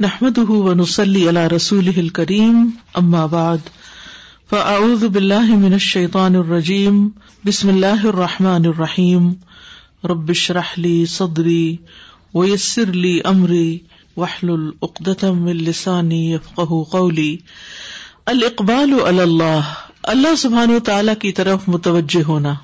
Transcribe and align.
نحمد 0.00 0.38
ونسلی 0.38 1.28
علی 1.28 1.40
رسول 1.52 2.08
کریم 2.08 2.58
اما 2.94 3.24
بعد 3.26 3.70
فاعوذ 4.50 5.04
باللہ 5.04 5.54
من 5.56 5.72
الشیطان 5.72 6.36
الرجیم 6.36 7.08
بسم 7.44 7.68
اللہ 7.68 8.04
الرحمٰن 8.06 8.66
الرحیم 8.66 9.32
ربش 10.04 10.50
رحلی 10.50 11.04
صدری 11.06 11.76
ویسر 12.34 12.92
لی 12.96 13.18
امری 13.24 13.78
وحل 14.16 14.50
العقدم 14.50 15.44
السانی 15.46 16.20
یفقہ 16.32 16.82
قولی 16.90 17.36
الاقبال 18.26 18.94
اللہ 19.06 19.72
اللہ 20.04 20.34
سبحان 20.38 20.70
و 20.70 20.78
تعالی 20.80 21.12
کی 21.18 21.32
طرف 21.32 21.68
متوجہ 21.68 22.22
ہونا. 22.22 22.54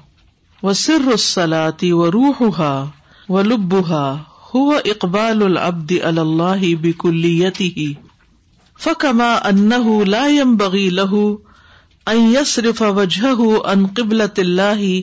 و 0.63 0.73
سر 0.73 1.11
الصلاتی 1.11 1.93
و 1.93 2.11
روحها 2.11 2.87
و 3.29 3.43
لبها 3.43 4.34
هو 4.57 4.73
اقبال 4.73 5.43
العبد 5.43 5.93
اللہ 6.03 6.65
بکلیته 6.81 7.95
فكما 8.79 9.49
انه 9.49 10.05
لا 10.05 10.29
ينبغي 10.29 10.91
له 10.91 11.39
ان 12.09 12.35
يصرف 12.35 12.83
وجهه 12.83 13.67
عن 13.67 13.87
قبلة 13.87 14.37
الله 14.39 15.03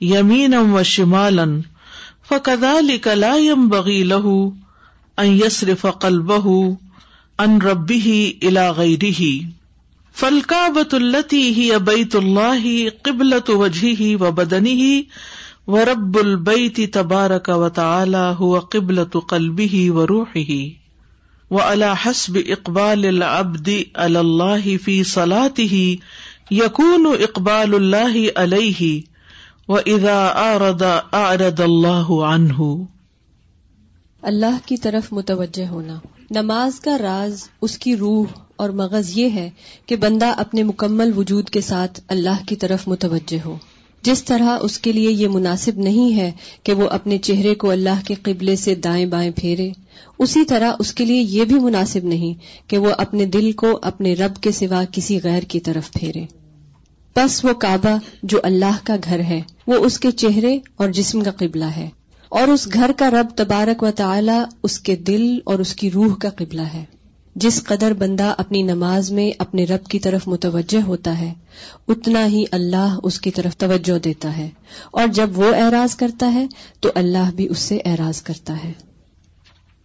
يمينا 0.00 0.60
وشمالا. 0.60 1.62
فكذلك 2.22 3.08
لا 3.08 3.36
ينبغي 3.36 4.02
له 4.02 4.52
ان 5.18 5.26
يصرف 5.26 5.86
قلبه 5.86 6.76
عن 7.40 7.58
ربه 7.58 8.34
الى 8.42 8.70
غيره. 8.70 9.42
فالكعبة 10.12 10.88
التي 10.94 11.44
هي 11.58 11.78
بيت 11.78 12.16
الله 12.16 12.92
قبلة 13.04 13.44
وجهه 13.50 14.22
وبدنه 14.22 15.04
و 15.68 15.76
رب 15.76 16.18
البیتی 16.18 16.86
تبارک 16.86 17.48
و 17.48 17.68
تعالی 17.68 18.24
هو 18.40 18.58
قبلة 18.58 19.20
قلبه 19.28 19.92
و 19.92 20.06
روحه 20.06 20.58
و 21.50 21.58
على 21.58 21.92
حسب 22.04 22.38
اقبال 22.46 23.06
العبد 23.06 23.68
على 23.94 24.18
الله 24.18 24.76
في 24.76 25.02
صلاته 25.04 25.98
يكون 26.50 27.06
اقبال 27.20 27.74
الله 27.74 28.26
عليه 28.36 29.00
واذا 29.68 30.18
اعرض 30.26 30.82
اعرض 31.12 31.60
الله 31.60 32.20
عنه 32.32 32.72
اللہ 34.22 34.58
کی 34.66 34.76
طرف 34.76 35.12
متوجہ 35.12 35.66
ہونا۔ 35.66 35.98
نماز 36.30 36.80
کا 36.80 36.98
راز 36.98 37.48
اس 37.62 37.78
کی 37.78 37.96
روح 37.96 38.26
اور 38.56 38.70
مغز 38.70 39.18
یہ 39.18 39.30
ہے 39.30 39.50
کہ 39.86 39.96
بندہ 39.96 40.26
اپنے 40.26 40.62
مکمل 40.62 41.12
وجود 41.16 41.48
کے 41.48 41.60
ساتھ 41.60 42.00
اللہ 42.08 42.44
کی 42.48 42.56
طرف 42.56 42.88
متوجہ 42.88 43.38
ہو۔ 43.44 43.56
جس 44.06 44.22
طرح 44.24 44.58
اس 44.62 44.78
کے 44.78 44.92
لیے 44.92 45.10
یہ 45.10 45.28
مناسب 45.28 45.78
نہیں 45.78 46.16
ہے 46.16 46.30
کہ 46.62 46.72
وہ 46.74 46.88
اپنے 46.90 47.18
چہرے 47.18 47.54
کو 47.54 47.70
اللہ 47.70 48.06
کے 48.06 48.14
قبلے 48.22 48.56
سے 48.56 48.74
دائیں 48.74 49.06
بائیں 49.06 49.30
پھیرے، 49.36 49.70
اسی 50.18 50.44
طرح 50.44 50.72
اس 50.78 50.92
کے 50.92 51.04
لیے 51.04 51.20
یہ 51.20 51.44
بھی 51.44 51.58
مناسب 51.60 52.04
نہیں 52.04 52.34
کہ 52.70 52.78
وہ 52.78 52.90
اپنے 52.98 53.24
دل 53.26 53.50
کو 53.52 53.78
اپنے 53.82 54.14
رب 54.14 54.40
کے 54.40 54.52
سوا 54.52 54.82
کسی 54.92 55.18
غیر 55.24 55.42
کی 55.42 55.60
طرف 55.60 55.90
پھیرے۔ 55.92 56.24
بس 57.16 57.44
وہ 57.44 57.52
کعبہ 57.52 57.96
جو 58.22 58.38
اللہ 58.42 58.76
کا 58.84 58.96
گھر 59.04 59.20
ہے، 59.20 59.40
وہ 59.66 59.74
اس 59.74 59.98
کے 59.98 60.10
چہرے 60.10 60.58
اور 60.76 60.88
جسم 60.88 61.22
کا 61.22 61.30
قبلہ 61.30 61.70
ہے، 61.76 61.88
اور 62.32 62.48
اس 62.48 62.68
گھر 62.72 62.90
کا 62.96 63.10
رب 63.10 63.36
تبارک 63.36 63.82
و 63.82 63.90
تعالی 63.96 64.38
اس 64.62 64.78
کے 64.80 64.96
دل 65.06 65.24
اور 65.44 65.58
اس 65.58 65.74
کی 65.74 65.90
روح 65.90 66.14
کا 66.14 66.30
قبلہ 66.36 66.66
ہے۔ 66.74 66.84
جس 67.36 67.64
قدر 67.64 67.92
بندہ 67.92 68.34
اپنی 68.38 68.62
نماز 68.62 69.10
میں 69.10 69.36
اپنے 69.38 69.64
رب 69.64 69.86
کی 69.86 69.98
طرف 69.98 70.28
متوجہ 70.28 70.82
ہوتا 70.82 71.18
ہے، 71.18 71.34
اتنا 71.88 72.26
ہی 72.26 72.44
اللہ 72.52 72.96
اس 73.02 73.20
کی 73.20 73.30
طرف 73.30 73.56
توجہ 73.56 73.98
دیتا 73.98 74.36
ہے۔ 74.36 74.50
اور 74.90 75.06
جب 75.06 75.38
وہ 75.38 75.54
اعراض 75.54 75.96
کرتا 75.96 76.34
ہے، 76.34 76.46
تو 76.80 76.92
اللہ 76.94 77.30
بھی 77.36 77.48
اس 77.50 77.58
سے 77.58 77.78
اعراض 77.84 78.22
کرتا 78.22 78.64
ہے۔ 78.64 78.72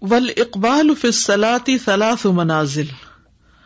ول 0.01 0.31
اقبال 0.37 0.95
فلاطی 0.95 1.77
ثلاث 1.77 2.25
منازل۔ 2.25 2.85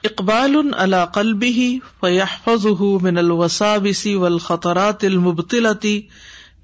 اقبال 0.04 0.56
اللہ 0.78 1.06
قلبی 1.06 1.80
فیحفظ 2.00 2.66
من 3.02 3.18
الوسابسی 3.18 4.16
والخطرات 4.16 5.04
المبتلتی 5.04 6.02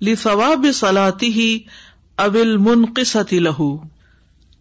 لثواب 0.02 0.66
صلاته 0.74 1.56
اب 2.18 2.36
المنقصة 2.36 3.38
له۔ 3.38 3.76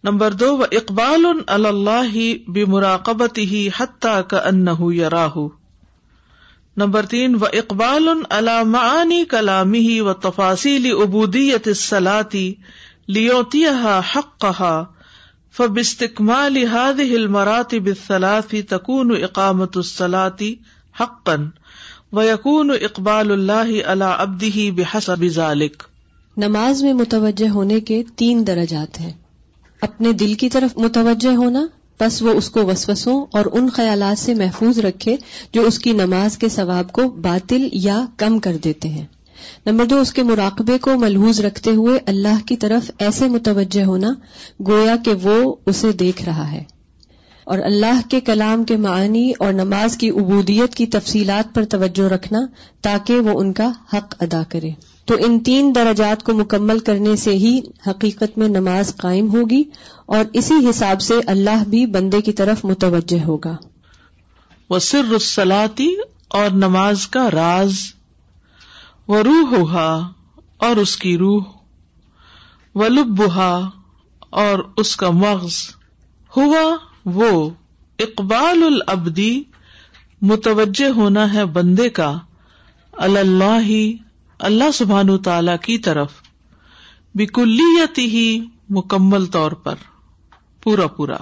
نمبر 0.03 0.31
دو 0.31 0.57
و 0.57 0.63
اقبال 0.71 1.25
اللہ 1.47 2.49
بمراقبت 2.49 3.37
ہی 3.37 3.69
حتیٰ 3.79 4.21
کا 4.27 4.37
ان 4.37 4.93
یراہ 4.93 5.37
نمبر 6.77 7.05
تین 7.05 7.35
و 7.35 7.45
اقبال 7.45 8.09
اللہ 8.29 8.63
معانی 8.63 9.25
کلامی 9.25 9.99
و 9.99 10.13
تفاصیل 10.13 10.91
ابودیت 11.01 11.67
الصلاتی 11.67 12.53
لیوتی 13.07 13.65
حق 14.15 14.41
کہا 14.41 14.85
فبستکمال 15.57 16.57
هذه 16.57 17.15
المراتب 17.15 17.85
الثلاث 17.85 18.55
تكون 18.69 19.23
اقامت 19.23 19.77
الصلاتی 19.77 20.55
حقا، 21.01 21.35
ويكون 22.11 22.71
اقبال 22.71 23.31
اللہ 23.31 23.83
على 23.85 24.05
عبده 24.17 24.75
بحسب 24.75 25.27
ذلك۔ 25.27 25.83
نماز 26.37 26.83
میں 26.83 26.93
متوجہ 26.93 27.49
ہونے 27.49 27.79
کے 27.79 28.03
تین 28.15 28.47
درجات 28.47 28.99
ہیں۔ 28.99 29.20
اپنے 29.81 30.11
دل 30.11 30.33
کی 30.33 30.49
طرف 30.49 30.77
متوجہ 30.77 31.35
ہونا، 31.35 31.65
بس 31.99 32.21
وہ 32.21 32.29
اس 32.29 32.49
کو 32.49 32.65
وسوسوں 32.65 33.25
اور 33.31 33.45
ان 33.53 33.69
خیالات 33.69 34.19
سے 34.19 34.33
محفوظ 34.33 34.79
رکھے 34.79 35.15
جو 35.53 35.61
اس 35.61 35.79
کی 35.79 35.91
نماز 35.91 36.37
کے 36.37 36.49
ثواب 36.49 36.91
کو 36.91 37.09
باطل 37.09 37.67
یا 37.71 38.05
کم 38.17 38.39
کر 38.39 38.57
دیتے 38.63 38.89
ہیں۔ 38.89 39.05
نمبر 39.65 39.85
دو، 39.85 39.99
اس 39.99 40.13
کے 40.13 40.23
مراقبے 40.23 40.77
کو 40.77 40.97
ملحوظ 40.97 41.39
رکھتے 41.39 41.71
ہوئے 41.71 41.99
اللہ 42.05 42.45
کی 42.45 42.57
طرف 42.57 42.91
ایسے 42.99 43.27
متوجہ 43.27 43.83
ہونا 43.83 44.13
گویا 44.67 44.95
کہ 45.05 45.13
وہ 45.23 45.55
اسے 45.65 45.91
دیکھ 45.91 46.23
رہا 46.23 46.51
ہے۔ 46.51 46.63
اور 47.43 47.59
اللہ 47.59 48.09
کے 48.09 48.19
کلام 48.19 48.63
کے 48.63 48.77
معنی 48.77 49.31
اور 49.39 49.53
نماز 49.53 49.97
کی 49.97 50.09
عبودیت 50.09 50.75
کی 50.75 50.85
تفصیلات 50.85 51.55
پر 51.55 51.65
توجہ 51.65 52.03
رکھنا 52.03 52.39
تاکہ 52.81 53.19
وہ 53.19 53.39
ان 53.39 53.53
کا 53.53 53.71
حق 53.93 54.15
ادا 54.19 54.43
کرے۔ 54.49 54.71
تو 55.11 55.17
ان 55.19 55.39
تین 55.39 55.75
درجات 55.75 56.23
کو 56.23 56.33
مکمل 56.33 56.79
کرنے 56.79 57.15
سے 57.15 57.31
ہی 57.31 57.59
حقیقت 57.87 58.37
میں 58.37 58.47
نماز 58.47 58.95
قائم 58.95 59.31
ہوگی 59.33 59.63
اور 60.05 60.25
اسی 60.33 60.69
حساب 60.69 61.01
سے 61.01 61.13
اللہ 61.27 61.63
بھی 61.67 61.85
بندے 61.85 62.21
کی 62.21 62.33
طرف 62.33 62.65
متوجہ 62.65 63.23
ہوگا۔ 63.23 63.57
وہ 64.69 64.79
سر 64.79 65.39
اور 66.27 66.49
نماز 66.51 67.07
کا 67.07 67.31
راز۔ 67.31 67.73
و 69.07 69.23
روح 69.23 69.55
ہوا 69.57 70.09
اور 70.57 70.75
اس 70.75 70.97
کی 70.97 71.17
روح۔ 71.17 71.43
و 72.75 72.87
لبا 72.87 73.69
اور 74.29 74.59
اس 74.77 74.95
کا 74.95 75.09
مغز۔ 75.09 75.53
ہوا 76.37 76.75
وہ، 77.05 77.49
اقبال 77.99 78.63
العبدی، 78.63 79.43
متوجہ 80.21 80.89
ہونا 80.89 81.33
ہے 81.33 81.45
بندے 81.45 81.89
کا۔ 81.89 82.17
اللہ 82.91 83.99
اللہ 84.41 84.71
سبحان 84.73 85.17
تعالی 85.17 85.51
کی 85.61 85.77
طرف 85.77 86.11
بکلیتی 87.15 88.05
ہی 88.05 88.39
مکمل 88.69 89.25
طور 89.25 89.51
پر 89.51 89.75
پورا 90.63 90.87
پورا۔ 90.87 91.17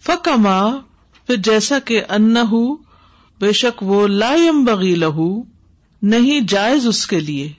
فکما، 0.00 0.70
پھر 1.26 1.36
جیسا 1.36 1.78
کہ 1.78 2.02
ان 2.08 2.34
بے 3.40 3.52
شک 3.52 3.82
وہ 3.82 4.06
لائم 4.06 4.64
بغی 4.64 4.94
لہو، 4.94 5.42
نہیں 6.02 6.40
جائز 6.40 6.86
اس 6.86 7.06
کے 7.06 7.20
لیے۔ 7.20 7.52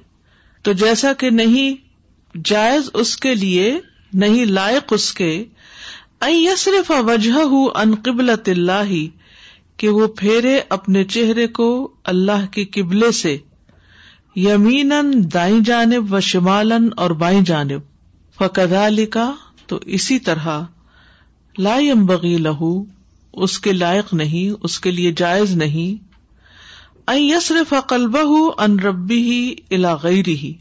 تو 0.62 0.72
جیسا 0.72 1.14
کہ 1.14 1.30
نہیں 1.30 1.76
جائز 2.46 2.90
اس 2.94 3.18
کے 3.18 3.36
لیے، 3.36 3.80
نہیں 4.14 4.46
لائق 4.46 4.94
اس 4.94 5.14
کے۔ 5.14 5.46
صرف 6.58 6.92
وجہ 6.92 7.40
ان 7.76 7.96
قبلت 7.96 8.50
اللہ، 8.50 9.06
کہ 9.78 9.90
وہ 9.90 10.08
پھیرے 10.08 10.62
اپنے 10.70 11.04
چہرے 11.04 11.48
کو 11.48 11.94
اللہ 12.04 12.46
کے 12.52 12.66
قبلے 12.66 13.12
سے۔ 13.12 13.38
یمین 14.44 14.92
دائیں 15.34 15.60
جانب 15.60 16.14
و 16.14 16.20
شمالن 16.20 16.90
اور 16.98 17.12
بائیں 17.12 17.42
جانب۔ 17.42 17.82
فقدا 18.36 18.90
لکھا 18.90 19.36
تو 19.68 19.80
اسی 19.86 20.20
طرح 20.20 20.62
لائم 21.58 22.06
بغی 22.06 22.38
لہو، 22.38 22.84
اس 23.34 23.60
کے 23.60 23.72
لائق 23.72 24.14
نہیں، 24.14 24.58
اس 24.64 24.80
کے 24.80 24.92
لیے 24.92 25.12
جائز 25.18 25.56
نہیں۔ 25.56 26.10
صرف 27.42 27.74
قلبہ 27.88 28.52
ان 28.58 28.80
ربی 28.80 29.24
ہی 29.24 29.56
علاغری 29.72 30.38
ہی 30.38 30.54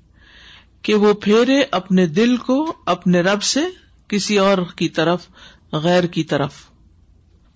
کہ 0.82 0.94
وہ 0.94 1.12
پھیرے 1.12 1.62
اپنے 1.70 2.06
دل 2.06 2.36
کو 2.36 2.72
اپنے 2.86 3.20
رب 3.20 3.42
سے 3.42 3.60
کسی 4.08 4.38
اور 4.38 4.58
کی 4.76 4.88
طرف، 4.88 5.26
غیر 5.72 6.04
کی 6.04 6.24
طرف۔ 6.24 6.52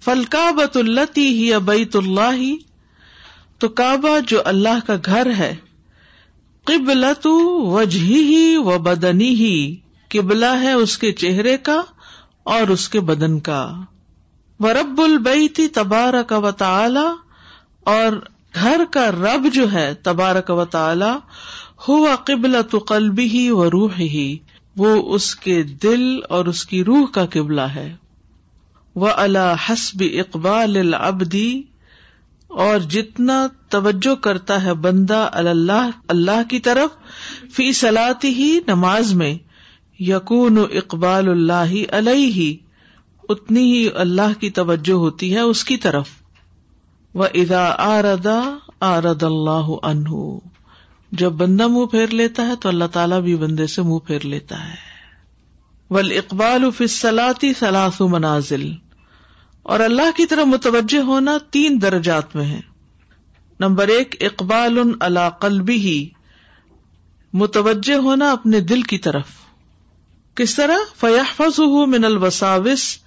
فلکا 0.01 0.51
بت 0.51 0.77
التی 0.77 1.27
ہی 1.27 1.55
ابیت 1.55 1.97
اللہ، 1.97 2.55
تو 3.59 3.69
کعبہ 3.69 4.19
جو 4.27 4.43
اللہ 4.45 4.87
کا 4.87 4.97
گھر 5.07 5.31
ہے 5.39 5.55
قبلت 6.65 7.27
وجہ 7.63 7.99
ہی 7.99 8.57
و 8.57 8.79
بدنی 8.79 9.29
ہی 9.29 9.77
قبلہ 10.09 10.61
ہے 10.63 10.73
اس 10.73 10.99
کے 10.99 11.13
چہرے 11.13 11.57
کا 11.57 11.83
اور 12.43 12.69
اس 12.69 12.89
کے 12.89 13.01
بدن 13.01 13.41
کا۔ 13.41 13.73
و 14.61 14.73
رب 14.73 15.01
البیتی 15.01 15.69
تبارک 15.69 16.33
و 16.37 16.51
تعالی 16.51 17.07
اور 17.85 18.27
گھر 18.55 18.81
کا 18.91 19.11
رب 19.11 19.47
جو 19.53 19.73
ہے 19.73 19.95
تبارک 19.95 20.51
و 20.51 20.65
تعالی، 20.65 21.19
ہوا 21.89 22.17
قبلت 22.17 22.75
قلبی 22.89 23.29
ہی 23.29 23.51
و 23.51 23.71
روح 23.71 23.93
ہی 23.99 24.37
وہ 24.77 25.15
اس 25.15 25.37
کے 25.37 25.63
دل 25.63 26.21
اور 26.29 26.47
اس 26.47 26.67
کی 26.67 26.85
روح 26.85 27.07
کا 27.13 27.27
قبلہ 27.27 27.61
ہے۔ 27.61 27.97
و 28.97 29.07
اللہ 29.07 29.55
حسب 29.71 30.03
اقبال 30.13 30.77
العبدی 30.77 31.63
اور 32.57 32.79
جتنا 32.79 33.47
توجہ 33.69 34.15
کرتا 34.15 34.65
ہے 34.65 34.75
بندہ 34.75 35.29
اللہ 35.33 35.91
اللہ 36.09 36.43
کی 36.51 36.59
طرف، 36.59 36.91
فی 37.53 37.73
سلاتی 37.73 38.29
ہی 38.29 38.61
نماز 38.67 39.15
میں 39.15 39.35
یقون 40.01 40.59
اقبال 40.59 41.29
اللہ 41.29 41.75
علیہ، 41.91 42.57
اتنی 43.29 43.61
ہی 43.61 43.89
اللہ 43.95 44.41
کی 44.41 44.51
توجہ 44.51 44.93
ہوتی 44.93 45.35
ہے 45.35 45.41
اس 45.41 45.65
کی 45.65 45.77
طرف۔ 45.77 46.09
وہ 47.15 47.25
ادا 47.35 47.75
آردا 47.79 48.57
آرد 48.81 49.23
اللہ 49.23 49.67
انہ 49.83 50.39
جب 51.13 51.33
بندہ 51.33 51.67
منہ 51.67 51.87
پھیر 51.87 52.07
لیتا 52.07 52.47
ہے 52.47 52.53
تو 52.61 52.69
اللہ 52.69 52.85
تعالیٰ 52.93 53.21
بھی 53.21 53.37
بندے 53.37 53.67
سے 53.67 53.83
منہ 53.83 53.99
پھیر 53.99 54.25
لیتا 54.25 54.69
ہے۔ 54.69 54.93
ول 55.91 56.13
اقبال 56.17 56.71
فصلاتی 56.71 57.55
سلاس 57.55 58.01
منازل۔ 58.01 58.73
اور 59.63 59.81
اللہ 59.81 60.17
کی 60.17 60.27
طرف 60.27 60.47
متوجہ 60.47 60.99
ہونا 60.99 61.39
تین 61.51 61.83
درجات 61.83 62.37
میں 62.37 62.45
ہے 62.45 62.61
نمبر 63.61 63.89
ایک 63.89 64.17
اقبال 64.21 64.79
اللہ 65.01 65.31
قلبی 65.41 65.77
ہی 65.77 66.09
متوجہ 67.33 67.95
ہونا 67.95 68.33
اپنے 68.33 68.61
دل 68.61 68.83
کی 68.83 68.99
طرف۔ 68.99 69.25
کس 70.35 70.55
طرح؟ 70.55 70.77
فیاحفظ 70.97 71.59
من 71.87 72.05
الوساوس، 72.05 72.99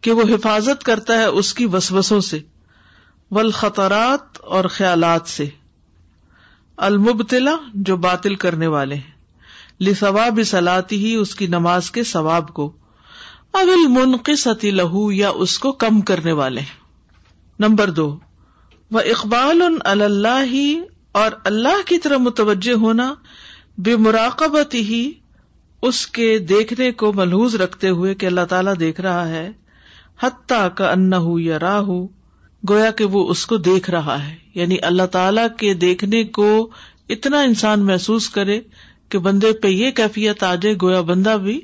کہ 0.00 0.12
وہ 0.12 0.22
حفاظت 0.22 0.82
کرتا 0.82 1.18
ہے 1.18 1.24
اس 1.24 1.54
کی 1.54 1.66
وسوسوں 1.66 2.20
سے۔ 2.20 2.38
والخطرات 3.30 4.40
اور 4.40 4.64
خیالات 4.64 5.28
سے۔ 5.28 5.46
المبتلا 6.76 7.56
جو 7.74 7.96
باطل 7.96 8.34
کرنے 8.34 8.66
والے 8.66 8.94
ہیں۔ 8.94 9.10
لثواب 9.80 10.40
سلاتی 10.46 11.04
ہی 11.04 11.14
اس 11.14 11.34
کی 11.34 11.46
نماز 11.46 11.90
کے 11.90 12.04
ثواب 12.04 12.48
کو۔ 12.48 12.72
اول 13.52 13.86
منقصتی 13.88 14.70
لہو 14.70 15.12
یا 15.12 15.28
اس 15.28 15.58
کو 15.58 15.72
کم 15.72 16.00
کرنے 16.00 16.32
والے 16.32 16.60
نمبر 17.58 17.90
دو 17.90 18.18
وہ 18.90 19.00
اقبال 19.00 19.62
اللہ 19.84 20.42
ہی 20.42 20.80
اور 21.12 21.30
اللہ 21.44 21.82
کی 21.86 21.98
طرح 21.98 22.16
متوجہ 22.16 22.72
ہونا، 22.72 23.14
بے 23.78 23.96
مراقبت 23.96 24.74
ہی 24.74 25.12
اس 25.82 26.06
کے 26.06 26.38
دیکھنے 26.38 26.92
کو 26.92 27.12
ملحوظ 27.12 27.54
رکھتے 27.54 27.88
ہوئے 27.88 28.14
کہ 28.14 28.26
اللہ 28.26 28.44
تعالیٰ 28.48 28.74
دیکھ 28.80 29.00
رہا 29.00 29.28
ہے، 29.28 29.50
حتیٰ 30.22 30.68
کا 30.74 30.90
ان 30.90 31.12
یا 31.40 31.58
راہ 31.58 31.82
گویا 32.68 32.90
کہ 32.90 33.04
وہ 33.04 33.28
اس 33.28 33.46
کو 33.46 33.56
دیکھ 33.56 33.90
رہا 33.90 34.28
ہے۔ 34.28 34.34
یعنی 34.54 34.76
اللہ 34.82 35.06
تعالی 35.06 35.42
کے 35.58 35.74
دیکھنے 35.74 36.24
کو 36.24 36.70
اتنا 37.08 37.40
انسان 37.40 37.86
محسوس 37.86 38.28
کرے 38.28 38.60
کہ 39.08 39.18
بندے 39.18 39.52
پہ 39.52 39.68
یہ 39.68 39.90
کیفیت 39.90 40.42
آ 40.42 40.54
جائے، 40.54 40.76
گویا 40.82 41.00
بندہ 41.00 41.36
بھی 41.42 41.60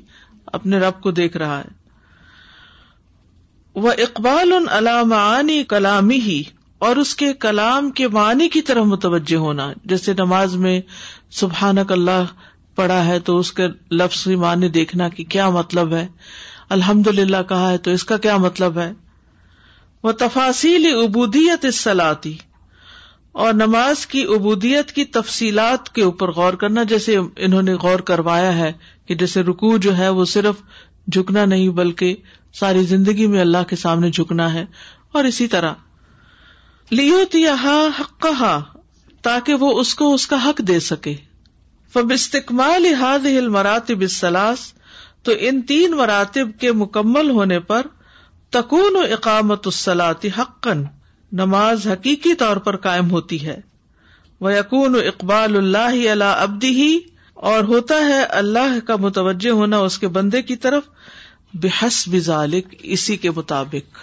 اپنے 0.53 0.79
رب 0.79 1.01
کو 1.01 1.11
دیکھ 1.11 1.37
رہا 1.37 1.59
ہے۔ 1.59 1.77
وہ 3.75 3.91
اقبال 3.91 4.53
ان 4.53 4.65
علامانی 4.69 5.63
کلامی 5.63 6.19
ہی 6.19 6.43
اور 6.79 6.95
اس 6.95 7.15
کے 7.15 7.33
کلام 7.33 7.91
کے 7.91 8.07
معنی 8.07 8.49
کی 8.49 8.61
طرف 8.61 8.85
متوجہ 8.85 9.35
ہونا۔ 9.35 9.73
جیسے 9.85 10.13
نماز 10.13 10.55
میں 10.55 10.81
سبحان 11.31 11.75
اللہ 11.89 12.23
پڑھا 12.75 13.05
ہے 13.05 13.19
تو 13.19 13.37
اس 13.37 13.53
کے 13.53 13.67
لفظ 13.91 14.27
معنی 14.27 14.69
دیکھنا 14.69 15.09
کہ 15.09 15.23
کیا 15.23 15.49
مطلب 15.49 15.93
ہے۔ 15.93 16.07
الحمد 16.69 17.07
للہ 17.07 17.37
کہا 17.49 17.71
ہے 17.71 17.77
تو 17.77 17.91
اس 17.91 18.03
کا 18.03 18.17
کیا 18.17 18.37
مطلب 18.37 18.79
ہے۔ 18.79 18.93
وہ 20.03 20.11
تفاصیل 20.11 20.85
ابودیت 21.03 21.73
سلاتی 21.73 22.37
اور 23.31 23.53
نماز 23.53 24.07
کی 24.07 24.23
ابودیت 24.23 24.91
کی 24.91 25.05
تفصیلات 25.05 25.89
کے 25.89 26.03
اوپر 26.03 26.31
غور 26.31 26.53
کرنا، 26.53 26.83
جیسے 26.83 27.17
انہوں 27.35 27.61
نے 27.61 27.73
غور 27.73 27.99
کروایا 27.99 28.57
ہے 28.57 28.73
کہ 29.07 29.15
جیسے 29.15 29.43
رکو 29.43 29.77
جو 29.77 29.97
ہے 29.97 30.09
وہ 30.09 30.25
صرف 30.25 30.55
جھکنا 31.11 31.45
نہیں 31.45 31.69
بلکہ 31.69 32.15
ساری 32.53 32.83
زندگی 32.83 33.27
میں 33.27 33.41
اللہ 33.41 33.63
کے 33.67 33.75
سامنے 33.75 34.11
جھکنا 34.11 34.53
ہے 34.53 34.65
اور 35.11 35.23
اسی 35.23 35.47
طرح 35.47 35.73
لیو 36.89 37.23
حق 37.99 38.21
کہا 38.21 38.61
تاکہ 39.21 39.53
وہ 39.53 39.79
اس 39.79 39.95
کو 39.95 40.13
اس 40.13 40.27
کا 40.27 40.45
حق 40.45 40.57
دے 40.57 40.79
سکے۔ 40.79 41.15
فب 41.93 42.11
استقمال 42.13 43.47
مراتب 43.47 44.07
سلاس 44.07 44.73
تو 45.23 45.31
ان 45.39 45.61
تین 45.61 45.91
مراتب 45.91 46.47
کے 46.59 46.71
مکمل 46.71 47.29
ہونے 47.29 47.59
پر 47.59 47.81
تکون 48.49 48.95
و 48.95 49.13
اقامت 49.13 49.67
السلاتی 49.67 50.29
حقن 50.37 50.83
نماز 51.31 51.87
حقیقی 51.87 52.33
طور 52.33 52.57
پر 52.57 52.77
قائم 52.77 53.11
ہوتی 53.11 53.45
ہے۔ 53.45 53.61
وہ 54.39 54.53
یقون 54.53 54.95
و 54.95 54.99
اقبال 54.99 55.57
اللہ 55.57 56.09
اللہ 56.11 56.23
ابدی 56.23 56.69
ہی 56.69 56.99
اور 57.37 57.63
ہوتا 57.63 57.95
ہے 57.95 58.23
اللہ 58.23 58.87
کا 58.87 58.95
متوجہ 58.95 59.49
ہونا 59.49 59.77
اس 59.77 59.99
کے 59.99 60.07
بندے 60.07 60.41
کی 60.41 60.55
طرف 60.55 60.83
بحس 61.53 62.07
بزالک 62.07 62.75
اسی 62.79 63.17
کے 63.17 63.31
مطابق۔ 63.31 63.97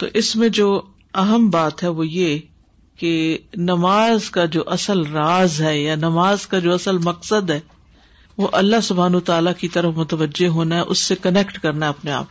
تو 0.00 0.06
اس 0.14 0.36
میں 0.36 0.48
جو 0.48 0.82
اہم 1.14 1.50
بات 1.50 1.82
ہے 1.82 1.88
وہ 1.88 2.06
یہ 2.06 2.38
کہ 2.96 3.38
نماز 3.56 4.30
کا 4.30 4.44
جو 4.44 4.62
اصل 4.66 5.06
راز 5.06 5.60
ہے 5.60 5.82
یا 5.82 5.94
نماز 5.94 6.46
کا 6.46 6.58
جو 6.58 6.74
اصل 6.74 6.98
مقصد 6.98 7.50
ہے، 7.50 7.60
وہ 8.36 8.48
اللہ 8.52 8.76
سبحان 8.82 9.20
تعالی 9.20 9.50
کی 9.58 9.68
طرف 9.68 9.94
متوجہ 9.96 10.48
ہونا 10.48 10.74
ہے، 10.74 10.80
اس 10.80 10.98
سے 10.98 11.14
کنیکٹ 11.22 11.58
کرنا 11.58 11.86
ہے 11.86 11.90
اپنے 11.90 12.12
آپ 12.12 12.26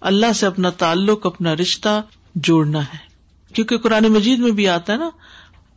اللہ 0.00 0.32
سے 0.34 0.46
اپنا 0.46 0.70
تعلق، 0.70 1.26
اپنا 1.26 1.56
رشتہ 1.56 2.02
جوڑنا 2.34 2.82
ہے۔ 2.82 3.08
کیونکہ 3.52 3.78
قرآن 3.78 4.04
مجید 4.04 4.38
میں 4.38 4.50
بھی 4.50 4.68
آتا 4.68 4.92
ہے 4.92 4.98
نا 4.98 5.10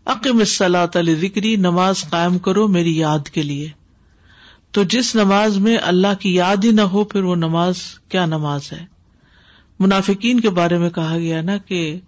عقیم 0.06 0.44
صلاح 0.44 0.86
علی 0.96 1.16
ذکری 1.16 1.56
نماز 1.56 2.06
قائم 2.10 2.40
کرو 2.40 2.68
میری 2.68 2.98
یاد 2.98 3.30
کے 3.30 3.42
لیے۔ 3.42 3.70
تو 4.72 4.84
جس 4.84 5.16
نماز 5.16 5.58
میں 5.58 5.78
اللہ 5.82 6.14
کی 6.20 6.36
یاد 6.36 6.58
ہی 6.64 6.72
نہ 6.72 6.82
ہو، 6.82 7.04
پھر 7.04 7.24
وہ 7.24 7.36
نماز 7.36 7.76
کیا 8.10 8.26
نماز 8.26 8.72
ہے؟ 8.72 8.86
منافقین 9.80 10.40
کے 10.40 10.50
بارے 10.50 10.78
میں 10.78 10.90
کہا 10.90 11.18
گیا 11.18 11.42
نا 11.42 11.58
کہ 11.58 12.00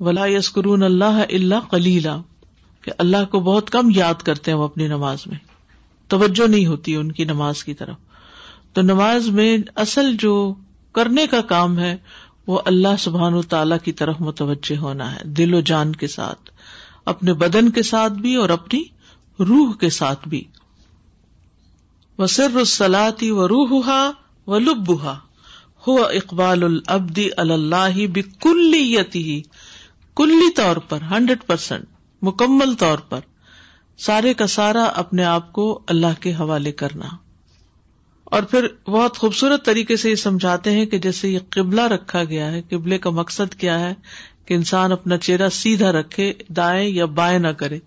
ولا 0.00 0.26
یسکرون 0.26 0.82
اللہ 0.82 1.22
اللہ 1.32 1.70
کلیلہ 1.70 2.22
کہ 2.82 2.92
اللہ 2.98 3.24
کو 3.30 3.40
بہت 3.40 3.70
کم 3.70 3.90
یاد 3.94 4.14
کرتے 4.14 4.50
ہیں 4.50 4.58
وہ 4.58 4.64
اپنی 4.64 4.86
نماز 4.86 5.18
میں۔ 5.26 5.38
توجہ 6.08 6.48
نہیں 6.48 6.66
ہوتی 6.66 6.96
ان 6.96 7.12
کی 7.12 7.24
نماز 7.24 7.64
کی 7.64 7.74
طرف۔ 7.74 7.96
تو 8.72 8.82
نماز 8.82 9.28
میں 9.28 9.58
اصل 9.74 10.16
جو 10.18 10.54
کرنے 10.92 11.26
کا 11.26 11.40
کام 11.40 11.78
ہے، 11.78 11.96
وہ 12.46 12.60
اللہ 12.64 12.96
سبحان 12.98 13.34
و 13.34 13.42
تعالی 13.42 13.74
کی 13.84 13.92
طرف 13.92 14.16
متوجہ 14.20 14.76
ہونا 14.76 15.14
ہے، 15.14 15.20
دل 15.24 15.54
و 15.54 15.60
جان 15.60 15.92
کے 15.92 16.06
ساتھ، 16.06 16.50
اپنے 17.04 17.32
بدن 17.32 17.70
کے 17.70 17.82
ساتھ 17.82 18.12
بھی 18.12 18.34
اور 18.34 18.48
اپنی 18.48 18.82
روح 19.40 19.72
کے 19.80 19.90
ساتھ 19.90 20.28
بھی۔ 20.28 20.44
وہ 22.18 22.26
سر 22.26 22.48
السلاتی 22.54 23.30
و 23.30 23.48
روح 23.48 23.90
و 24.46 24.58
لبا 24.58 25.14
ہو 25.86 26.04
اقبال 26.04 26.62
العبدی 26.62 27.28
اللہ 27.36 28.06
بکلیتی 28.12 29.42
کلی 30.16 30.52
طور 30.52 30.76
پر، 30.76 30.98
ہنڈریڈ 31.10 31.38
پرسینٹ 31.46 31.84
مکمل 32.22 32.74
طور 32.74 32.98
پر، 32.98 33.20
سارے 33.98 34.34
کا 34.34 34.46
سارا 34.46 34.84
اپنے 34.84 35.24
آپ 35.24 35.52
کو 35.52 35.82
اللہ 35.86 36.20
کے 36.20 36.34
حوالے 36.34 36.72
کرنا۔ 36.72 37.08
اور 38.24 38.42
پھر 38.42 38.66
بہت 38.88 39.18
خوبصورت 39.18 39.64
طریقے 39.64 39.96
سے 39.96 40.10
یہ 40.10 40.14
سمجھاتے 40.14 40.70
ہیں 40.70 40.86
کہ 40.86 40.98
جیسے 40.98 41.28
یہ 41.28 41.38
قبلہ 41.50 41.80
رکھا 41.80 42.24
گیا 42.24 42.52
ہے، 42.52 42.62
قبلے 42.70 42.98
کا 42.98 43.10
مقصد 43.10 43.54
کیا 43.54 43.80
ہے؟ 43.80 43.94
کہ 44.44 44.54
انسان 44.54 44.92
اپنا 44.92 45.16
چہرہ 45.16 45.48
سیدھا 45.48 45.92
رکھے، 45.92 46.32
دائیں 46.48 46.88
یا 46.88 47.04
بائیں 47.04 47.38
نہ 47.38 47.48
کرے۔ 47.48 47.78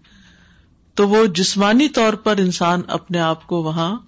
تو 0.95 1.07
وہ 1.07 1.25
جسمانی 1.25 1.89
طور 1.89 2.13
پر 2.13 2.37
انسان 2.37 2.81
اپنے 2.87 3.19
آپ 3.19 3.47
کو 3.47 3.63
وہاں 3.63 3.99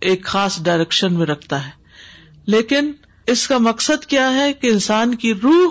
ایک 0.00 0.24
خاص 0.24 0.62
ڈائریکشن 0.62 1.14
میں 1.14 1.26
رکھتا 1.26 1.66
ہے۔ 1.66 1.70
لیکن 2.46 2.92
اس 3.26 3.48
کا 3.48 3.58
مقصد 3.58 4.04
کیا 4.04 4.34
ہے 4.34 4.52
کہ 4.52 4.66
انسان 4.66 5.14
کی 5.14 5.34
روح 5.34 5.70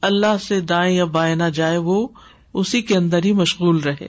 اللہ 0.00 0.36
سے 0.42 0.60
دائیں 0.60 0.96
یا 0.96 1.04
بائیں 1.04 1.36
نہ 1.36 1.44
جائے، 1.44 1.76
وہ 1.76 2.08
اسی 2.54 2.82
کے 2.82 2.96
اندر 2.96 3.24
ہی 3.24 3.32
مشغول 3.32 3.78
رہے۔ 3.78 4.06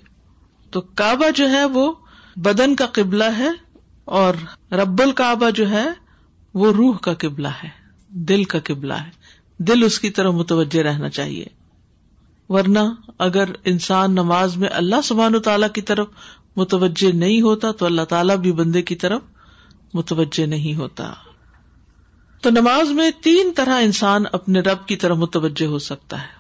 تو 0.72 0.82
کعبہ 0.82 1.30
جو 1.36 1.50
ہے 1.50 1.66
وہ 1.66 1.94
بدن 2.36 2.75
کا 2.75 2.86
قبلہ 2.92 3.38
ہے 3.38 3.50
اور 4.06 4.34
رب 4.74 5.01
الکعبہ 5.01 5.50
جو 5.50 5.70
ہے 5.70 5.88
وہ 6.54 6.74
روح 6.74 6.98
کا 6.98 7.13
قبلہ 7.13 7.48
ہے، 7.48 7.70
دل 8.10 8.44
کا 8.44 8.60
قبلہ 8.63 8.94
ہے۔ 8.94 9.27
دل 9.60 9.84
اس 9.84 10.00
کی 10.00 10.10
طرف 10.10 10.34
متوجہ 10.34 10.80
رہنا 10.80 11.10
چاہیے۔ 11.10 11.46
ورنہ 12.50 12.80
اگر 13.18 13.44
انسان 13.66 14.12
نماز 14.12 14.58
میں 14.58 14.70
اللہ 14.72 14.96
سبحان 15.04 15.36
و 15.36 15.39
تعالی 15.39 15.66
کی 15.74 15.82
طرف 15.82 16.08
متوجہ 16.56 17.16
نہیں 17.16 17.42
ہوتا 17.42 17.72
تو 17.72 17.86
اللہ 17.86 18.01
تعالیٰ 18.01 18.38
بھی 18.38 18.51
بندے 18.51 18.82
کی 18.82 18.96
طرف 18.96 19.22
متوجہ 19.94 20.46
نہیں 20.46 20.75
ہوتا۔ 20.75 21.13
تو 22.41 22.50
نماز 22.50 22.89
میں 22.89 23.12
تین 23.24 23.51
طرح 23.56 23.82
انسان 23.82 24.24
اپنے 24.32 24.60
رب 24.60 24.88
کی 24.88 24.96
طرف 24.96 25.17
متوجہ 25.17 25.65
ہو 25.65 25.79
سکتا 25.79 26.22
ہے۔ 26.22 26.38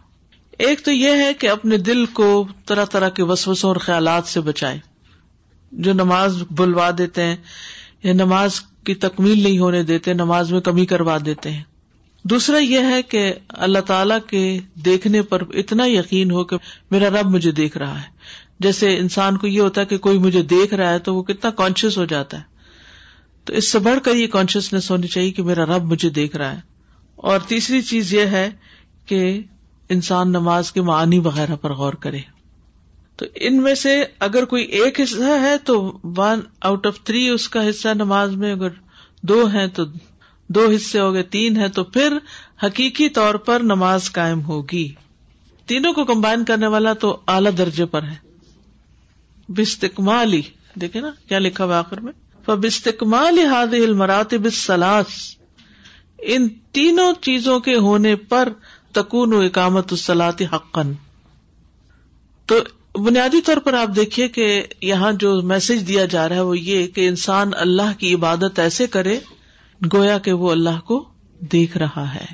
ایک 0.57 0.85
تو 0.85 0.91
یہ 0.91 1.11
ہے 1.11 1.33
کہ 1.33 1.49
اپنے 1.49 1.77
دل 1.77 2.05
کو 2.05 2.47
طرح 2.65 2.85
طرح 2.85 3.09
کے 3.09 3.23
وسوسوں 3.23 3.69
اور 3.69 3.75
خیالات 3.75 4.27
سے 4.27 4.41
بچائے۔ 4.41 4.79
جو 5.71 5.93
نماز 5.93 6.43
بلوا 6.51 6.89
دیتے 6.97 7.23
ہیں، 7.23 7.35
یا 8.03 8.13
نماز 8.13 8.61
کی 8.83 8.95
تکمیل 8.95 9.43
نہیں 9.43 9.59
ہونے 9.59 9.83
دیتے، 9.83 10.13
نماز 10.13 10.51
میں 10.51 10.61
کمی 10.61 10.85
کروا 10.85 11.17
دیتے 11.25 11.51
ہیں۔ 11.51 11.63
دوسرا 12.23 12.57
یہ 12.57 12.79
ہے 12.79 13.03
کہ 13.03 13.33
اللہ 13.49 13.79
تعالی 13.79 14.15
کے 14.27 14.59
دیکھنے 14.85 15.21
پر 15.21 15.41
اتنا 15.49 15.85
یقین 15.85 16.31
ہو 16.31 16.43
کہ 16.43 16.57
میرا 16.91 17.09
رب 17.09 17.29
مجھے 17.29 17.51
دیکھ 17.51 17.77
رہا 17.77 17.97
ہے۔ 17.97 18.07
جیسے 18.59 18.97
انسان 18.97 19.37
کو 19.37 19.47
یہ 19.47 19.61
ہوتا 19.61 19.81
ہے 19.81 19.85
کہ 19.85 19.97
کوئی 19.97 20.17
مجھے 20.17 20.41
دیکھ 20.41 20.73
رہا 20.73 20.93
ہے 20.93 20.99
تو 20.99 21.15
وہ 21.15 21.23
کتنا 21.23 21.51
کانشیس 21.51 21.97
ہو 21.97 22.05
جاتا 22.05 22.37
ہے۔ 22.37 22.56
تو 23.47 23.53
اس 23.53 23.71
سے 23.71 23.79
بڑھ 23.79 23.99
کر 24.03 24.15
یہ 24.15 24.27
کانشیسنیس 24.27 24.91
ہونی 24.91 25.07
چاہیے 25.07 25.31
کہ 25.31 25.43
میرا 25.43 25.65
رب 25.65 25.83
مجھے 25.83 26.09
دیکھ 26.09 26.35
رہا 26.35 26.55
ہے۔ 26.55 26.59
اور 27.15 27.39
تیسری 27.39 27.81
چیز 27.81 28.13
یہ 28.13 28.21
ہے 28.21 28.49
کہ 29.05 29.41
انسان 29.89 30.29
نماز 30.29 30.71
کے 30.71 30.81
معنی 30.81 31.19
وغیرہ 31.19 31.55
پر 31.55 31.73
غور 31.73 31.93
کرے۔ 31.93 32.19
تو 33.15 33.25
ان 33.35 33.61
میں 33.61 33.75
سے 33.75 34.05
اگر 34.19 34.45
کوئی 34.45 34.63
ایک 34.63 34.99
حصہ 34.99 35.39
ہے 35.41 35.57
تو 35.57 35.99
ون 36.03 36.39
آؤٹ 36.61 36.87
آف 36.87 37.03
تھری 37.03 37.29
اس 37.29 37.49
کا 37.49 37.69
حصہ 37.69 37.87
نماز 37.87 38.31
میں 38.31 38.51
اگر 38.51 38.67
دو 39.21 39.49
ہے 39.53 39.67
تو 39.67 39.83
دو 40.47 40.67
حصے 40.75 40.99
ہو 40.99 41.13
گئے، 41.13 41.23
تین 41.23 41.57
ہے 41.57 41.69
تو 41.69 41.83
پھر 41.83 42.17
حقیقی 42.63 43.09
طور 43.09 43.35
پر 43.35 43.59
نماز 43.59 44.11
قائم 44.11 44.43
ہوگی۔ 44.43 44.93
تینوں 45.65 45.93
کو 45.93 46.05
کمبائن 46.05 46.45
کرنے 46.45 46.67
والا 46.67 46.93
تو 46.93 47.19
اعلی 47.27 47.49
درجے 47.57 47.85
پر 47.85 48.03
ہے۔ 48.03 48.15
بستکمالی 49.49 50.41
دیکھے 50.75 51.01
نا 51.01 51.11
کیا 51.27 51.39
لکھا 51.39 51.65
ہوا 51.65 51.79
آخر 51.79 51.99
میں۔ 51.99 52.13
بستکمال 52.55 53.39
ہاد 53.39 53.73
المرات 53.73 54.33
بسلاس 54.33 55.37
ان 56.21 56.49
تینوں 56.49 57.13
چیزوں 57.21 57.59
کے 57.59 57.75
ہونے 57.75 58.15
پر 58.15 58.49
تکون 58.91 59.33
و 59.33 59.39
اکامت 59.39 59.87
السلاط 59.91 60.41
حقن 60.53 60.93
تو 62.45 62.55
بنیادی 62.95 63.41
طور 63.41 63.57
پر 63.57 63.73
آپ 63.73 63.87
دیکھیے 63.95 64.27
کہ 64.27 64.63
یہاں 64.81 65.11
جو 65.11 65.41
میسج 65.41 65.87
دیا 65.87 66.05
جا 66.05 66.29
رہا 66.29 66.35
ہے 66.35 66.41
وہ 66.41 66.59
یہ 66.59 66.87
کہ 66.87 67.07
انسان 67.07 67.51
اللہ 67.55 67.99
کی 67.99 68.13
عبادت 68.13 68.59
ایسے 68.59 68.87
کرے، 68.87 69.19
گویا 69.93 70.17
کہ 70.17 70.33
وہ 70.33 70.51
اللہ 70.51 70.79
کو 70.85 71.09
دیکھ 71.39 71.77
رہا 71.77 72.15
ہے۔ 72.15 72.25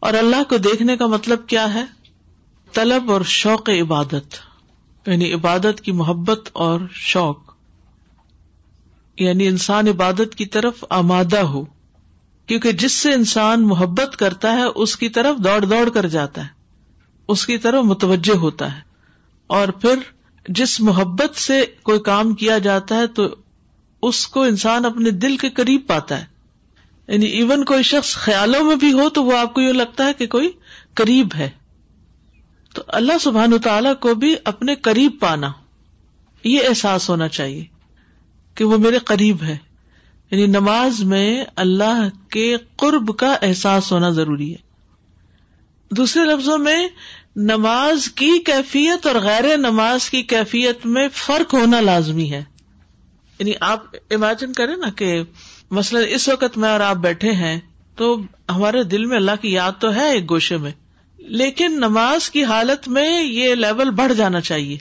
اور 0.00 0.14
اللہ 0.14 0.42
کو 0.48 0.56
دیکھنے 0.56 0.96
کا 0.96 1.06
مطلب 1.06 1.46
کیا 1.46 1.74
ہے؟ 1.74 1.84
طلب 2.72 3.12
اور 3.12 3.20
شوق 3.20 3.70
عبادت 3.70 4.34
یعنی 5.06 5.32
عبادت 5.32 5.80
کی 5.80 5.92
محبت 5.92 6.50
اور 6.52 6.80
شوق۔ 6.92 7.47
یعنی 9.20 9.46
انسان 9.46 9.88
عبادت 9.88 10.34
کی 10.34 10.46
طرف 10.46 10.84
آمادہ 10.90 11.38
ہو، 11.38 11.64
کیونکہ 12.46 12.72
جس 12.72 12.92
سے 12.92 13.12
انسان 13.12 13.68
محبت 13.68 14.16
کرتا 14.16 14.52
ہے، 14.52 14.62
اس 14.74 14.96
کی 14.96 15.08
طرف 15.08 15.36
دوڑ 15.36 15.64
دوڑ 15.64 15.88
کر 15.88 16.06
جاتا 16.06 16.42
ہے، 16.42 16.48
اس 17.28 17.46
کی 17.46 17.58
طرف 17.58 17.84
متوجہ 17.84 18.36
ہوتا 18.36 18.76
ہے۔ 18.76 18.80
اور 19.46 19.68
پھر 19.68 19.94
جس 20.48 20.80
محبت 20.80 21.36
سے 21.36 21.64
کوئی 21.82 22.00
کام 22.00 22.34
کیا 22.34 22.58
جاتا 22.58 22.94
ہے، 22.94 23.06
تو 23.06 23.36
اس 24.02 24.26
کو 24.26 24.42
انسان 24.42 24.84
اپنے 24.84 25.10
دل 25.10 25.36
کے 25.36 25.50
قریب 25.50 25.80
پاتا 25.86 26.20
ہے۔ 26.20 26.24
یعنی 27.08 27.26
ایون 27.26 27.64
کوئی 27.64 27.82
شخص 27.82 28.14
خیالوں 28.14 28.64
میں 28.64 28.76
بھی 28.76 28.92
ہو، 28.92 29.08
تو 29.08 29.24
وہ 29.24 29.38
آپ 29.38 29.54
کو 29.54 29.60
یوں 29.60 29.72
لگتا 29.72 30.06
ہے 30.06 30.12
کہ 30.12 30.26
کوئی 30.26 30.50
قریب 30.94 31.28
ہے۔ 31.38 31.50
تو 32.74 32.82
اللہ 32.88 33.18
سبحان 33.20 33.58
تعالی 33.64 33.88
کو 34.00 34.14
بھی 34.14 34.34
اپنے 34.44 34.74
قریب 34.74 35.16
پانا، 35.20 35.52
یہ 36.44 36.60
احساس 36.68 37.10
ہونا 37.10 37.28
چاہیے۔ 37.28 37.77
کہ 38.58 38.64
وہ 38.64 38.78
میرے 38.78 38.98
قریب 38.98 39.42
ہے۔ 39.42 39.56
یعنی 40.30 40.46
نماز 40.46 41.04
میں 41.04 41.44
اللہ 41.56 42.08
کے 42.30 42.56
قرب 42.76 43.16
کا 43.16 43.36
احساس 43.42 43.92
ہونا 43.92 44.10
ضروری 44.10 44.54
ہے۔ 44.54 44.56
دوسرے 45.90 46.24
لفظوں 46.24 46.58
میں 46.58 46.88
نماز 47.36 48.08
کی 48.08 48.38
کیفیت 48.46 49.06
اور 49.06 49.14
غیر 49.14 49.56
نماز 49.56 50.10
کی 50.10 50.22
کیفیت 50.22 50.86
میں 50.86 51.08
فرق 51.12 51.54
ہونا 51.54 51.80
لازمی 51.80 52.32
ہے۔ 52.32 52.44
یعنی 53.38 53.52
آپ 53.60 53.84
امیجن 54.10 54.52
کریں 54.52 54.76
نا 54.76 54.88
کہ 54.90 55.22
مثلاً 55.70 56.02
اس 56.08 56.28
وقت 56.28 56.58
میں 56.58 56.68
اور 56.68 56.80
آپ 56.80 56.96
بیٹھے 56.96 57.32
ہیں 57.32 57.60
تو 57.96 58.20
ہمارے 58.48 58.82
دل 58.82 59.04
میں 59.04 59.16
اللہ 59.16 59.42
کی 59.42 59.52
یاد 59.52 59.72
تو 59.78 59.94
ہے 59.94 60.12
ایک 60.12 60.30
گوشے 60.30 60.56
میں، 60.56 60.72
لیکن 61.18 61.72
نماز 61.72 62.30
کی 62.30 62.44
حالت 62.44 62.88
میں 62.88 63.22
یہ 63.22 63.54
لیول 63.54 63.90
بڑھ 63.90 64.14
جانا 64.14 64.40
چاہیے۔ 64.40 64.78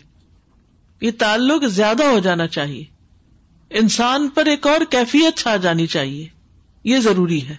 یہ 1.02 1.12
تعلق 1.18 1.66
زیادہ 1.66 2.04
ہو 2.04 2.20
جانا 2.20 2.48
چاہیے۔ 2.48 2.97
انسان 3.70 4.30
پر 4.30 4.46
ایک 4.46 4.68
اور 4.68 4.82
کیفیت 4.90 5.40
چھا 5.40 5.56
جانی 5.56 5.88
چاہیے۔ 5.88 6.28
یہ 6.84 7.00
ضروری 7.00 7.48
ہے۔ 7.48 7.56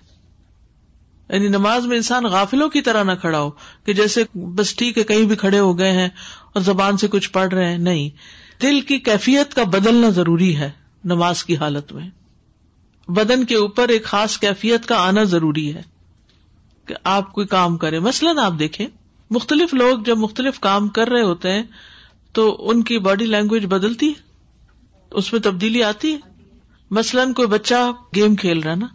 یعنی 1.28 1.48
نماز 1.48 1.86
میں 1.86 1.96
انسان 1.96 2.24
غافلوں 2.24 2.68
کی 2.68 2.80
طرح 2.80 3.02
نہ 3.02 3.12
کھڑا 3.20 3.40
ہو 3.40 3.50
کہ 3.84 3.92
جیسے 3.92 4.24
بس 4.34 4.74
ٹھیک 4.76 4.98
ہے، 4.98 5.02
کہیں 5.02 5.24
بھی 5.24 5.36
کھڑے 5.36 5.58
ہو 5.58 5.78
گئے 5.78 5.92
ہیں 5.92 6.08
اور 6.52 6.60
زبان 6.60 6.96
سے 6.96 7.08
کچھ 7.08 7.30
پڑھ 7.30 7.54
رہے 7.54 7.70
ہیں۔ 7.70 7.78
نہیں۔ 7.78 8.10
دل 8.62 8.80
کی 8.80 8.98
کیفیت 8.98 9.54
کا 9.54 9.64
بدلنا 9.64 10.08
ضروری 10.08 10.56
ہے 10.56 10.70
نماز 11.04 11.44
کی 11.44 11.56
حالت 11.56 11.92
میں۔ 11.92 12.10
بدن 13.08 13.44
کے 13.44 13.54
اوپر 13.54 13.88
ایک 13.88 14.04
خاص 14.04 14.38
کیفیت 14.38 14.86
کا 14.86 14.96
آنا 14.96 15.22
ضروری 15.22 15.74
ہے 15.74 15.82
کہ 16.86 16.94
آپ 17.04 17.32
کوئی 17.32 17.46
کام 17.46 17.76
کرے 17.76 17.98
مثلاً 17.98 18.38
آپ 18.38 18.52
دیکھیں، 18.58 18.86
مختلف 19.30 19.74
لوگ 19.74 19.98
جب 19.98 20.18
مختلف 20.18 20.60
کام 20.60 20.88
کر 20.88 21.08
رہے 21.08 21.22
ہوتے 21.22 21.52
ہیں 21.52 21.62
تو 22.32 22.56
ان 22.70 22.82
کی 22.82 22.98
باڈی 22.98 23.26
لینگویج 23.26 23.66
بدلتی 23.66 24.08
ہے۔ 24.08 24.27
اس 25.10 25.32
میں 25.32 25.40
تبدیلی 25.40 25.82
آتی 25.82 26.12
ہے؟ 26.12 26.18
مثلاً 26.90 27.32
کوئی 27.32 27.48
بچہ 27.48 27.90
گیم 28.16 28.34
کھیل 28.36 28.58
رہا 28.58 28.74
نا، 28.74 28.86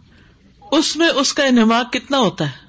اس 0.72 0.96
میں 0.96 1.08
اس 1.08 1.32
کا 1.34 1.44
انہماک 1.44 1.92
کتنا 1.92 2.18
ہوتا 2.18 2.46
ہے؟ 2.46 2.64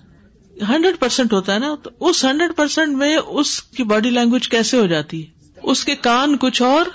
ہنڈریڈ 0.69 0.99
پرسینٹ 0.99 1.33
ہوتا 1.33 1.53
ہے 1.53 1.59
نا، 1.59 1.75
تو 1.83 1.89
اس 1.99 2.25
ہنڈریڈ 2.25 2.55
پرسینٹ 2.55 2.97
میں 2.97 3.17
اس 3.17 3.61
کی 3.63 3.83
باڈی 3.83 4.09
لینگویج 4.09 4.47
کیسے 4.49 4.77
ہو 4.77 4.85
جاتی 4.87 5.23
ہے؟ 5.23 5.49
اس 5.63 5.83
کے 5.85 5.95
کان 5.95 6.37
کچھ 6.37 6.61
اور 6.61 6.85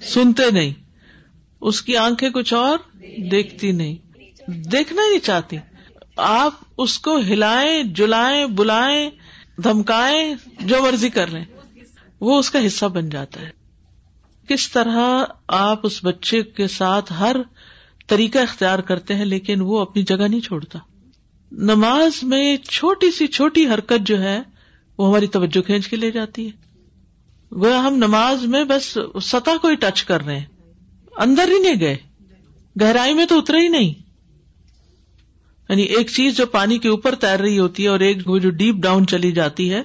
سنتے 0.00 0.50
نہیں، 0.50 0.72
اس 1.60 1.82
کی 1.82 1.96
آنکھیں 1.96 2.30
کچھ 2.30 2.54
اور 2.54 2.78
دیکھتی 3.30 3.72
نہیں، 3.72 3.94
دیکھنا 4.50 5.02
ہی 5.02 5.10
نہیں 5.10 5.24
چاہتی۔ 5.24 5.56
آپ 6.16 6.54
اس 6.78 6.98
کو 6.98 7.16
ہلائیں، 7.18 7.82
جلائیں، 7.82 8.46
بلائیں، 8.46 9.10
دھمکائیں، 9.62 10.34
جو 10.60 10.82
مرضی 10.82 11.08
کر 11.08 11.32
رہے 11.32 11.44
وہ 12.20 12.38
اس 12.38 12.50
کا 12.50 12.66
حصہ 12.66 12.86
بن 12.86 13.08
جاتا 13.08 13.40
ہے۔ 13.40 13.50
کس 14.48 14.70
طرح 14.70 15.24
آپ 15.48 15.80
اس 15.82 16.04
بچے 16.04 16.42
کے 16.42 16.68
ساتھ 16.68 17.12
ہر 17.12 17.36
طریقہ 18.06 18.38
اختیار 18.38 18.78
کرتے 18.78 19.14
ہیں 19.14 19.24
لیکن 19.24 19.60
وہ 19.60 19.78
اپنی 19.78 20.02
جگہ 20.02 20.28
نہیں 20.28 20.40
چھوڑتا۔ 20.40 20.78
نماز 21.52 22.22
میں 22.22 22.56
چھوٹی 22.56 23.10
سی 23.10 23.26
چھوٹی 23.26 23.66
حرکت 23.66 24.06
جو 24.06 24.22
ہے 24.22 24.42
وہ 24.98 25.08
ہماری 25.08 25.26
توجہ 25.26 25.60
کھینچ 25.62 25.88
کے 25.88 25.96
لے 25.96 26.10
جاتی 26.10 26.46
ہے۔ 26.46 26.50
وہ 27.50 27.74
ہم 27.74 27.94
نماز 27.94 28.44
میں 28.44 28.64
بس 28.64 28.98
سطح 29.22 29.50
کو 29.62 29.68
ہی 29.68 29.74
ٹچ 29.74 30.04
کر 30.04 30.24
رہے 30.24 30.38
ہیں۔ 30.38 30.46
اندر 31.16 31.48
ہی 31.48 31.58
نہیں 31.58 31.80
گئے۔ 31.80 31.96
گہرائی 32.80 33.14
میں 33.14 33.26
تو 33.26 33.38
اترے 33.38 33.58
ہی 33.58 33.68
نہیں۔ 33.68 33.94
یعنی 35.68 35.82
ایک 35.82 36.10
چیز 36.10 36.36
جو 36.36 36.46
پانی 36.46 36.78
کے 36.78 36.88
اوپر 36.88 37.14
تیر 37.14 37.40
رہی 37.40 37.58
ہوتی 37.58 37.82
ہے 37.82 37.88
اور 37.88 38.00
ایک 38.00 38.16
وہ 38.26 38.38
جو 38.38 38.50
ڈیپ 38.50 38.74
ڈاؤن 38.74 39.06
چلی 39.06 39.32
جاتی 39.32 39.72
ہے، 39.72 39.82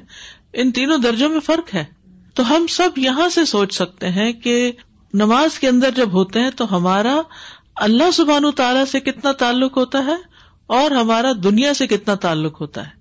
ان 0.54 0.72
تینوں 0.72 0.98
درجوں 0.98 1.30
میں 1.30 1.40
فرق 1.40 1.76
ہے۔ 1.76 2.01
تو 2.34 2.50
ہم 2.50 2.68
سب 2.68 2.90
یہاں 2.98 3.30
سے 3.30 3.46
سوچ 3.46 3.74
سکتے 3.74 4.10
ہیں 4.10 4.34
کہ 4.34 4.72
نماز 5.14 5.60
کے 5.60 5.68
اندر 5.68 5.90
جب 5.96 6.14
ہوتے 6.14 6.40
ہیں 6.40 6.50
تو 6.50 6.76
ہمارا 6.76 7.22
اللہ 7.76 8.12
سبحان 8.12 8.52
تعالی 8.52 8.86
سے 8.86 9.00
کتنا 9.00 9.32
تعلق 9.32 9.78
ہوتا 9.78 10.06
ہے 10.06 10.16
اور 10.68 10.92
ہمارا 10.92 11.32
دنیا 11.44 11.74
سے 11.74 11.88
کتنا 11.88 12.16
تعلق 12.16 12.62
ہوتا 12.62 12.88
ہے۔ 12.88 12.92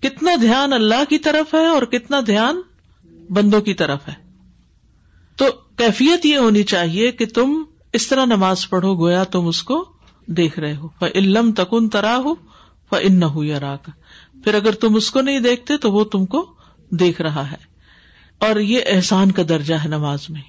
کتنا 0.00 0.30
دھیان 0.40 0.72
اللہ 0.72 1.04
کی 1.08 1.18
طرف 1.18 1.54
ہے 1.54 1.66
اور 1.66 1.82
کتنا 1.82 2.20
دھیان 2.26 2.60
بندوں 3.30 3.60
کی 3.60 3.74
طرف 3.74 4.08
ہے۔ 4.08 4.14
تو 5.36 5.44
کیفیت 5.76 6.26
یہ 6.26 6.36
ہونی 6.36 6.62
چاہیے 6.62 7.12
کہ 7.12 7.26
تم 7.26 7.64
اس 7.92 8.06
طرح 8.06 8.24
نماز 8.24 8.68
پڑھو 8.70 8.94
گویا 8.94 9.24
تم 9.24 9.46
اس 9.46 9.62
کو 9.62 9.88
دیکھ 10.26 10.58
رہے 10.58 10.76
ہو۔ 10.76 10.88
علم 11.14 11.52
تکن 11.52 11.88
ترا 11.88 12.16
ہو 12.16 12.34
ان 12.92 13.20
نہ 13.20 13.24
ہو 13.24 13.44
یا 13.44 13.76
پھر 14.44 14.54
اگر 14.54 14.72
تم 14.72 14.94
اس 14.94 15.10
کو 15.10 15.20
نہیں 15.20 15.40
دیکھتے 15.40 15.76
تو 15.76 15.92
وہ 15.92 16.04
تم 16.04 16.26
کو 16.26 16.54
دیکھ 16.90 17.22
رہا 17.22 17.50
ہے۔ 17.50 17.69
اور 18.40 18.60
یہ 18.60 18.80
احسان 18.86 19.32
کا 19.32 19.42
درجہ 19.48 19.74
ہے 19.74 19.88
نماز 19.88 20.18
میں۔ 20.28 20.42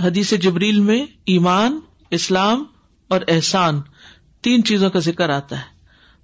حدیث 0.00 0.32
جبریل 0.32 0.80
میں 0.80 1.06
ایمان، 1.26 1.80
اسلام 2.10 2.64
اور 3.08 3.20
احسان 3.28 3.80
تین 4.42 4.64
چیزوں 4.64 4.90
کا 4.90 4.98
ذکر 4.98 5.28
آتا 5.28 5.58
ہے۔ 5.58 5.74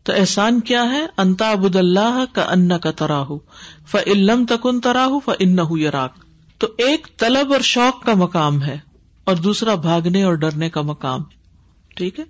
تو 0.02 0.12
احسان 0.12 0.60
کیا 0.60 0.82
ہے؟ 0.82 1.06
انتا 1.16 1.50
ابود 1.50 1.76
اللہ 1.76 2.24
کا 2.32 2.42
ان 2.42 2.78
کا 2.78 2.90
تراہ 2.90 3.24
ف 3.86 3.96
علم 4.06 4.46
تکن 4.48 4.80
تراہ 4.80 5.08
ف 5.24 5.30
ان 5.38 5.56
تو 6.58 6.66
ایک 6.78 7.08
طلب 7.18 7.52
اور 7.52 7.60
شوق 7.60 8.06
کا 8.06 8.14
مقام 8.14 8.62
ہے 8.62 8.78
اور 9.24 9.36
دوسرا 9.36 9.74
بھاگنے 9.74 10.22
اور 10.22 10.34
ڈرنے 10.34 10.70
کا 10.70 10.80
مقام۔ 10.80 11.20
ٹھیک 11.96 12.20
ہے؟ 12.20 12.24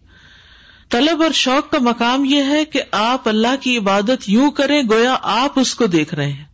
طلب 0.88 1.23
اور 1.23 1.30
شوق 1.30 1.73
کا 1.73 1.78
مقام 1.80 2.25
یہ 2.25 2.42
ہے 2.42 2.64
کہ 2.64 2.82
آپ 2.92 3.28
اللہ 3.28 3.56
کی 3.61 3.78
عبادت 3.78 4.28
یوں 4.28 4.50
کریں 4.50 4.82
گویا 4.90 5.16
آپ 5.23 5.59
اس 5.59 5.75
کو 5.75 5.87
دیکھ 5.87 6.14
رہے 6.14 6.32
ہیں۔ 6.32 6.50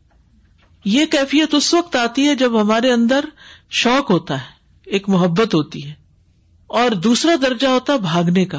یہ 0.86 1.06
کیفیت 1.06 1.54
اس 1.54 1.74
وقت 1.74 1.96
آتی 1.96 2.28
ہے 2.28 2.34
جب 2.34 2.60
ہمارے 2.60 2.92
اندر 2.92 3.24
شوق 3.70 4.10
ہوتا 4.10 4.34
ہے، 4.34 4.52
ایک 4.84 5.08
محبت 5.08 5.54
ہوتی 5.54 5.88
ہے، 5.88 5.92
اور 6.66 6.90
دوسرا 6.90 7.32
درجہ 7.42 7.66
ہوتا 7.66 7.92
ہے 7.92 7.98
بھاگنے 7.98 8.44
کا۔ 8.44 8.58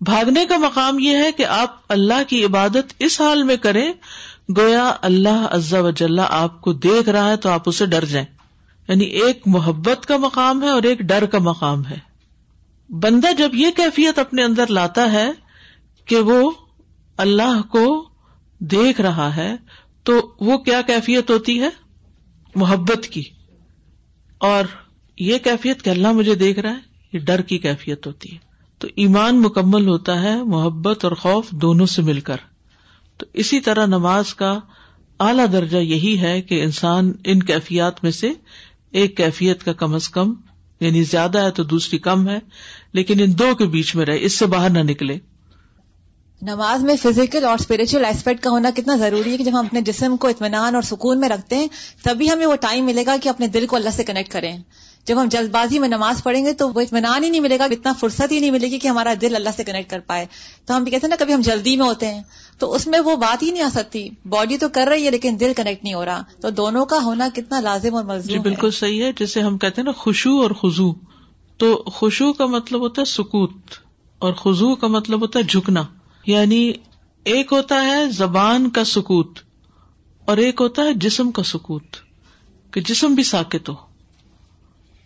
بھاگنے 0.00 0.46
کا 0.46 0.56
مقام 0.56 0.98
یہ 0.98 1.16
ہے 1.16 1.32
کہ 1.32 1.46
آپ 1.46 1.76
اللہ 1.88 2.22
کی 2.28 2.44
عبادت 2.44 2.94
اس 2.98 3.20
حال 3.20 3.42
میں 3.42 3.56
کریں، 3.56 3.92
گویا 4.56 4.92
اللہ 5.02 5.46
عزا 5.50 5.80
وجل 5.80 6.18
آپ 6.18 6.60
کو 6.60 6.72
دیکھ 6.72 7.08
رہا 7.08 7.28
ہے 7.28 7.36
تو 7.36 7.48
آپ 7.48 7.68
اسے 7.68 7.86
ڈر 7.86 8.04
جائیں۔ 8.04 8.26
یعنی 8.88 9.04
ایک 9.04 9.42
محبت 9.46 10.06
کا 10.06 10.16
مقام 10.16 10.62
ہے 10.62 10.68
اور 10.68 10.82
ایک 10.82 10.98
ڈر 10.98 11.26
کا 11.26 11.38
مقام 11.38 11.86
ہے۔ 11.86 11.98
بندہ 12.88 13.32
جب 13.32 13.54
یہ 13.54 13.70
کیفیت 13.76 14.18
اپنے 14.18 14.42
اندر 14.42 14.66
لاتا 14.66 15.12
ہے 15.12 15.30
کہ 16.06 16.16
وہ 16.16 16.50
اللہ 17.16 17.62
کو 17.68 18.08
دیکھ 18.58 19.00
رہا 19.00 19.36
ہے 19.36 19.56
تو 20.02 20.32
وہ 20.40 20.58
کیا 20.58 20.82
کیفیت 20.82 21.30
ہوتی 21.30 21.60
ہے؟ 21.60 21.68
محبت 22.54 23.06
کی۔ 23.06 23.22
اور 24.38 24.64
یہ 25.18 25.38
کیفیت 25.38 25.82
کہ 25.82 25.90
اللہ 25.90 26.12
مجھے 26.12 26.34
دیکھ 26.34 26.58
رہا 26.58 26.70
ہے، 26.70 26.78
یہ 27.12 27.18
ڈر 27.18 27.40
کی 27.40 27.58
کیفیت 27.58 28.06
ہوتی 28.06 28.32
ہے۔ 28.32 28.38
تو 28.78 28.88
ایمان 28.96 29.40
مکمل 29.40 29.88
ہوتا 29.88 30.22
ہے 30.22 30.44
محبت 30.44 31.04
اور 31.04 31.12
خوف 31.12 31.50
دونوں 31.50 31.86
سے 31.86 32.02
مل 32.02 32.20
کر۔ 32.20 32.36
تو 33.16 33.26
اسی 33.32 33.60
طرح 33.60 33.86
نماز 33.86 34.34
کا 34.34 34.60
اعلی 35.20 35.42
درجہ 35.52 35.76
یہی 35.76 36.18
ہے 36.20 36.42
کہ 36.42 36.62
انسان 36.62 37.12
ان 37.24 37.42
کیفیات 37.42 38.04
میں 38.04 38.12
سے 38.12 38.32
ایک 38.90 39.16
کیفیت 39.16 39.64
کا 39.64 39.72
کم 39.72 39.94
از 39.94 40.08
کم 40.08 40.34
یعنی 40.80 41.02
زیادہ 41.02 41.38
ہے 41.38 41.50
تو 41.50 41.64
دوسری 41.64 41.98
کم 41.98 42.28
ہے، 42.28 42.38
لیکن 42.92 43.22
ان 43.22 43.38
دو 43.38 43.54
کے 43.54 43.66
بیچ 43.66 43.96
میں 43.96 44.06
رہے، 44.06 44.18
اس 44.20 44.38
سے 44.38 44.46
باہر 44.46 44.70
نہ 44.70 44.78
نکلے۔ 44.78 45.18
نماز 46.42 46.82
میں 46.82 46.96
فزیکل 46.96 47.44
اور 47.44 47.54
اسپرچل 47.54 48.04
ایسپیکٹ 48.04 48.42
کا 48.42 48.50
ہونا 48.50 48.70
کتنا 48.76 48.96
ضروری 48.96 49.32
ہے 49.32 49.36
کہ 49.36 49.44
جب 49.44 49.60
ہم 49.60 49.66
اپنے 49.66 49.80
جسم 49.80 50.16
کو 50.16 50.28
اطمینان 50.28 50.74
اور 50.74 50.82
سکون 50.82 51.20
میں 51.20 51.28
رکھتے 51.28 51.56
ہیں 51.56 51.66
تبھی 52.02 52.30
ہمیں 52.30 52.46
وہ 52.46 52.56
ٹائم 52.56 52.84
ملے 52.84 53.06
گا 53.06 53.16
کہ 53.22 53.28
اپنے 53.28 53.46
دل 53.46 53.66
کو 53.66 53.76
اللہ 53.76 53.90
سے 53.90 54.04
کنیکٹ 54.04 54.32
کریں۔ 54.32 54.58
جب 55.06 55.22
ہم 55.22 55.28
جلد 55.28 55.50
بازی 55.50 55.78
میں 55.78 55.88
نماز 55.88 56.22
پڑھیں 56.22 56.44
گے 56.44 56.52
تو 56.52 56.68
وہ 56.68 56.80
اطمینان 56.80 57.24
ہی 57.24 57.30
نہیں 57.30 57.40
ملے 57.40 57.58
گا 57.58 57.64
اتنا 57.64 57.92
فرصت 57.92 58.32
ہی 58.32 58.40
نہیں 58.40 58.50
ملے 58.50 58.66
گی 58.66 58.78
کہ 58.78 58.88
ہمارا 58.88 59.14
دل 59.20 59.34
اللہ 59.34 59.48
سے 59.56 59.64
کنیکٹ 59.64 59.90
کر 59.90 60.00
پائے۔ 60.00 60.26
تو 60.66 60.76
ہم 60.76 60.82
بھی 60.82 60.90
کہتے 60.90 61.06
ہیں 61.06 61.10
نا 61.10 61.16
کبھی 61.18 61.34
ہم 61.34 61.40
جلدی 61.40 61.76
میں 61.76 61.86
ہوتے 61.86 62.14
ہیں 62.14 62.22
تو 62.58 62.72
اس 62.72 62.86
میں 62.86 63.00
وہ 63.00 63.16
بات 63.16 63.42
ہی 63.42 63.50
نہیں 63.50 63.62
آ 63.62 63.68
سکتی۔ 63.72 64.08
باڈی 64.24 64.58
تو 64.58 64.68
کر 64.68 64.88
رہی 64.88 65.06
ہے 65.06 65.10
لیکن 65.10 65.36
دل 65.40 65.52
کنیکٹ 65.56 65.84
نہیں 65.84 65.94
ہو 65.94 66.04
رہا۔ 66.04 66.22
تو 66.40 66.50
دونوں 66.50 66.86
کا 66.86 66.96
ہونا 67.04 67.28
کتنا 67.34 67.60
لازم 67.60 67.94
اور 67.94 68.18
جی 68.20 68.38
بالکل 68.38 68.70
صحیح 68.70 69.04
ہے۔ 69.04 69.10
جسے 69.20 69.40
ہم 69.40 69.58
کہتے 69.58 69.80
ہیں 69.80 69.86
نا 69.86 69.92
خوشو 69.92 70.40
اور 70.40 70.50
خزو 70.50 70.92
تو 71.56 71.82
خوشو 71.86 72.32
کا 72.32 72.46
مطلب 72.46 72.80
ہوتا 72.80 73.00
ہے 73.00 73.06
سکوت 73.06 73.52
اور 74.18 74.32
خزو 74.32 74.74
کا 74.74 74.86
مطلب 74.86 75.20
ہوتا 75.20 75.38
ہے 75.38 75.44
جھکنا۔ 75.44 75.82
یعنی 76.26 76.72
ایک 77.24 77.52
ہوتا 77.52 77.82
ہے 77.84 78.10
زبان 78.10 78.70
کا 78.70 78.84
سکوت 78.84 79.38
اور 80.24 80.36
ایک 80.36 80.60
ہوتا 80.60 80.82
ہے 80.82 80.94
جسم 80.94 81.30
کا 81.30 81.42
سکوت 81.42 81.96
کہ 82.70 82.80
جسم 82.80 83.14
بھی 83.14 83.22
ساکت 83.22 83.68
ہو۔ 83.68 83.74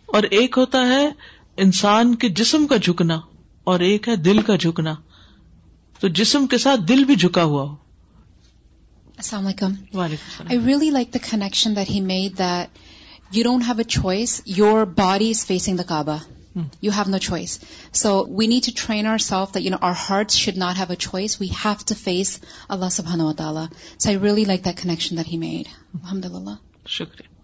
اور 0.05 0.23
ایک 0.23 0.57
ہوتا 0.57 0.87
ہے 0.87 1.09
انسان 1.57 2.15
کے 2.15 2.29
جسم 2.29 2.67
کا 2.67 2.77
جھکنا 2.77 3.19
اور 3.63 3.79
ایک 3.79 4.09
ہے 4.09 4.15
دل 4.15 4.41
کا 4.41 4.55
جھکنا۔ 4.55 4.95
تو 5.99 6.07
جسم 6.07 6.47
کے 6.47 6.57
ساتھ 6.57 6.81
دل 6.81 7.03
بھی 7.03 7.15
جھکا 7.15 7.43
ہوا 7.43 7.63
ہو۔ 7.63 7.75
السلام 9.17 9.45
علیکم۔ 9.45 9.99
I 9.99 10.57
really 10.65 10.89
like 10.89 11.13
the 11.13 11.19
connection 11.31 11.75
that 11.75 11.89
he 11.89 12.01
made 12.01 12.37
that 12.37 12.77
you 13.35 13.43
don't 13.43 13.63
have 13.67 13.77
a 13.77 13.83
choice 13.83 14.41
your 14.45 14.85
body 14.85 15.29
is 15.29 15.45
facing 15.45 15.77
the 15.77 15.83
Kaaba 15.83 16.17
you 16.81 16.91
have 16.97 17.09
no 17.09 17.17
choice 17.17 17.59
so 17.93 18.25
we 18.37 18.47
need 18.47 18.65
to 18.65 18.71
train 18.87 19.07
our 19.07 19.17
self 19.17 19.53
that 19.53 19.63
you 19.63 19.69
know 19.69 19.77
our 19.81 19.93
heart 20.09 20.31
should 20.31 20.57
not 20.57 20.77
have 20.77 20.85
a 20.89 20.95
choice 20.95 21.41
we 21.41 21.47
have 21.65 21.73
to 21.87 21.95
face 22.03 22.37
اللہ 22.69 22.89
سبحانہ 22.91 23.23
و 23.23 23.33
تعالیٰ 23.33 23.65
so 23.99 24.09
I 24.09 24.19
really 24.19 24.43
like 24.43 24.65
that 24.65 24.81
connection 24.81 25.17
that 25.17 25.27
he 25.27 25.37
made 25.37 25.63
الحمد 25.93 26.25
للہ 26.25 26.55
شکریہ۔ 26.87 27.37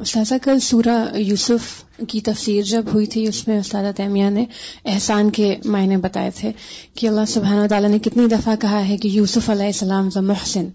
استاذہ 0.00 0.34
کل 0.42 0.58
سورہ 0.58 1.18
یوسف 1.18 1.84
کی 2.08 2.20
تفسیر 2.20 2.62
جب 2.62 2.84
ہوئی 2.94 3.06
تھی 3.06 3.28
اس 3.28 3.48
میں 3.48 3.58
استاد 3.58 3.84
تیمیہ 3.96 4.30
نے 4.30 4.44
احسان 4.84 5.30
کے 5.30 5.56
معنی 5.64 5.96
بتائے 5.96 6.30
تھے 6.36 6.52
کہ 6.94 7.06
اللہ 7.06 7.24
سبحانہ 7.28 7.66
تعالیٰ 7.66 7.90
نے 7.90 7.98
کتنی 7.98 8.26
دفعہ 8.26 8.56
کہا 8.56 8.88
ہے 8.88 8.96
کہ 8.96 9.08
یوسف 9.08 9.50
علیہ 9.50 9.66
السلام 9.66 10.10
ز 10.10 10.16
محسن۔ 10.16 10.68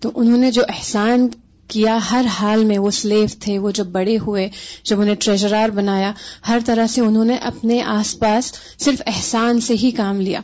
تو 0.00 0.10
انہوں 0.14 0.38
نے 0.38 0.50
جو 0.50 0.62
احسان 0.68 1.28
کیا 1.68 1.98
ہر 2.10 2.24
حال 2.40 2.64
میں 2.64 2.78
وہ 2.78 2.90
سلیف 2.90 3.38
تھے، 3.38 3.58
وہ 3.58 3.70
جب 3.70 3.86
بڑے 3.86 4.18
ہوئے، 4.26 4.48
جب 4.84 5.00
انہیں 5.00 5.14
ٹریجرار 5.14 5.68
بنایا، 5.68 6.12
ہر 6.48 6.58
طرح 6.64 6.86
سے 6.86 7.00
انہوں 7.00 7.24
نے 7.24 7.34
اپنے 7.34 7.82
آس 7.82 8.18
پاس 8.18 8.52
صرف 8.78 9.02
احسان 9.06 9.60
سے 9.60 9.74
ہی 9.74 9.90
کام 9.90 10.20
لیا۔ 10.20 10.40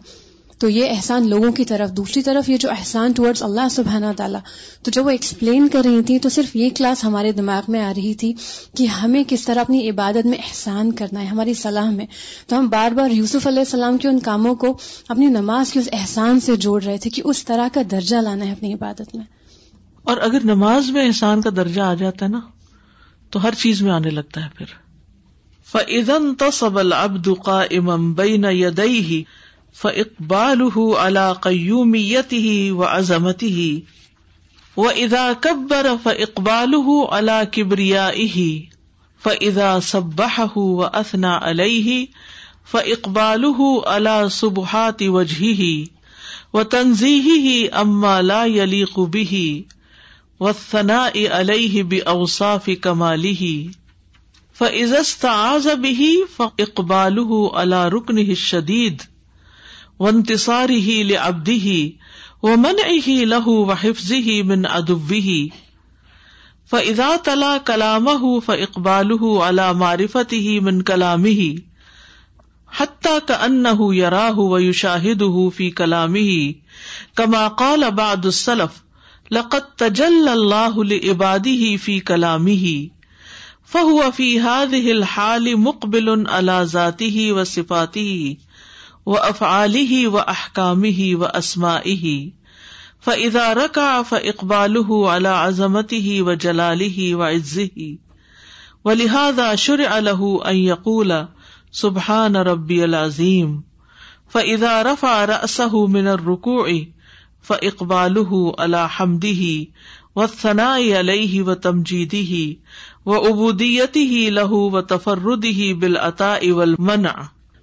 تو 0.59 0.69
یہ 0.69 0.91
احسان 0.91 1.29
لوگوں 1.29 1.53
کی 1.53 1.65
طرف، 1.65 1.91
دوسری 1.91 2.23
طرف 2.23 2.49
یہ 2.49 2.57
جو 2.57 2.71
احسان 2.71 3.13
ٹورڈز 3.13 3.43
اللہ 3.43 3.69
سبحانہ 3.71 4.07
تعالیٰ 4.17 4.41
تو 4.83 4.91
جب 4.91 5.05
وہ 5.05 5.11
ایکسپلین 5.11 5.69
کر 5.69 5.83
رہی 5.85 6.03
تھی 6.03 6.19
تو 6.19 6.29
صرف 6.29 6.57
یہ 6.57 6.69
کلاس 6.75 7.05
ہمارے 7.05 7.33
دماغ 7.33 7.63
میں 7.69 7.81
آ 7.81 7.93
رہی 7.97 8.15
تھی 8.15 8.33
کہ 8.77 8.87
ہمیں 8.87 9.25
کس 9.29 9.45
طرح 9.45 9.61
اپنی 9.61 9.91
عبادت 9.91 10.27
میں 10.27 10.39
احسان 10.39 10.93
کرنا 10.93 11.21
ہے، 11.21 11.27
ہماری 11.27 11.55
صلاح 11.55 11.91
میں۔ 11.91 12.07
تو 12.47 12.59
ہم 12.59 12.69
بار 12.69 12.91
بار 12.91 13.11
یوسف 13.11 13.47
علیہ 13.47 13.59
السلام 13.59 13.99
کے 13.99 14.09
ان 14.09 14.19
کاموں 14.19 14.55
کو 14.55 14.79
اپنی 15.09 15.27
نماز 15.27 15.73
کے 15.73 15.79
اس 15.79 15.89
احسان 15.93 16.41
سے 16.41 16.57
جوڑ 16.57 16.83
رہے 16.83 16.99
تھے 16.99 17.11
کہ 17.11 17.23
اس 17.25 17.45
طرح 17.45 17.69
کا 17.75 17.81
درجہ 17.91 18.17
لانا 18.17 18.47
ہے 18.47 18.53
اپنی 18.53 18.75
عبادت 18.75 19.15
میں۔ 19.15 19.40
اور 20.03 20.17
اگر 20.17 20.39
نماز 20.45 20.91
میں 20.91 21.07
احسان 21.07 21.43
کا 21.43 21.51
درجہ 21.57 21.81
آ 21.81 21.95
جاتا 21.95 22.27
ہے 22.27 22.31
نا، 22.31 22.41
تو 23.31 23.43
ہر 23.43 23.55
چیز 23.55 23.83
میں 23.83 23.93
آنے 23.93 24.11
لگتا 24.11 24.45
ہے 24.45 24.49
پھر۔ 24.59 24.67
فَإِذَن 25.73 26.35
تَصَبَ 26.35 26.79
الْعَبْدُ 26.79 27.35
قَائِمًا 27.45 27.97
بَيْنَ 27.97 28.47
يَدَيْهِ 28.47 29.21
فَإِقْبَالُهُ 29.75 30.99
عَلَى 30.99 31.33
قَيُّومِيَّتِهِ 31.41 32.71
وَعَزَمَتِهِ 32.71 33.81
وَإِذَا 34.77 35.33
كَبَّرَ 35.33 35.97
فَإِقْبَالُهُ 36.03 37.07
عَلَى 37.13 37.47
كِبْرِيَائِهِ 37.53 38.59
فَإِذَا 39.23 39.81
سَبَّحَهُ 39.81 40.59
وَأَثْنَى 40.59 41.33
عَلَيْهِ 41.47 42.07
فَإِقْبَالُهُ 42.73 43.83
عَلَى 43.87 44.29
سُبُحَاتِ 44.29 45.03
وَجْهِهِ 45.03 45.87
وَتَنزِيهِهِ 46.53 47.81
أَمَّا 47.83 48.23
لَا 48.23 48.45
يَلِيقُ 48.45 49.01
بِهِ 49.01 49.65
وَالثَّنَاءِ 50.41 51.29
عَلَيْهِ 51.29 51.83
بِأَوْصَافِ 51.85 52.71
كَمَالِهِ، 52.71 53.71
فَإِذَا 54.55 55.01
اسْتَعَاذَ 55.01 55.77
بِهِ 55.77 56.11
فَإِقْبَالُهُ 56.37 57.41
عَلَى 57.55 57.89
رُكْنِهِ 57.89 58.31
الشَّدِيدِ 58.33 59.01
ونتصاری 59.01 59.01
ہی 59.03 59.03
شدید 59.03 59.09
و 59.99 60.07
انتصاری 60.07 60.81
ہی 60.81 61.03
لبدی 61.03 61.59
ہی 61.61 61.81
و 62.43 62.57
من 62.57 62.79
ہی 63.07 63.25
لہو 63.25 63.57
و 63.65 63.73
حفظی 63.73 64.21
ہی 64.21 64.43
من 64.43 64.67
ادبی 64.71 65.21
ہی 65.21 65.41
فضا 66.71 67.09
تلا 67.25 67.57
کلام 67.65 68.09
ہُ 68.09 68.39
ف 68.47 68.51
اقبال 68.59 69.13
علا 69.43 69.71
معرفت 69.73 70.33
ہی 70.33 70.59
من 70.61 70.83
کلام 70.83 71.25
ہی 71.25 71.55
حتیٰ 72.81 73.19
کا 73.27 73.35
ان 73.45 73.67
یراہ 73.95 74.39
و 74.39 74.59
یو 74.59 74.73
شاہد 74.73 75.23
یوشاہد 75.23 75.55
فی 75.57 75.71
کلام 75.71 76.15
ہی 76.15 76.53
کما 77.15 77.49
قال 77.57 77.85
بعد 77.95 78.25
السلف 78.25 78.83
لقت 79.31 79.77
تجل 79.79 80.29
اللہ 80.29 80.79
عبادی 81.11 81.55
ہی 81.57 81.77
فی 81.77 81.99
کلامی 82.07 82.55
ہی 82.57 82.79
فہو 83.73 84.11
فی 84.15 84.29
هذه 84.41 84.91
الحال 84.91 85.49
مقبل 85.61 86.09
على 86.13 86.57
ذاته 86.65 87.27
و 87.33 87.45
صفاته 87.45 88.37
و 89.07 89.17
افعالی 89.21 89.85
ہی 89.87 90.01
و 90.07 90.19
احکامی 90.27 90.91
ہی 90.93 91.09
و 91.15 91.25
اسما 91.35 91.77
ہی 91.87 92.17
ف 93.05 93.17
ادا 93.19 93.47
رکا 93.55 93.89
ف 94.09 94.15
اقبال 94.25 94.77
علا 95.09 95.35
عظمتی 95.45 96.01
ہی 96.01 96.21
و 96.21 96.35
جلالی 96.41 96.89
ہی 96.97 97.13
و 97.15 97.23
عزی 97.25 97.97
و 98.85 98.95
لہذا 98.95 99.55
شر 99.59 99.85
الح 99.91 100.23
یقول 100.57 101.13
سبحان 101.79 102.37
ربی 102.47 102.83
العظیم 102.83 103.59
ف 104.33 104.37
ادا 104.47 104.83
رفا 104.85 105.19
رسہ 105.27 105.75
من 105.89 106.07
الرکوع 106.09 106.67
ف 107.45 107.53
اقبال 107.63 108.17
علا 108.59 108.87
حمدی 108.99 109.33
ہی 109.33 109.65
و 110.17 110.27
ثنا 110.27 110.75
علیہ 110.99 111.43
و 111.43 111.55
تمجیدی 111.55 112.21
ہی 112.21 112.55
و 113.07 113.15
ابودیتی 113.15 114.05
ہی 114.07 114.29
لہو 114.31 114.71
و 114.71 114.81
تفردی 114.83 115.51
ہی 115.51 115.73
بالعطاء 115.75 116.41
والمنع 116.53 117.13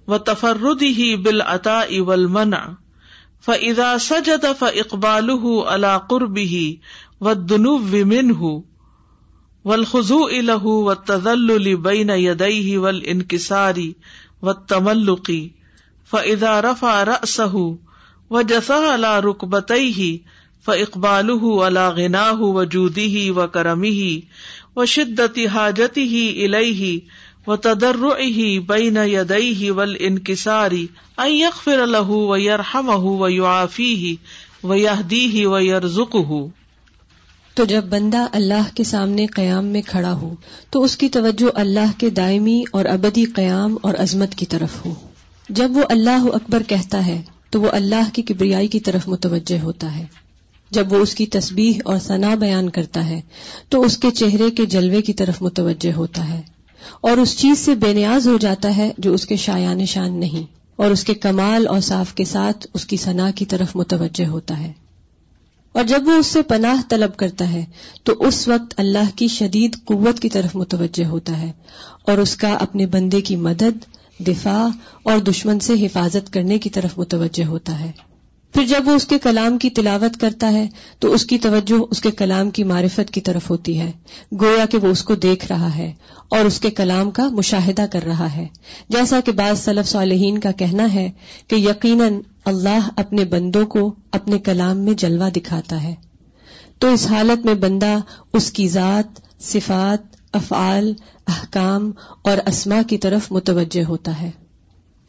و 0.08 0.18
تفرد 0.18 0.82
ہی 0.82 1.14
بل 1.16 1.40
عطا 1.40 1.80
اول 1.90 2.26
منا 2.26 2.60
فضا 3.46 3.96
سجد 4.00 4.44
ف 4.58 4.64
اقبال 4.74 5.30
اللہ 5.66 5.98
قرب 6.08 6.38
ہی 6.46 6.66
و 7.20 7.34
دنوب 7.34 7.92
ومن 7.92 8.32
ولخو 9.64 10.24
الہ 10.24 10.64
و 10.64 10.94
تزل 11.06 11.74
بین 11.76 12.10
یدئی 12.10 12.76
ول 12.76 13.00
انکساری 13.04 13.92
و 14.42 14.52
تملقی 14.68 15.48
فضا 16.10 16.60
رفا 16.62 17.04
رسہ 17.04 17.52
و 18.30 18.42
جسا 18.42 18.92
اللہ 18.92 19.20
رکبت 19.20 19.72
ہی 19.72 20.18
ف 20.64 20.68
اقبال 20.68 21.30
اللہ 21.64 21.90
غنا 21.96 22.30
و 22.38 22.64
جودی 22.64 23.06
ہی 23.06 23.30
و 23.30 23.46
کرمی 23.46 24.20
و 24.76 24.84
شدتی 24.84 25.46
حاجتی 25.46 26.02
ہی 26.02 26.44
الہ 26.44 26.98
و 27.50 27.56
تدر 27.56 27.96
ہی 28.18 28.58
بین 28.58 28.96
یدئی 28.96 29.54
ہی 29.54 29.70
ول 29.70 29.96
انکساری 29.98 30.86
اخر 31.16 31.78
الح 31.78 32.10
و 32.10 32.36
یرحم 32.36 32.90
و 33.20 33.28
یوافی 33.28 33.94
ہی 33.94 34.16
و 34.64 34.74
یادی 34.74 35.26
ہی 35.26 35.44
و 35.44 35.58
یرزک 35.58 36.16
ہو 36.28 36.48
تو 37.54 37.64
جب 37.64 37.84
بندہ 37.84 38.26
اللہ 38.32 38.68
کے 38.74 38.84
سامنے 38.84 39.26
قیام 39.26 39.64
میں 39.64 39.82
کھڑا 39.82 40.12
ہو 40.12 40.34
تو 40.70 40.82
اس 40.82 40.96
کی 40.96 41.08
توجہ 41.08 41.50
اللہ 41.54 41.98
کے 41.98 42.10
دائمی 42.10 42.62
اور 42.72 42.84
ابدی 42.84 43.24
قیام 43.24 43.76
اور 43.82 43.94
عظمت 43.98 44.34
کی 44.34 44.46
طرف 44.46 44.86
ہو۔ 44.86 44.94
جب 45.48 45.70
وہ 45.74 45.82
اللہ 45.88 46.26
اکبر 46.32 46.62
کہتا 46.62 47.06
ہے 47.06 47.22
تو 47.50 47.60
وہ 47.60 47.68
اللہ 47.72 48.10
کی 48.12 48.22
کبریائی 48.22 48.68
کی 48.68 48.80
طرف 48.80 49.08
متوجہ 49.08 49.58
ہوتا 49.62 49.96
ہے۔ 49.96 50.04
جب 50.70 50.92
وہ 50.92 50.98
اس 50.98 51.14
کی 51.14 51.26
تسبیح 51.26 51.80
اور 51.84 51.98
ثنا 51.98 52.34
بیان 52.34 52.68
کرتا 52.70 53.08
ہے، 53.08 53.20
تو 53.68 53.80
اس 53.82 53.98
کے 53.98 54.10
چہرے 54.10 54.50
کے 54.50 54.66
جلوے 54.66 55.02
کی 55.02 55.12
طرف 55.12 55.42
متوجہ 55.42 55.92
ہوتا 55.92 56.28
ہے۔ 56.28 56.40
اور 57.00 57.16
اس 57.18 57.36
چیز 57.38 57.58
سے 57.58 57.74
بے 57.74 57.92
نیاز 57.92 58.26
ہو 58.28 58.36
جاتا 58.38 58.76
ہے 58.76 58.90
جو 58.98 59.14
اس 59.14 59.26
کے 59.26 59.36
شایان 59.36 59.84
شان 59.86 60.20
نہیں، 60.20 60.42
اور 60.76 60.90
اس 60.90 61.04
کے 61.04 61.14
کمال 61.14 61.66
اور 61.66 61.80
صاف 61.80 62.14
کے 62.14 62.24
ساتھ 62.24 62.66
اس 62.74 62.86
کی 62.86 62.96
ثنا 62.96 63.30
کی 63.30 63.44
طرف 63.44 63.76
متوجہ 63.76 64.26
ہوتا 64.26 64.58
ہے۔ 64.60 64.72
اور 65.72 65.84
جب 65.84 66.02
وہ 66.06 66.12
اس 66.12 66.26
سے 66.26 66.42
پناہ 66.42 66.82
طلب 66.88 67.16
کرتا 67.16 67.52
ہے، 67.52 67.64
تو 68.02 68.12
اس 68.18 68.48
وقت 68.48 68.74
اللہ 68.76 69.16
کی 69.16 69.28
شدید 69.28 69.76
قوت 69.84 70.20
کی 70.20 70.28
طرف 70.28 70.56
متوجہ 70.56 71.04
ہوتا 71.04 71.40
ہے، 71.40 71.52
اور 72.02 72.18
اس 72.18 72.36
کا 72.36 72.52
اپنے 72.54 72.86
بندے 72.86 73.20
کی 73.20 73.36
مدد 73.36 73.84
دفاع 74.18 74.66
اور 75.02 75.18
دشمن 75.18 75.60
سے 75.60 75.86
حفاظت 75.86 76.32
کرنے 76.32 76.58
کی 76.58 76.70
طرف 76.70 76.98
متوجہ 76.98 77.44
ہوتا 77.44 77.80
ہے۔ 77.80 77.92
پھر 78.52 78.64
جب 78.64 78.88
وہ 78.88 78.92
اس 78.92 79.06
کے 79.06 79.18
کلام 79.18 79.58
کی 79.58 79.70
تلاوت 79.70 80.20
کرتا 80.20 80.52
ہے، 80.52 80.68
تو 80.98 81.12
اس 81.12 81.26
کی 81.26 81.38
توجہ 81.38 81.84
اس 81.90 82.00
کے 82.00 82.10
کلام 82.10 82.50
کی 82.50 82.64
معرفت 82.64 83.10
کی 83.10 83.20
طرف 83.20 83.50
ہوتی 83.50 83.80
ہے۔ 83.80 83.92
گویا 84.40 84.64
کہ 84.66 84.78
وہ 84.78 84.86
اس 84.86 85.04
کو 85.04 85.14
دیکھ 85.14 85.46
رہا 85.50 85.76
ہے 85.76 85.92
اور 86.28 86.44
اس 86.44 86.60
کے 86.60 86.70
کلام 86.70 87.10
کا 87.10 87.28
مشاہدہ 87.28 87.86
کر 87.92 88.04
رہا 88.04 88.36
ہے۔ 88.36 88.46
جیسا 88.88 89.20
کہ 89.20 89.32
بعض 89.32 89.58
صلف 89.60 89.88
صالحین 89.88 90.38
کا 90.38 90.52
کہنا 90.52 90.94
ہے 90.94 91.10
کہ 91.48 91.54
یقیناً 91.54 92.12
اللہ 92.44 92.88
اپنے 92.96 93.24
بندوں 93.24 93.66
کو 93.66 93.94
اپنے 94.12 94.38
کلام 94.38 94.78
میں 94.78 94.94
جلوہ 94.94 95.30
دکھاتا 95.30 95.82
ہے۔ 95.82 95.94
تو 96.78 96.92
اس 96.92 97.06
حالت 97.06 97.46
میں 97.46 97.54
بندہ 97.54 97.98
اس 98.32 98.52
کی 98.52 98.68
ذات، 98.68 99.20
صفات 99.42 100.17
افعال، 100.32 100.92
احکام 101.26 101.90
اور 102.22 102.36
اسما 102.46 102.82
کی 102.86 102.98
طرف 102.98 103.32
متوجہ 103.32 103.84
ہوتا 103.84 104.22
ہے۔ 104.22 104.30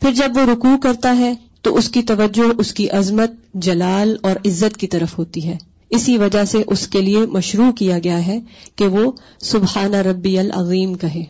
پھر 0.02 0.12
جب 0.12 0.32
وہ 0.36 0.52
رکوع 0.52 0.78
کرتا 0.78 1.18
ہے، 1.18 1.34
تو 1.62 1.76
اس 1.76 1.90
کی 1.90 2.02
توجہ، 2.02 2.44
اس 2.58 2.74
کی 2.74 2.90
عظمت، 2.90 3.32
جلال 3.54 4.16
اور 4.22 4.32
عزت 4.32 4.78
کی 4.78 4.88
طرف 4.88 5.18
ہوتی 5.18 5.48
ہے۔ 5.48 5.58
اسی 5.90 6.18
وجہ 6.18 6.46
سے 6.46 6.64
اس 6.68 6.88
کے 6.88 7.02
لیے 7.02 7.20
مشروع 7.20 7.72
کیا 7.72 8.00
گیا 8.00 8.28
ہے 8.28 8.40
کہ 8.76 8.88
وہ 8.88 9.12
سبحان 9.40 9.94
ربی 9.94 10.40
العظیم 10.40 10.94
کہے۔ 10.94 11.24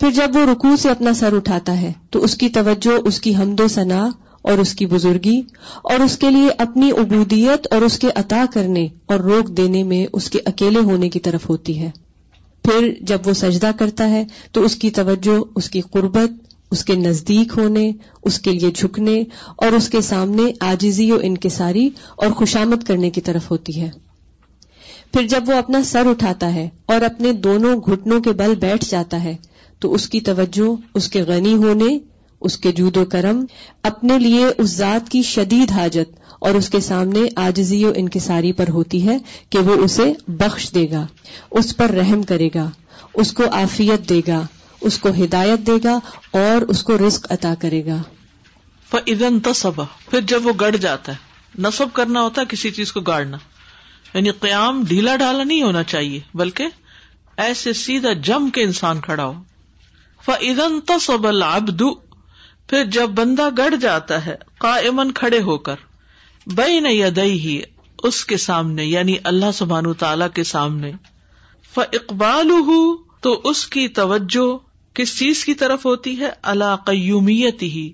پھر 0.00 0.10
جب 0.10 0.30
وہ 0.34 0.52
رکوع 0.52 0.76
سے 0.76 0.90
اپنا 0.90 1.14
سر 1.14 1.36
اٹھاتا 1.36 1.80
ہے، 1.80 1.92
تو 2.10 2.24
اس 2.24 2.34
کی 2.34 2.48
توجہ، 2.48 3.00
اس 3.04 3.20
کی 3.20 3.36
حمد 3.36 3.60
و 3.60 3.68
ثنا 3.68 4.08
اور 4.42 4.58
اس 4.58 4.74
کی 4.74 4.86
بزرگی 4.86 5.42
اور 5.82 6.00
اس 6.00 6.18
کے 6.18 6.30
لیے 6.30 6.48
اپنی 6.58 6.90
عبودیت 6.90 7.66
اور 7.70 7.82
اس 7.82 7.98
کے 7.98 8.08
عطا 8.14 8.44
کرنے 8.52 8.88
اور 9.06 9.16
روک 9.16 9.56
دینے 9.56 9.82
میں 9.82 10.06
اس 10.12 10.30
کے 10.30 10.38
اکیلے 10.44 10.78
ہونے 10.78 11.08
کی 11.08 11.20
طرف 11.20 11.48
ہوتی 11.48 11.80
ہے۔ 11.80 11.90
پھر 12.64 12.94
جب 13.00 13.18
وہ 13.24 13.32
سجدہ 13.32 13.70
کرتا 13.78 14.10
ہے 14.10 14.24
تو 14.52 14.64
اس 14.64 14.76
کی 14.76 14.90
توجہ، 14.90 15.38
اس 15.56 15.70
کی 15.70 15.80
قربت، 15.80 16.54
اس 16.70 16.84
کے 16.84 16.94
نزدیک 16.94 17.52
ہونے، 17.56 17.92
اس 18.22 18.38
کے 18.40 18.50
لیے 18.50 18.70
جھکنے 18.70 19.24
اور 19.56 19.72
اس 19.72 19.88
کے 19.88 20.00
سامنے 20.00 20.42
آجزی 20.60 21.12
و 21.12 21.18
انکساری 21.22 21.90
اور 22.16 22.30
خوشامد 22.30 22.84
کرنے 22.84 23.10
کی 23.10 23.20
طرف 23.20 23.50
ہوتی 23.50 23.80
ہے۔ 23.80 23.90
پھر 25.12 25.26
جب 25.26 25.44
وہ 25.46 25.52
اپنا 25.52 25.82
سر 25.82 26.06
اٹھاتا 26.06 26.54
ہے 26.54 26.68
اور 26.86 27.00
اپنے 27.00 27.32
دونوں 27.32 27.76
گھٹنوں 27.76 28.20
کے 28.20 28.32
بل 28.32 28.54
بیٹھ 28.54 28.84
جاتا 28.90 29.24
ہے 29.24 29.36
تو 29.78 29.92
اس 29.92 30.08
کی 30.08 30.20
توجہ، 30.20 30.74
اس 30.94 31.08
کے 31.08 31.22
غنی 31.22 31.54
ہونے، 31.54 31.98
اس 32.40 32.58
کے 32.58 32.72
جود 32.72 32.96
و 32.96 33.04
کرم، 33.04 33.44
اپنے 33.82 34.18
لیے 34.18 34.46
اس 34.58 34.70
ذات 34.70 35.08
کی 35.08 35.22
شدید 35.22 35.70
حاجت 35.70 36.23
اور 36.44 36.54
اس 36.54 36.70
کے 36.70 36.80
سامنے 36.80 37.20
آجزی 37.36 37.84
و 37.84 37.92
انکساری 37.96 38.52
پر 38.52 38.68
ہوتی 38.68 39.08
ہے 39.08 39.18
کہ 39.50 39.58
وہ 39.58 39.74
اسے 39.74 40.12
بخش 40.28 40.74
دے 40.74 40.90
گا، 40.90 41.06
اس 41.50 41.76
پر 41.76 41.90
رحم 41.90 42.22
کرے 42.22 42.48
گا، 42.54 42.70
اس 43.14 43.32
کو 43.32 43.44
آفیت 43.52 44.08
دے 44.08 44.20
گا، 44.28 44.42
اس 44.80 44.98
کو 44.98 45.08
ہدایت 45.08 45.58
دے 45.58 45.72
گا 45.84 45.98
اور 46.30 46.62
اس 46.62 46.82
کو 46.82 46.98
رزق 46.98 47.32
عطا 47.32 47.54
کرے 47.60 47.86
گا۔ 47.86 48.02
ادن 48.92 49.40
تصب 49.40 49.82
پھر 50.10 50.20
جب 50.20 50.46
وہ 50.46 50.52
گڑ 50.60 50.76
جاتا 50.76 51.12
ہے، 51.12 51.16
نصب 51.58 51.86
کرنا 51.92 52.22
ہوتا 52.22 52.40
ہے 52.40 52.46
کسی 52.48 52.70
چیز 52.70 52.92
کو 52.92 53.00
گاڑنا۔ 53.00 53.36
یعنی 54.14 54.30
قیام 54.30 54.84
ڈھیلا 54.88 55.16
ڈالا 55.16 55.44
نہیں 55.44 55.62
ہونا 55.62 55.82
چاہیے، 55.82 56.20
بلکہ 56.34 56.66
ایسے 57.36 57.72
سیدھا 57.72 58.12
جم 58.12 58.50
کے 58.50 58.62
انسان 58.62 59.00
کھڑا 59.00 59.24
ہو۔ 59.24 59.42
فن 60.24 60.80
تصب 60.86 61.26
العبد، 61.26 61.82
پھر 62.66 62.84
جب 62.84 63.10
بندہ 63.10 63.48
گڑ 63.58 63.74
جاتا 63.74 64.26
ہے 64.26 64.34
قائمن 64.58 65.12
کھڑے 65.12 65.40
ہو 65.40 65.58
کر 65.58 65.76
بئی 66.46 66.80
نہ 66.80 66.88
یدئی 66.88 67.38
ہی 67.38 67.60
اس 68.02 68.24
کے 68.24 68.36
سامنے 68.36 68.84
یعنی 68.84 69.14
اللہ 69.24 69.52
سبحان 69.54 69.92
تعالی 69.92 70.24
کے 70.34 70.44
سامنے۔ 70.44 70.92
ف 71.74 71.78
اقبال 71.78 72.50
تو 73.20 73.40
اس 73.44 73.66
کی 73.66 73.88
توجہ 73.88 74.58
کس 74.94 75.18
چیز 75.18 75.44
کی 75.44 75.54
طرف 75.54 75.86
ہوتی 75.86 76.20
ہے؟ 76.20 76.30
اللہ 76.42 76.76
قیومیت 76.86 77.62
ہی 77.62 77.92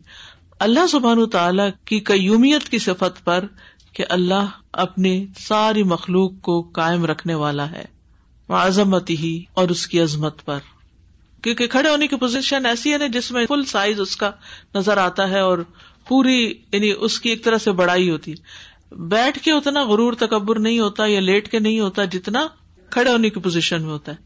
اللہ 0.58 0.86
سبحان 0.86 1.30
تعالی 1.30 1.62
کی 1.84 2.00
قیومیت 2.00 2.68
کی 2.68 2.78
صفت 2.78 3.24
پر 3.24 3.44
کہ 3.92 4.04
اللہ 4.08 4.46
اپنی 4.72 5.26
ساری 5.38 5.82
مخلوق 5.82 6.32
کو 6.42 6.62
کائم 6.62 7.04
رکھنے 7.04 7.34
والا 7.34 7.70
ہے 7.70 7.84
عظمت 8.48 9.10
ہی 9.10 9.44
اور 9.54 9.68
اس 9.68 9.86
کی 9.86 10.00
عظمت 10.00 10.44
پر۔ 10.44 10.58
کیونکہ 11.42 11.66
کھڑے 11.66 11.90
ہونے 11.90 12.06
کی 12.06 12.16
پوزیشن 12.16 12.66
ایسی 12.66 12.92
ہے 12.92 12.98
نا 12.98 13.06
جس 13.06 13.30
میں 13.30 13.46
فل 13.46 13.64
سائز 13.64 14.00
اس 14.00 14.16
کا 14.16 14.30
نظر 14.74 14.96
آتا 14.96 15.30
ہے 15.30 15.40
اور 15.40 15.58
پوری 16.10 16.54
یعنی 16.72 16.92
اس 16.98 17.20
کی 17.20 17.28
ایک 17.28 17.44
طرح 17.44 17.58
سے 17.58 17.72
بڑائی 17.72 18.10
ہوتی۔ 18.10 18.34
بیٹھ 18.92 19.38
کے 19.38 19.52
اتنا 19.52 19.84
غرور 19.84 20.12
تکبر 20.12 20.58
نہیں 20.58 20.78
ہوتا 20.78 21.06
یا 21.06 21.20
لیٹ 21.20 21.50
کے 21.50 21.58
نہیں 21.58 21.80
ہوتا 21.80 22.04
جتنا 22.04 22.46
کھڑے 22.90 23.10
ہونے 23.10 23.30
کی 23.30 23.40
پوزیشن 23.40 23.82
میں 23.82 23.90
ہوتا 23.90 24.12
ہے۔ 24.12 24.16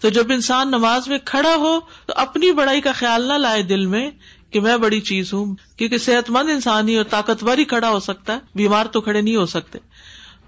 تو 0.00 0.08
جب 0.08 0.32
انسان 0.32 0.68
نماز 0.68 1.08
میں 1.08 1.18
کھڑا 1.24 1.54
ہو، 1.54 1.80
تو 2.06 2.12
اپنی 2.16 2.52
بڑائی 2.52 2.80
کا 2.80 2.92
خیال 2.92 3.22
نہ 3.22 3.32
لائے 3.32 3.62
دل 3.62 3.86
میں 3.86 4.10
کہ 4.50 4.60
میں 4.60 4.76
بڑی 4.76 5.00
چیز 5.00 5.32
ہوں، 5.32 5.54
کیونکہ 5.76 5.98
صحت 5.98 6.30
مند 6.30 6.50
انسان 6.50 6.88
ہی 6.88 6.96
اور 6.96 7.04
طاقتور 7.04 7.58
ہی 7.58 7.64
کھڑا 7.64 7.90
ہو 7.90 8.00
سکتا 8.00 8.32
ہے، 8.32 8.38
بیمار 8.54 8.86
تو 8.86 9.00
کھڑے 9.00 9.20
نہیں 9.20 9.36
ہو 9.36 9.46
سکتے۔ 9.46 9.78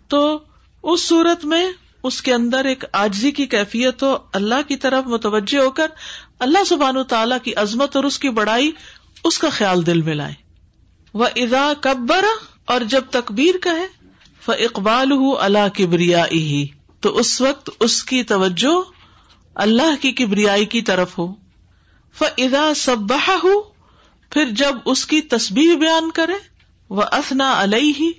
تو 0.09 0.39
اس 0.83 1.01
صورت 1.01 1.45
میں 1.45 1.71
اس 2.03 2.23
کے 2.23 2.35
اندر 2.35 2.65
ایک 2.65 2.85
آجزی 2.93 3.31
کی 3.31 3.47
کیفیت 3.47 4.03
ہو، 4.03 4.17
اللہ 4.33 4.69
کی 4.69 4.77
طرف 4.77 5.07
متوجہ 5.07 5.59
ہو 5.59 5.71
کر 5.71 5.87
اللہ 6.39 6.65
سبحان 6.65 7.03
تعالیٰ 7.09 7.39
کی 7.43 7.55
عظمت 7.55 7.97
اور 7.97 8.05
اس 8.05 8.19
کی 8.19 8.29
بڑائی 8.29 8.71
اس 9.25 9.39
کا 9.39 9.49
خیال 9.49 9.87
دل 9.87 10.03
میں 10.03 10.15
لائے۔ 10.15 10.44
وہ 11.15 11.27
ادا 11.37 11.73
کبر 11.81 12.25
اور 12.65 12.81
جب 12.81 13.05
تقبیر 13.11 13.55
کہے 13.63 13.87
ف 14.41 14.51
اقبال 14.51 15.13
ہُ 15.13 15.37
اللہ 15.39 15.69
کبریا 15.75 16.27
ہی 16.33 16.67
تو 17.01 17.19
اس 17.19 17.41
وقت 17.41 17.71
اس 17.81 18.05
کی 18.05 18.23
توجہ 18.23 18.83
اللہ 19.55 20.03
کی 20.03 20.13
کبریائی 20.13 20.65
کی 20.65 20.83
طرف 20.83 21.19
ہو۔ 21.19 21.35
فضا 22.19 22.75
سب 22.77 23.13
ہو 23.13 23.63
پھر 24.31 24.45
جب 24.51 24.75
اس 24.85 25.07
کی 25.07 25.21
تصبیح 25.21 25.77
بیان 25.77 26.11
کرے 26.11 26.33
وہ 26.91 27.03
افنا 27.11 27.63
علیہ 27.63 27.93
ہی 28.01 28.11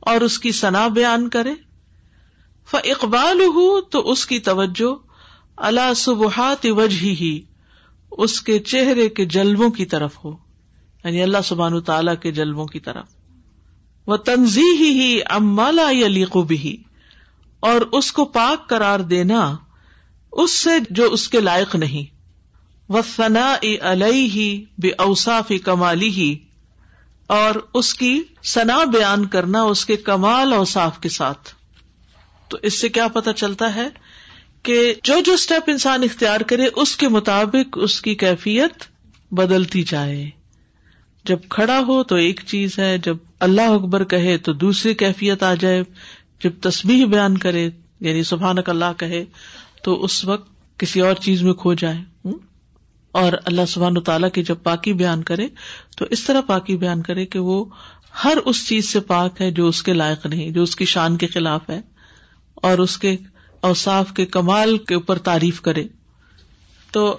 اور 0.00 0.20
اس 0.20 0.38
کی 0.38 0.52
سنا 0.52 0.88
بیان 0.88 1.28
کرے۔ 1.28 1.54
ف 2.70 2.76
اقبال 2.84 3.40
ہو 3.40 3.80
تو 3.80 4.10
اس 4.10 4.26
کی 4.26 4.38
توجہ 4.38 4.94
اللہ 5.56 5.94
سبحات 5.96 6.66
وجہ 6.66 7.00
ہی 7.00 7.42
اس 8.10 8.40
کے 8.40 8.58
چہرے 8.58 9.08
کے 9.08 9.24
جلووں 9.24 9.70
کی 9.70 9.86
طرف 9.86 10.24
ہو۔ 10.24 10.43
یعنی 11.04 11.22
اللہ 11.22 11.38
سبحان 11.44 11.80
تعالی 11.80 12.12
کے 12.22 12.32
جلووں 12.32 12.66
کی 12.66 12.80
طرف۔ 12.80 13.06
وہ 14.06 14.16
تنظیح 14.16 14.78
ہی 14.78 15.20
امالا 15.30 15.90
علی 15.90 16.24
بھی 16.46 16.76
اور 17.60 17.80
اس 17.80 18.12
کو 18.12 18.24
پاک 18.24 18.68
قرار 18.68 19.00
دینا، 19.00 19.56
اس 20.32 20.50
سے 20.50 20.70
جو 20.90 21.04
اس 21.04 21.28
کے 21.28 21.40
لائق 21.40 21.76
نہیں۔ 21.76 22.14
وہ 22.88 23.02
ثنا 23.16 23.56
علیہ 23.82 24.28
ہی 24.28 24.64
بے 24.78 24.88
اوسافی 24.98 25.58
کمالی 25.58 26.08
ہی 26.08 26.38
اور 27.26 27.54
اس 27.74 27.94
کی 27.94 28.22
سنا 28.42 28.84
بیان 28.84 29.26
کرنا 29.26 29.62
اس 29.62 29.86
کے 29.86 29.96
کمال 29.96 30.52
اوساف 30.52 30.98
کے 31.00 31.08
ساتھ۔ 31.08 31.54
تو 32.48 32.58
اس 32.62 32.80
سے 32.80 32.88
کیا 32.88 33.08
پتا 33.08 33.32
چلتا 33.32 33.74
ہے 33.74 33.88
کہ 34.62 34.94
جو 35.02 35.20
جو 35.20 35.32
اسٹیپ 35.32 35.62
انسان 35.66 36.02
اختیار 36.02 36.40
کرے، 36.40 36.68
اس 36.76 36.96
کے 36.96 37.08
مطابق 37.08 37.78
اس 37.82 38.02
کی 38.02 38.14
کیفیت 38.14 38.84
بدلتی 39.30 39.82
جائے۔ 39.82 40.30
جب 41.24 41.38
کھڑا 41.48 41.80
ہو 41.86 42.02
تو 42.02 42.16
ایک 42.16 42.40
چیز 42.46 42.78
ہے، 42.78 42.98
جب 42.98 43.16
اللہ 43.40 43.62
اکبر 43.62 44.04
کہے 44.04 44.38
تو 44.38 44.52
دوسری 44.52 44.94
کیفیت 44.94 45.42
آ 45.42 45.54
جائے۔ 45.54 45.82
جب 46.44 46.50
تسبیح 46.60 47.06
بیان 47.06 47.38
کرے 47.38 47.70
یعنی 48.00 48.22
سبحانک 48.22 48.68
اللہ 48.68 48.92
کہے، 48.98 49.24
تو 49.82 50.04
اس 50.04 50.24
وقت 50.24 50.78
کسی 50.78 51.00
اور 51.00 51.14
چیز 51.14 51.42
میں 51.42 51.52
کھو 51.52 51.74
جائے۔ 51.74 52.28
اور 53.12 53.32
اللہ 53.44 53.66
سبحان 53.68 54.00
تعالیٰ 54.00 54.30
کی 54.30 54.42
جب 54.42 54.56
پاکی 54.62 54.92
بیان 54.92 55.22
کرے، 55.22 55.48
تو 55.96 56.04
اس 56.10 56.24
طرح 56.24 56.40
پاکی 56.40 56.76
بیان 56.76 57.02
کرے 57.02 57.26
کہ 57.26 57.38
وہ 57.38 57.64
ہر 58.24 58.36
اس 58.44 58.68
چیز 58.68 58.88
سے 58.88 59.00
پاک 59.00 59.40
ہے 59.40 59.50
جو 59.50 59.68
اس 59.68 59.82
کے 59.82 59.92
لائق 59.92 60.26
نہیں، 60.26 60.50
جو 60.50 60.62
اس 60.62 60.76
کی 60.76 60.84
شان 60.84 61.16
کے 61.16 61.26
خلاف 61.26 61.70
ہے، 61.70 61.80
اور 62.54 62.78
اس 62.78 62.98
کے 62.98 63.16
اوساف 63.60 64.12
کے 64.12 64.26
کمال 64.26 64.78
کے 64.78 64.94
اوپر 64.94 65.18
تعریف 65.18 65.60
کرے۔ 65.60 65.84
تو 66.92 67.16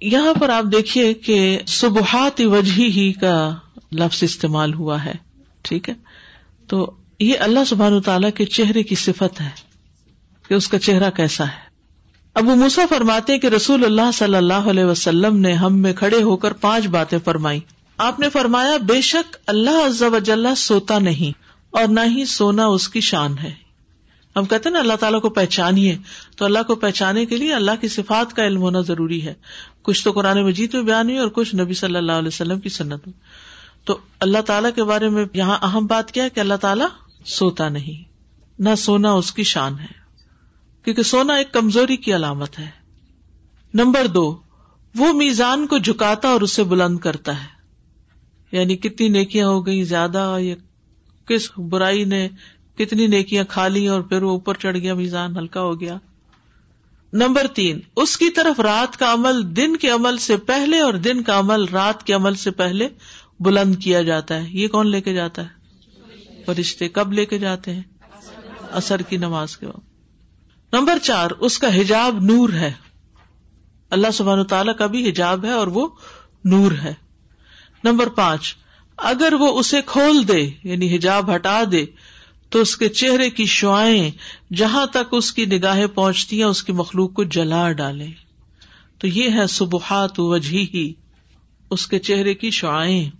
یہاں 0.00 0.34
پر 0.34 0.48
آپ 0.48 0.64
دیکھیے 0.72 1.14
کہ 1.14 1.58
سبحات 1.66 2.40
وجہ 2.40 2.82
ہی 2.82 3.12
کا 3.12 3.54
لفظ 3.92 4.22
استعمال 4.22 4.74
ہوا 4.74 5.04
ہے، 5.04 5.14
ٹھیک 5.62 5.88
ہے؟ 5.88 5.94
تو 6.66 6.90
یہ 7.20 7.34
اللہ 7.38 7.64
سبحان 7.66 8.00
تعالیٰ 8.00 8.30
کے 8.34 8.44
چہرے 8.44 8.82
کی 8.82 8.94
صفت 8.94 9.40
ہے 9.40 9.48
کہ 10.48 10.54
اس 10.54 10.68
کا 10.68 10.78
چہرہ 10.78 11.10
کیسا 11.10 11.44
ہے۔ 11.44 11.68
ابو 12.34 12.54
موسا 12.54 12.82
فرماتے 12.88 13.38
کہ 13.38 13.46
رسول 13.46 13.84
اللہ 13.84 14.10
صلی 14.14 14.34
اللہ 14.34 14.70
علیہ 14.70 14.84
وسلم 14.84 15.36
نے 15.36 15.52
ہم 15.52 15.78
میں 15.78 15.92
کھڑے 15.92 16.22
ہو 16.22 16.36
کر 16.36 16.52
پانچ 16.52 16.86
باتیں 16.86 17.18
فرمائی 17.24 17.60
آپ 17.96 18.20
نے 18.20 18.28
فرمایا، 18.28 18.76
بے 18.76 19.00
شک 19.00 19.36
اللہ 19.46 19.86
عز 19.86 20.02
و 20.02 20.18
جل 20.18 20.46
سوتا 20.56 20.98
نہیں 20.98 21.38
اور 21.70 21.88
نہ 21.88 22.00
ہی 22.16 22.24
سونا 22.24 22.66
اس 22.66 22.88
کی 22.88 23.00
شان 23.00 23.38
ہے۔ 23.38 23.67
ہم 24.38 24.44
کہتے 24.44 24.70
نا 24.70 24.78
اللہ 24.78 24.94
تعالیٰ 24.94 25.20
کو 25.20 25.28
پہچانیے 25.28 25.98
تو 26.36 26.44
اللہ 26.44 26.58
کو 26.66 26.74
پہچانے 26.74 27.26
کے 27.26 27.36
لیے 27.36 27.54
اللہ 27.54 27.70
کی 27.80 27.88
صفات 27.88 28.34
کا 28.34 28.46
علم 28.46 28.60
ہونا 28.60 28.80
ضروری 28.80 29.26
ہے۔ 29.26 29.34
کچھ 29.82 30.04
تو 30.04 30.12
قرآن 30.12 30.42
مجید 30.42 30.74
میں 30.74 30.82
بیان 30.82 31.06
ہوئی 31.06 31.18
اور 31.18 31.28
کچھ 31.28 31.54
نبی 31.54 31.74
صلی 31.74 31.96
اللہ 31.96 32.12
علیہ 32.12 32.28
وسلم 32.28 32.60
کی 32.60 32.68
صنعت 32.68 33.06
میں۔ 33.06 33.20
تو 33.84 33.98
اللہ 34.20 34.38
تعالیٰ 34.38 34.70
کے 34.74 34.84
بارے 34.84 35.08
میں 35.08 35.24
یہاں 35.34 35.58
اہم 35.62 35.86
بات 35.86 36.12
کیا 36.12 36.24
ہے 36.24 36.30
کہ 36.30 36.40
اللہ 36.40 36.54
تعالیٰ 36.54 36.86
سوتا 37.24 37.68
نہیں۔ 37.68 38.08
نہ 38.58 38.74
سونا 38.74 39.12
اس 39.12 39.32
کی 39.32 39.42
شان 39.42 39.78
ہے۔ 39.78 39.98
کیونکہ 40.84 41.02
سونا 41.02 41.34
ایک 41.34 41.52
کمزوری 41.52 41.96
کی 41.96 42.14
علامت 42.14 42.58
ہے۔ 42.58 42.70
نمبر 43.74 44.06
دو، 44.06 44.36
وہ 44.94 45.12
میزان 45.12 45.66
کو 45.66 45.78
جھکاتا 45.78 46.28
اور 46.28 46.40
اسے 46.40 46.64
بلند 46.64 46.98
کرتا 46.98 47.42
ہے۔ 47.42 47.58
یعنی 48.52 48.76
کتنی 48.76 49.08
نیکیاں 49.08 49.48
ہو 49.48 49.66
گئی 49.66 49.84
زیادہ 49.84 50.36
یا 50.40 50.54
کس 51.26 51.50
برائی 51.58 52.04
نے 52.04 52.28
کتنی 52.78 53.06
نیکیاں 53.06 53.44
کھا 53.48 53.68
لی 53.68 53.88
اور 53.88 54.00
پھر 54.00 54.22
وہ 54.22 54.30
اوپر 54.30 54.54
چڑھ 54.54 54.78
گیا، 54.78 54.94
میزان 54.94 55.36
ہلکا 55.36 55.60
ہو 55.60 55.80
گیا۔ 55.80 55.98
نمبر 57.12 57.46
تین، 57.46 57.80
اس 57.96 58.16
کی 58.16 58.30
طرف 58.30 58.60
رات 58.60 58.96
کا 58.96 59.12
عمل 59.12 59.56
دن 59.56 59.76
کے 59.76 59.88
عمل 59.88 60.16
سے 60.16 60.36
پہلے 60.36 60.80
اور 60.80 60.94
دن 60.94 61.22
کا 61.22 61.38
عمل 61.38 61.64
رات 61.64 62.06
کے 62.06 62.12
عمل 62.12 62.34
سے 62.34 62.50
پہلے 62.50 62.88
بلند 63.40 63.76
کیا 63.76 64.02
جاتا 64.02 64.34
ہے۔ 64.34 64.48
یہ 64.50 64.68
کون 64.68 64.86
لے 64.86 65.00
کے 65.00 65.14
جاتا 65.14 65.42
ہے؟ 65.42 65.58
فرشتے 66.46 66.88
کب 66.88 67.12
لے 67.12 67.26
کے 67.26 67.38
جاتے 67.38 67.74
ہیں؟ 67.74 67.82
اثر 68.72 69.02
کی 69.02 69.16
نماز 69.16 69.56
کے 69.56 69.66
وقت۔ 69.66 70.74
نمبر 70.74 70.98
چار، 71.02 71.30
اس 71.30 71.58
کا 71.58 71.80
حجاب 71.80 72.18
نور 72.20 72.48
ہے۔ 72.48 72.72
اللہ 73.90 74.10
سبحان 74.12 74.44
تعالیٰ 74.44 74.76
کا 74.76 74.86
بھی 74.86 75.10
حجاب 75.10 75.44
ہے 75.44 75.50
اور 75.50 75.66
وہ 75.66 75.88
نور 76.44 76.72
ہے۔ 76.72 76.94
نمبر 77.84 78.06
پانچ، 78.06 78.56
اگر 78.96 79.32
وہ 79.32 79.58
اسے 79.58 79.80
کھول 79.86 80.28
دے 80.28 80.50
یعنی 80.64 80.96
حجاب 80.96 81.34
ہٹا 81.34 81.62
دے 81.72 81.86
تو 82.50 82.60
اس 82.60 82.76
کے 82.76 82.88
چہرے 82.88 83.30
کی 83.30 83.44
شعائیں 83.46 84.10
جہاں 84.54 84.86
تک 84.86 85.08
اس 85.12 85.32
کی 85.32 85.44
نگاہیں 85.46 85.86
پہنچتی 85.86 86.36
ہیں، 86.36 86.48
اس 86.48 86.62
کی 86.62 86.72
مخلوق 86.72 87.12
کو 87.12 87.24
جلا 87.24 87.72
ڈالے 87.72 88.06
تو 88.98 89.06
یہ 89.06 89.30
ہے 89.30 89.46
سبحات 89.46 90.20
وجہ 90.20 90.58
ہی 90.74 90.92
اس 91.70 91.86
کے 91.86 91.98
چہرے 91.98 92.34
کی 92.34 92.50
شعائیں۔ 92.50 93.10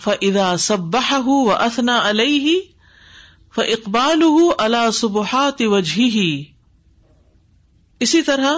فدا 0.00 0.56
سب 0.56 0.96
و 1.16 1.52
اثنا 1.52 2.10
علیہ 2.10 2.60
ف 3.54 3.58
اقبال 3.58 4.22
اللہ 4.58 4.90
سبحات 4.90 5.60
وجہ 5.60 6.02
ہی 6.02 6.44
اسی 8.00 8.22
طرح 8.22 8.54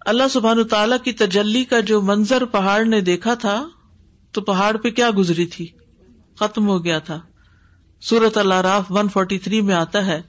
اللہ 0.00 0.28
سبحان 0.30 0.68
تعالی 0.68 0.94
کی 1.04 1.12
تجلی 1.12 1.64
کا 1.64 1.80
جو 1.80 2.02
منظر 2.02 2.44
پہاڑ 2.44 2.84
نے 2.84 3.00
دیکھا 3.00 3.34
تھا، 3.34 3.68
تو 4.32 4.40
پہاڑ 4.40 4.76
پہ 4.76 4.90
کیا 4.90 5.10
گزری 5.18 5.46
تھی؟ 5.46 5.66
ختم 6.38 6.68
ہو 6.68 6.84
گیا 6.84 6.98
تھا۔ 6.98 7.20
سورت 8.00 8.38
اللہ 8.38 8.54
راف 8.54 8.84
ون 8.90 9.08
فورٹی 9.08 9.38
تھری 9.38 9.60
میں 9.60 9.74
آتا 9.74 10.06
ہے، 10.06 10.22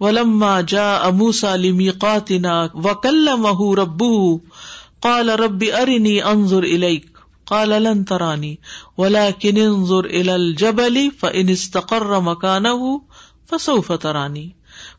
ولما 0.00 0.60
جا 0.60 0.96
اموسا 0.96 1.56
لمی 1.56 1.88
قاتنا 1.88 2.66
وکل 2.74 3.28
مہ 3.38 3.74
ربو 3.74 4.38
قال 5.00 5.30
ربی 5.30 5.72
ارنی 5.72 6.22
انظر 6.22 6.62
الیک 6.62 7.18
قال 7.44 7.68
لن 7.68 8.04
ترانی 8.04 8.56
ولكن 8.98 9.56
انظر 9.56 10.04
الى 10.04 10.32
الجبل 10.32 11.08
فان 11.20 11.48
استقر 11.48 12.20
مكانه 12.20 12.96
فسوف 13.50 13.92
ترانی 14.00 14.50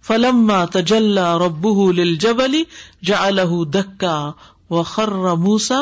فلما 0.01 0.65
تجلى 0.65 1.37
ربه 1.37 1.93
للجبل 1.93 2.63
جعله 3.03 3.63
دكا 3.65 4.31
وخر 4.69 5.35
موسى 5.35 5.81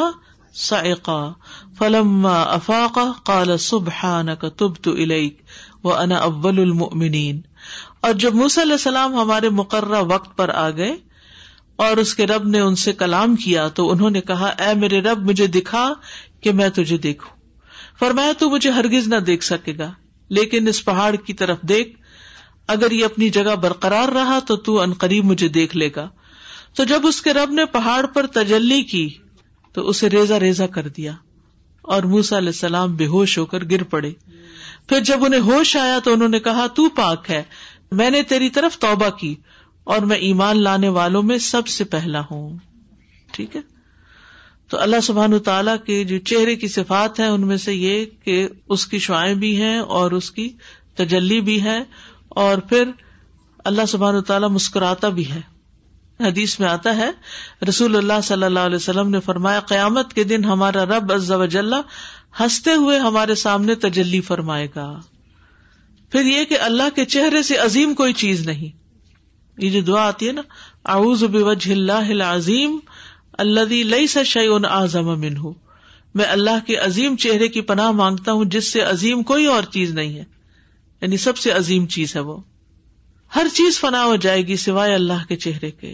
صعقا۔ 0.53 1.31
فلما 1.77 2.41
افاق 2.43 2.99
قال 3.25 3.57
سبحانك 3.59 4.41
تبت 4.57 4.87
اليك 4.87 5.43
وہ 5.83 5.93
انا 5.93 6.15
اول 6.15 6.59
المؤمنین 6.59 7.41
اور 8.01 8.13
جب 8.13 8.35
موسی 8.35 8.61
علیہ 8.61 8.71
السلام 8.71 9.15
ہمارے 9.15 9.49
مقررہ 9.49 10.01
وقت 10.01 10.37
پر 10.37 10.49
آ 10.49 10.69
گئے 10.69 10.95
اور 11.75 11.97
اس 11.97 12.15
کے 12.15 12.27
رب 12.27 12.47
نے 12.47 12.59
ان 12.59 12.75
سے 12.75 12.93
کلام 12.93 13.35
کیا 13.35 13.67
تو 13.67 13.91
انہوں 13.91 14.09
نے 14.09 14.21
کہا، 14.21 14.47
اے 14.47 14.73
میرے 14.75 15.01
رب، 15.01 15.29
مجھے 15.29 15.47
دکھا 15.47 15.93
کہ 16.41 16.51
میں 16.51 16.69
تجھے 16.69 16.97
دیکھوں۔ 16.97 17.37
فرمایا، 17.99 18.31
تو 18.37 18.49
مجھے 18.49 18.69
ہرگز 18.69 19.07
نہ 19.07 19.15
دیکھ 19.15 19.43
سکے 19.43 19.73
گا، 19.77 19.91
لیکن 20.29 20.67
اس 20.67 20.85
پہاڑ 20.85 21.15
کی 21.15 21.33
طرف 21.33 21.61
دیکھ۔ 21.61 21.99
اگر 22.67 22.91
یہ 22.91 23.05
اپنی 23.05 23.29
جگہ 23.29 23.55
برقرار 23.55 24.09
رہا 24.09 24.39
تو 24.47 24.55
تو 24.55 24.83
قریب 24.97 25.25
مجھے 25.25 25.47
دیکھ 25.47 25.77
لے 25.77 25.89
گا۔ 25.95 26.09
تو 26.75 26.83
جب 26.83 27.07
اس 27.07 27.21
کے 27.21 27.33
رب 27.33 27.51
نے 27.51 27.65
پہاڑ 27.65 28.05
پر 28.05 28.27
تجلی 28.27 28.81
کی 28.81 29.09
تو 29.73 29.89
اسے 29.89 30.09
ریزا 30.09 30.39
ریزا 30.39 30.67
کر 30.67 30.87
دیا 30.87 31.11
اور 31.81 32.03
موسا 32.03 32.37
علیہ 32.37 32.47
السلام 32.47 32.95
بے 32.95 33.05
ہوش 33.05 33.37
ہو 33.37 33.45
کر 33.45 33.63
گر 33.71 33.83
پڑے۔ 33.83 34.11
پھر 34.87 34.99
جب 34.99 35.25
انہیں 35.25 35.41
ہوش 35.41 35.77
آیا 35.77 35.99
تو 36.03 36.13
انہوں 36.13 36.29
نے 36.29 36.39
کہا، 36.39 36.67
تو 36.67 36.89
پاک 36.89 37.29
ہے، 37.29 37.43
میں 37.91 38.09
نے 38.09 38.23
تیری 38.23 38.49
طرف 38.49 38.79
توبہ 38.79 39.09
کی 39.09 39.35
اور 39.83 39.99
میں 39.99 40.17
ایمان 40.17 40.63
لانے 40.63 40.89
والوں 40.89 41.23
میں 41.23 41.37
سب 41.37 41.67
سے 41.67 41.83
پہلا 41.83 42.21
ہوں۔ 42.31 42.57
ٹھیک 43.31 43.55
ہے؟ 43.55 43.61
تو 44.69 44.79
اللہ 44.79 44.95
سبحان 45.03 45.39
تعالیٰ 45.39 45.75
کے 45.85 46.03
جو 46.03 46.17
چہرے 46.17 46.55
کی 46.55 46.67
صفات 46.67 47.19
ہیں، 47.19 47.27
ان 47.27 47.47
میں 47.47 47.57
سے 47.57 47.73
یہ 47.73 48.05
کہ 48.23 48.47
اس 48.69 48.85
کی 48.85 48.99
شعائیں 48.99 49.35
بھی 49.35 49.61
ہیں 49.61 49.77
اور 49.77 50.11
اس 50.11 50.31
کی 50.31 50.49
تجلی 50.95 51.41
بھی 51.41 51.63
ہے 51.63 51.83
اور 52.29 52.57
پھر 52.57 52.83
اللہ 53.65 53.85
سبحان 53.87 54.21
تعالیٰ 54.21 54.49
مسکراتا 54.49 55.09
بھی 55.09 55.31
ہے۔ 55.31 55.41
حدیث 56.19 56.59
میں 56.59 56.67
آتا 56.67 56.97
ہے، 56.97 57.09
رسول 57.69 57.95
اللہ 57.95 58.21
صلی 58.23 58.43
اللہ 58.43 58.59
علیہ 58.59 58.75
وسلم 58.75 59.09
نے 59.09 59.19
فرمایا، 59.19 59.59
قیامت 59.59 60.13
کے 60.13 60.23
دن 60.23 60.45
ہمارا 60.45 60.85
رب 60.85 61.13
از 61.13 61.31
وجل 61.31 61.73
ہنستے 62.39 62.73
ہوئے 62.73 62.99
ہمارے 62.99 63.35
سامنے 63.35 63.75
تجلی 63.75 64.21
فرمائے 64.21 64.67
گا۔ 64.75 64.99
پھر 66.11 66.25
یہ 66.25 66.43
کہ 66.43 66.59
اللہ 66.59 66.95
کے 66.95 67.05
چہرے 67.05 67.43
سے 67.43 67.55
عظیم 67.55 67.93
کوئی 67.93 68.13
چیز 68.13 68.45
نہیں۔ 68.45 68.77
یہ 69.57 69.69
جو 69.69 69.81
دعا 69.81 70.07
آتی 70.07 70.27
ہے 70.27 70.31
نا، 70.31 70.41
اعوذ 70.85 71.23
بوجہ 71.23 71.71
اللہ 71.71 71.91
العظیم 71.91 72.79
اللہ 73.33 73.59
لئی 73.59 74.07
شعین 74.07 74.65
اعظم 74.65 75.19
من 75.19 75.33
میں 76.15 76.25
اللہ 76.25 76.67
کے 76.67 76.75
عظیم 76.75 77.15
چہرے 77.15 77.47
کی 77.47 77.61
پناہ 77.61 77.91
مانگتا 77.91 78.31
ہوں، 78.31 78.45
جس 78.45 78.71
سے 78.71 78.81
عظیم 78.81 79.23
کوئی 79.23 79.45
اور 79.45 79.63
چیز 79.63 79.93
نہیں 79.93 80.15
ہے۔ 80.15 80.23
یعنی 81.01 81.17
سب 81.17 81.37
سے 81.37 81.51
عظیم 81.51 81.85
چیز 81.87 82.15
ہے 82.15 82.21
وہ۔ 82.21 82.37
ہر 83.35 83.47
چیز 83.53 83.79
فنا 83.79 84.05
ہو 84.05 84.15
جائے 84.15 84.41
گی 84.41 84.55
سوائے 84.55 84.93
اللہ 84.93 85.25
کے 85.29 85.35
چہرے 85.35 85.71
کے۔ 85.71 85.93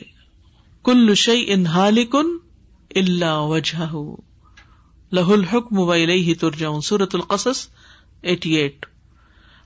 کل 0.83 1.15
شعی 1.15 1.43
انہال 1.47 2.05
کن 2.05 2.25
اللہ 2.95 3.37
وجہ 3.37 3.95
لہ 5.13 5.27
الحکم 5.27 5.91
ہی 5.91 6.35
تر 6.35 6.79
سورت 6.83 7.15
القصص 7.15 7.67
ایٹی 8.21 8.53
ایٹ 8.53 8.85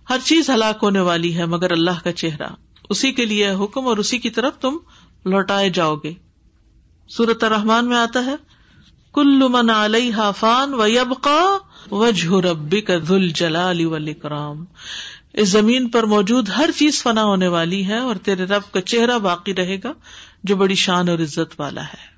ہر 0.09 0.17
چیز 0.23 0.49
ہلاک 0.49 0.77
ہونے 0.83 0.99
والی 0.99 1.37
ہے 1.37 1.45
مگر 1.45 1.71
اللہ 1.71 2.03
کا 2.03 2.11
چہرہ۔ 2.11 2.47
اسی 2.89 3.11
کے 3.11 3.25
لیے 3.25 3.49
حکم 3.49 3.87
اور 3.87 3.97
اسی 3.97 4.17
کی 4.17 4.29
طرف 4.29 4.57
تم 4.57 4.77
لوٹائے 5.25 5.69
جاؤ 5.69 5.95
گے۔ 5.95 6.13
سورت 7.09 7.43
الرحمان 7.43 7.87
میں 7.87 7.97
آتا 7.97 8.25
ہے، 8.25 8.35
کل 9.13 9.47
من 9.49 9.69
علیہ 9.69 10.31
فان 10.37 10.73
و 10.73 10.87
یب 10.87 11.13
کا 11.21 11.57
وجہ 11.91 12.33
ربی 12.33 12.81
کا 12.81 12.93
دل 13.09 13.29
جلال 13.29 14.13
کرام 14.13 14.65
اس 15.33 15.49
زمین 15.49 15.89
پر 15.89 16.03
موجود 16.03 16.49
ہر 16.49 16.69
چیز 16.77 17.03
فنا 17.03 17.23
ہونے 17.23 17.47
والی 17.47 17.87
ہے 17.87 17.97
اور 17.97 18.15
تیرے 18.15 18.43
رب 18.43 18.73
کا 18.73 18.81
چہرہ 18.81 19.19
باقی 19.19 19.55
رہے 19.55 19.77
گا 19.83 19.93
جو 20.43 20.55
بڑی 20.55 20.75
شان 20.75 21.09
اور 21.09 21.19
عزت 21.19 21.59
والا 21.59 21.83
ہے۔ 21.83 22.16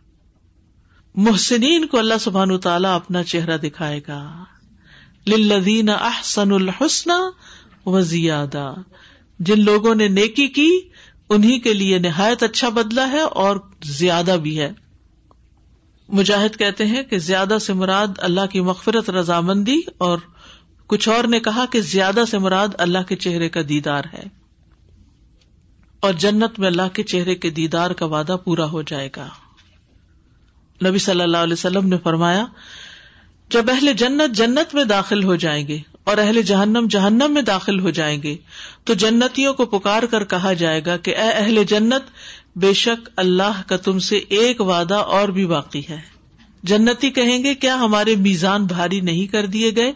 محسنین 1.15 1.87
کو 1.87 1.97
اللہ 1.97 2.13
سبحان 2.19 2.59
تعالیٰ 2.59 2.95
اپنا 2.95 3.23
چہرہ 3.23 3.57
دکھائے 3.57 3.99
گا۔ 4.07 4.43
لدین 5.27 5.89
احسن 5.89 6.51
الحسن 6.51 7.09
و 7.85 8.01
زیادہ 8.01 8.73
جن 9.39 9.63
لوگوں 9.63 9.95
نے 9.95 10.07
نیکی 10.07 10.47
کی 10.47 10.79
انہیں 11.29 11.59
کے 11.59 11.73
لیے 11.73 11.99
نہایت 11.99 12.43
اچھا 12.43 12.69
بدلا 12.69 13.11
ہے 13.11 13.19
اور 13.19 13.57
زیادہ 13.83 14.37
بھی 14.41 14.59
ہے۔ 14.59 14.71
مجاہد 16.09 16.57
کہتے 16.57 16.85
ہیں 16.85 17.03
کہ 17.03 17.19
زیادہ 17.19 17.57
سے 17.61 17.73
مراد 17.73 18.07
اللہ 18.17 18.45
کی 18.51 18.61
مغفرت 18.61 19.09
رضامندی 19.09 19.79
اور 19.97 20.17
کچھ 20.87 21.09
اور 21.09 21.23
نے 21.23 21.39
کہا 21.39 21.65
کہ 21.71 21.81
زیادہ 21.81 22.23
سے 22.31 22.37
مراد 22.37 22.67
اللہ 22.77 22.97
کے 23.07 23.15
چہرے 23.15 23.49
کا 23.49 23.59
دیدار 23.69 24.03
ہے۔ 24.13 24.23
اور 25.99 26.13
جنت 26.13 26.59
میں 26.59 26.67
اللہ 26.67 26.87
کے 26.93 27.03
چہرے 27.03 27.35
کے 27.35 27.49
دیدار 27.49 27.91
کا 27.91 28.05
وعدہ 28.05 28.37
پورا 28.43 28.65
ہو 28.65 28.81
جائے 28.81 29.09
گا۔ 29.15 29.27
نبی 30.85 30.97
صلی 30.97 31.21
اللہ 31.21 31.37
علیہ 31.37 31.53
وسلم 31.53 31.87
نے 31.87 31.97
فرمایا، 32.03 32.45
جب 33.49 33.69
اہل 33.69 33.93
جنت 33.93 34.35
جنت 34.35 34.75
میں 34.75 34.83
داخل 34.83 35.23
ہو 35.23 35.35
جائیں 35.35 35.67
گے 35.67 35.77
اور 36.03 36.17
اہل 36.17 36.41
جہنم 36.41 36.87
جہنم 36.89 37.31
میں 37.31 37.41
داخل 37.41 37.79
ہو 37.79 37.89
جائیں 37.89 38.23
گے، 38.23 38.35
تو 38.83 38.93
جنتیوں 38.93 39.53
کو 39.53 39.65
پکار 39.65 40.03
کر 40.03 40.23
کہا 40.23 40.53
جائے 40.53 40.81
گا 40.85 40.97
کہ 40.97 41.15
اے 41.17 41.29
اہل 41.29 41.63
جنت، 41.63 42.01
بے 42.55 42.73
شک 42.73 43.09
اللہ 43.15 43.61
کا 43.67 43.77
تم 43.77 43.99
سے 43.99 44.17
ایک 44.17 44.61
وعدہ 44.61 44.95
اور 44.95 45.29
بھی 45.29 45.45
باقی 45.45 45.81
ہے۔ 45.89 45.99
جنتی 46.63 47.09
کہیں 47.09 47.43
گے، 47.43 47.55
کیا 47.55 47.75
ہمارے 47.75 48.15
میزان 48.15 48.65
بھاری 48.65 48.99
نہیں 48.99 49.27
کر 49.27 49.45
دیے 49.45 49.71
گئے؟ 49.75 49.91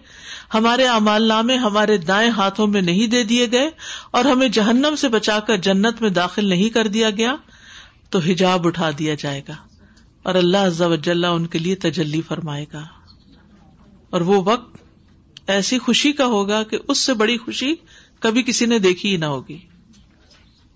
ہمارے 0.54 0.88
امال 0.88 1.24
نامے 1.24 1.56
ہمارے 1.56 1.98
دائیں 1.98 2.30
ہاتھوں 2.30 2.68
میں 2.68 2.82
نہیں 2.82 3.08
دے 3.08 3.24
دیے 3.24 3.48
گئے 3.52 3.70
اور 4.12 4.26
ہمیں 4.26 4.48
جہنم 4.48 4.96
سے 4.96 5.08
بچا 5.08 5.40
کر 5.40 5.58
جنت 5.58 6.02
میں 6.02 6.10
داخل 6.10 6.46
نہیں 6.46 6.70
کر 6.70 6.88
دیا 6.88 7.10
گیا، 7.10 7.36
تو 8.10 8.20
حجاب 8.20 8.68
اٹھا 8.68 8.90
دیا 9.00 9.16
جائے 9.20 9.42
گا۔ 9.48 9.54
اور 10.24 10.36
اللہ 10.36 10.82
وجل 10.82 11.26
ان 11.26 11.48
کے 11.48 11.60
لیے 11.60 11.76
تجلی 11.76 12.22
فرمائے 12.22 12.66
گا۔ 12.74 12.84
اور 14.10 14.22
وہ 14.22 14.42
وقت 14.46 14.78
ایسی 15.48 15.80
خوشی 15.80 16.12
کا 16.12 16.26
ہوگا 16.26 16.64
کہ 16.64 16.78
اس 16.88 16.98
سے 16.98 17.14
بڑی 17.14 17.38
خوشی 17.38 17.76
کبھی 18.20 18.44
کسی 18.44 18.66
نے 18.66 18.80
دیکھی 18.80 19.12
ہی 19.12 19.18
نہ 19.18 19.26
ہوگی۔ 19.26 19.58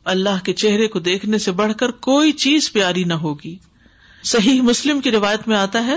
اللہ 0.06 0.44
کے 0.44 0.54
چہرے 0.54 0.88
کو 0.88 1.00
دیکھنے 1.00 1.38
سے 1.38 1.52
بڑھ 1.52 1.74
کر 1.74 1.92
کوئی 1.92 2.32
چیز 2.32 2.72
پیاری 2.72 3.04
نہ 3.04 3.14
ہوگی۔ 3.14 3.58
صحیح 4.24 4.62
مسلم 4.62 5.02
کی 5.02 5.12
روایت 5.12 5.48
میں 5.48 5.58
آتا 5.58 5.86
ہے، 5.86 5.96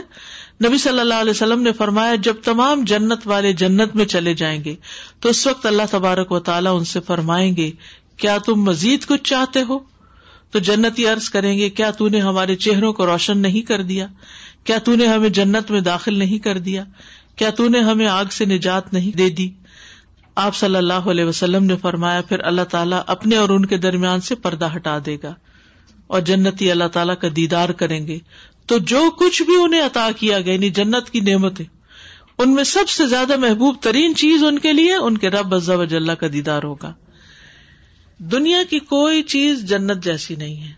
نبی 0.66 0.78
صلی 0.78 1.00
اللہ 1.00 1.14
علیہ 1.14 1.30
وسلم 1.30 1.62
نے 1.62 1.72
فرمایا، 1.72 2.14
جب 2.14 2.34
تمام 2.44 2.84
جنت 2.84 3.26
والے 3.26 3.52
جنت 3.52 3.96
میں 3.96 4.04
چلے 4.04 4.34
جائیں 4.34 4.64
گے 4.64 4.76
تو 5.20 5.28
اس 5.28 5.46
وقت 5.46 5.66
اللہ 5.66 5.82
تبارک 5.90 6.32
و 6.32 6.40
تعالیٰ 6.40 6.78
ان 6.78 6.84
سے 6.84 7.00
فرمائیں 7.00 7.56
گے، 7.56 7.70
کیا 8.16 8.38
تم 8.38 8.54
مزید 8.54 9.06
کچھ 9.06 9.22
چاہتے 9.22 9.62
ہو؟ 9.62 9.89
تو 10.50 10.58
جنتی 10.58 11.06
عرض 11.06 11.28
کریں 11.28 11.58
گے، 11.58 11.70
کیا 11.70 11.90
تو 11.90 12.08
نے 12.08 12.20
ہمارے 12.20 12.56
چہروں 12.56 12.92
کو 12.92 13.06
روشن 13.06 13.38
نہیں 13.38 13.60
کر 13.60 13.82
دیا؟ 13.82 14.06
کیا 14.64 14.78
تو 14.78 14.94
نے 14.94 15.06
ہمیں 15.06 15.28
جنت 15.28 15.70
میں 15.70 15.80
داخل 15.80 16.18
نہیں 16.18 16.38
کر 16.38 16.58
دیا؟ 16.58 16.84
کیا 17.36 17.50
تو 17.50 17.68
نے 17.68 17.80
ہمیں 17.80 18.06
آگ 18.06 18.24
سے 18.30 18.44
نجات 18.44 18.92
نہیں 18.92 19.16
دے 19.16 19.30
دی؟ 19.30 19.50
آپ 20.34 20.56
صلی 20.56 20.76
اللہ 20.76 20.92
علیہ 20.92 21.24
وسلم 21.24 21.64
نے 21.64 21.76
فرمایا، 21.76 22.20
پھر 22.20 22.40
اللہ 22.40 22.62
تعالیٰ 22.62 23.00
اپنے 23.06 23.36
اور 23.36 23.48
ان 23.48 23.66
کے 23.66 23.76
درمیان 23.76 24.20
سے 24.20 24.34
پردہ 24.34 24.68
ہٹا 24.76 24.98
دے 25.06 25.16
گا۔ 25.22 25.34
اور 26.06 26.20
جنتی 26.20 26.70
اللہ 26.70 26.88
تعالیٰ 26.88 27.14
کا 27.20 27.28
دیدار 27.36 27.68
کریں 27.68 28.06
گے۔ 28.06 28.18
تو 28.66 28.78
جو 28.78 29.10
کچھ 29.10 29.42
بھی 29.42 29.54
انہیں 29.62 29.82
عطا 29.82 30.08
کیا 30.16 30.40
گیا 30.40 30.52
یعنی 30.52 30.70
جنت 30.70 31.10
کی 31.10 31.20
نعمتیں، 31.20 31.64
ان 32.38 32.54
میں 32.54 32.64
سب 32.64 32.88
سے 32.88 33.06
زیادہ 33.06 33.36
محبوب 33.36 33.76
ترین 33.80 34.14
چیز 34.14 34.44
ان 34.44 34.58
کے 34.58 34.72
لیے 34.72 34.94
ان 34.94 35.18
کے 35.18 35.30
رب 35.30 35.54
عزا 35.54 35.74
وجاللہ 35.74 36.12
کا 36.12 36.26
دیدار 36.32 36.62
ہوگا۔ 36.62 36.94
دنیا 38.20 38.58
کی 38.70 38.78
کوئی 38.78 39.22
چیز 39.22 39.68
جنت 39.68 40.04
جیسی 40.04 40.34
نہیں 40.34 40.68
ہے۔ 40.68 40.72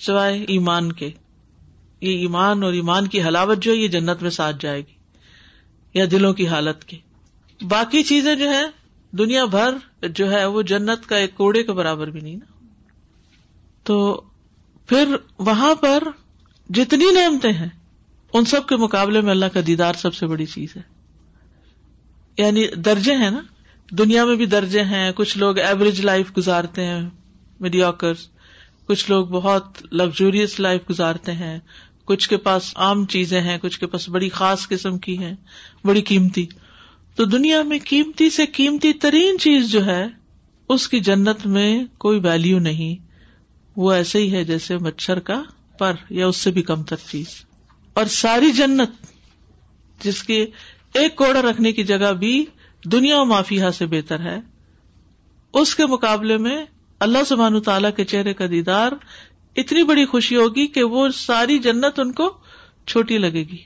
سوائے 0.00 0.42
ایمان 0.42 0.92
کے۔ 0.92 1.10
یہ 2.00 2.18
ایمان 2.18 2.62
اور 2.62 2.72
ایمان 2.72 3.06
کی 3.06 3.22
حلاوت 3.22 3.58
جو 3.58 3.72
ہے، 3.72 3.76
یہ 3.76 3.88
جنت 3.88 4.22
میں 4.22 4.30
ساتھ 4.30 4.56
جائے 4.60 4.80
گی۔ 4.80 4.94
یا 5.94 6.04
دلوں 6.10 6.32
کی 6.32 6.48
حالت 6.48 6.84
کی 6.84 6.98
باقی 7.68 8.02
چیزیں 8.02 8.34
جو 8.34 8.50
ہے 8.50 8.62
دنیا 9.10 9.44
بھر 9.44 10.06
جو 10.08 10.32
ہے، 10.32 10.44
وہ 10.44 10.62
جنت 10.62 11.08
کا 11.08 11.16
ایک 11.16 11.34
کوڑے 11.34 11.62
کے 11.62 11.72
برابر 11.72 12.10
بھی 12.10 12.20
نہیں 12.20 12.36
نا۔ 12.36 12.66
تو 13.82 14.22
پھر 14.86 15.16
وہاں 15.38 15.74
پر 15.74 16.02
جتنی 16.70 17.04
نعمتیں 17.12 17.52
ہیں، 17.52 17.68
ان 18.32 18.44
سب 18.44 18.68
کے 18.68 18.76
مقابلے 18.76 19.20
میں 19.20 19.30
اللہ 19.30 19.46
کا 19.46 19.60
دیدار 19.66 19.94
سب 19.94 20.14
سے 20.14 20.26
بڑی 20.26 20.46
چیز 20.46 20.76
ہے۔ 20.76 20.82
یعنی 22.38 22.66
درجے 22.76 23.14
ہیں 23.14 23.30
نا۔ 23.30 23.42
دنیا 23.98 24.24
میں 24.24 24.36
بھی 24.36 24.46
درجے 24.46 24.82
ہیں، 24.82 25.12
کچھ 25.12 25.38
لوگ 25.38 25.58
ایوریج 25.58 26.00
لائف 26.00 26.36
گزارتے 26.36 26.86
ہیں 26.86 27.10
میڈیوکر 27.60 28.12
کچھ 28.86 29.10
لوگ 29.10 29.26
بہت 29.26 29.64
لگژریس 29.92 30.60
لائف 30.60 30.80
گزارتے 30.90 31.32
ہیں، 31.32 31.58
کچھ 32.04 32.28
کے 32.28 32.36
پاس 32.36 32.72
عام 32.76 33.06
چیزیں 33.06 33.40
ہیں، 33.40 33.58
کچھ 33.58 33.80
کے 33.80 33.86
پاس 33.86 34.08
بڑی 34.08 34.28
خاص 34.28 34.68
قسم 34.68 34.98
کی 34.98 35.18
ہیں، 35.18 35.34
بڑی 35.84 36.02
قیمتی۔ 36.02 36.46
تو 37.14 37.24
دنیا 37.24 37.62
میں 37.62 37.78
قیمتی 37.88 38.30
سے 38.30 38.46
قیمتی 38.46 38.92
ترین 38.92 39.38
چیز 39.38 39.72
جو 39.72 39.86
ہے، 39.86 40.06
اس 40.68 40.88
کی 40.88 41.00
جنت 41.00 41.46
میں 41.46 41.84
کوئی 41.98 42.20
ویلو 42.20 42.58
نہیں۔ 42.58 43.06
وہ 43.76 43.92
ایسے 43.92 44.18
ہی 44.18 44.32
ہے 44.32 44.44
جیسے 44.44 44.78
مچھر 44.78 45.18
کا 45.18 45.42
پر 45.78 45.92
یا 46.10 46.26
اس 46.26 46.36
سے 46.36 46.50
بھی 46.50 46.62
کم 46.62 46.82
تر 46.82 46.96
چیز۔ 47.10 47.26
اور 47.92 48.04
ساری 48.04 48.50
جنت، 48.50 48.90
جس 50.04 50.22
کی 50.22 50.46
ایک 50.94 51.16
کوڑا 51.16 51.42
رکھنے 51.42 51.72
کی 51.72 51.84
جگہ 51.84 52.12
بھی 52.12 52.44
دنیا 52.84 53.20
و 53.20 53.70
سے 53.70 53.86
بہتر 53.86 54.20
ہے۔ 54.20 54.38
اس 55.52 55.74
کے 55.74 55.86
مقابلے 55.86 56.36
میں 56.36 56.64
اللہ 57.00 57.18
سبحان 57.26 57.60
تعالی 57.60 57.88
کے 57.96 58.04
چہرے 58.04 58.34
کا 58.34 58.46
دیدار 58.50 58.92
اتنی 59.56 59.82
بڑی 59.82 60.04
خوشی 60.04 60.36
ہوگی 60.36 60.66
کہ 60.66 60.82
وہ 60.82 61.08
ساری 61.08 61.58
جنت 61.58 61.98
ان 61.98 62.12
کو 62.12 62.36
چھوٹی 62.86 63.18
لگے 63.18 63.42
گی۔ 63.42 63.56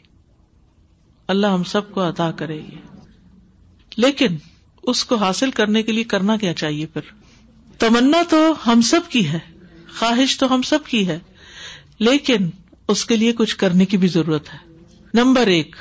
اللہ 1.29 1.47
ہم 1.47 1.65
سب 1.65 1.91
کو 1.91 2.09
عطا 2.09 2.31
کرے 2.31 2.57
گی۔ 2.57 2.77
لیکن 3.97 4.37
اس 4.83 5.05
کو 5.05 5.15
حاصل 5.15 5.51
کرنے 5.51 5.83
کے 5.83 5.93
لیے 5.93 6.05
کرنا 6.05 6.37
کیا 6.37 6.55
چاہیے 6.55 6.87
پھر؟ 6.87 7.01
تمنا 7.79 8.23
تو 8.31 8.53
ہم 8.67 8.81
سب 8.81 9.01
کی 9.09 9.29
ہے، 9.29 9.39
خواہش 9.99 10.39
تو 10.39 10.55
ہم 10.55 10.63
سب 10.63 10.79
کی 10.87 11.09
ہے، 11.09 11.19
لیکن 11.99 12.51
اس 12.89 13.05
کے 13.05 13.17
لیے 13.17 13.33
کچھ 13.33 13.57
کرنے 13.57 13.85
کی 13.85 13.97
بھی 13.97 14.09
ضرورت 14.09 14.55
ہے۔ 14.55 14.59
نمبر 15.15 15.47
ایک، 15.47 15.77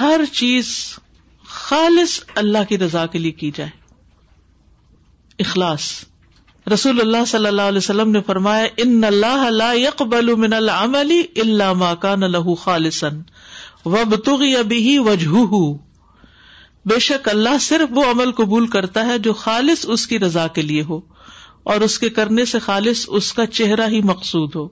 ہر 0.00 0.20
چیز 0.32 0.96
خالص 1.54 2.20
اللہ 2.34 2.58
کی 2.68 2.78
رضا 2.78 3.06
کے 3.06 3.18
لیے 3.18 3.30
کی 3.30 3.50
جائے۔ 3.54 3.70
اخلاص۔ 5.38 6.04
رسول 6.72 7.00
اللہ 7.00 7.24
صلی 7.26 7.46
اللہ 7.46 7.62
علیہ 7.62 7.78
وسلم 7.78 8.10
نے 8.10 8.20
فرمایا، 8.20 8.66
ان 8.76 9.04
اللہ 9.04 9.50
لا 9.50 9.72
يقبل 9.72 10.34
من 10.34 10.52
العمل 10.52 11.12
الا 11.36 11.72
ما 11.72 11.94
كان 11.94 12.20
له 12.20 12.54
خالصا 12.58 13.08
وابتغي 13.86 14.54
به 14.56 15.12
وجهه 15.12 15.76
بے 16.84 16.98
شک 16.98 17.28
اللہ 17.28 17.58
صرف 17.60 17.88
وہ 17.90 18.04
عمل 18.04 18.32
قبول 18.32 18.66
کرتا 18.66 19.06
ہے 19.06 19.18
جو 19.18 19.32
خالص 19.32 19.86
اس 19.88 20.06
کی 20.06 20.18
رضا 20.18 20.46
کے 20.46 20.62
لیے 20.62 20.82
ہو، 20.82 21.00
اور 21.62 21.80
اس 21.80 21.98
کے 21.98 22.10
کرنے 22.10 22.44
سے 22.44 22.58
خالص 22.58 23.04
اس 23.08 23.32
کا 23.32 23.46
چہرہ 23.46 23.88
ہی 23.88 24.00
مقصود 24.00 24.54
ہو۔ 24.54 24.68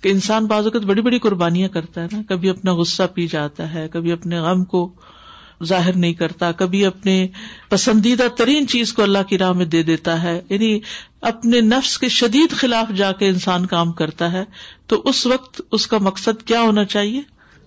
کہ 0.00 0.08
انسان 0.08 0.46
بعض 0.46 0.64
اوقات 0.64 0.82
بڑی 0.82 1.02
بڑی 1.02 1.18
قربانیاں 1.18 1.68
کرتا 1.68 2.02
ہے 2.02 2.06
نا، 2.12 2.22
کبھی 2.28 2.48
اپنا 2.48 2.74
غصہ 2.74 3.02
پی 3.14 3.26
جاتا 3.26 3.74
ہے، 3.74 3.88
کبھی 3.88 4.12
اپنے 4.12 4.40
غم 4.40 4.64
کو 4.64 4.94
ظاہر 5.64 5.96
نہیں 5.96 6.12
کرتا، 6.12 6.52
کبھی 6.52 6.86
اپنے 6.86 7.28
پسندیدہ 7.68 8.22
ترین 8.36 8.66
چیز 8.66 8.92
کو 8.92 9.02
اللہ 9.02 9.22
کی 9.28 9.38
راہ 9.38 9.52
میں 9.52 9.64
دے 9.64 9.82
دیتا 9.82 10.22
ہے 10.22 10.40
یعنی 10.50 10.80
اپنے 11.20 11.60
نفس 11.60 11.98
کے 11.98 12.08
شدید 12.08 12.50
خلاف 12.50 12.96
جا 12.96 13.12
کے 13.12 13.28
انسان 13.28 13.66
کام 13.66 13.92
کرتا 13.92 14.32
ہے، 14.32 14.44
تو 14.86 15.02
اس 15.04 15.26
وقت 15.26 15.60
اس 15.72 15.86
کا 15.86 15.98
مقصد 15.98 16.42
کیا 16.42 16.60
ہونا 16.60 16.84
چاہیے؟ 16.84 17.22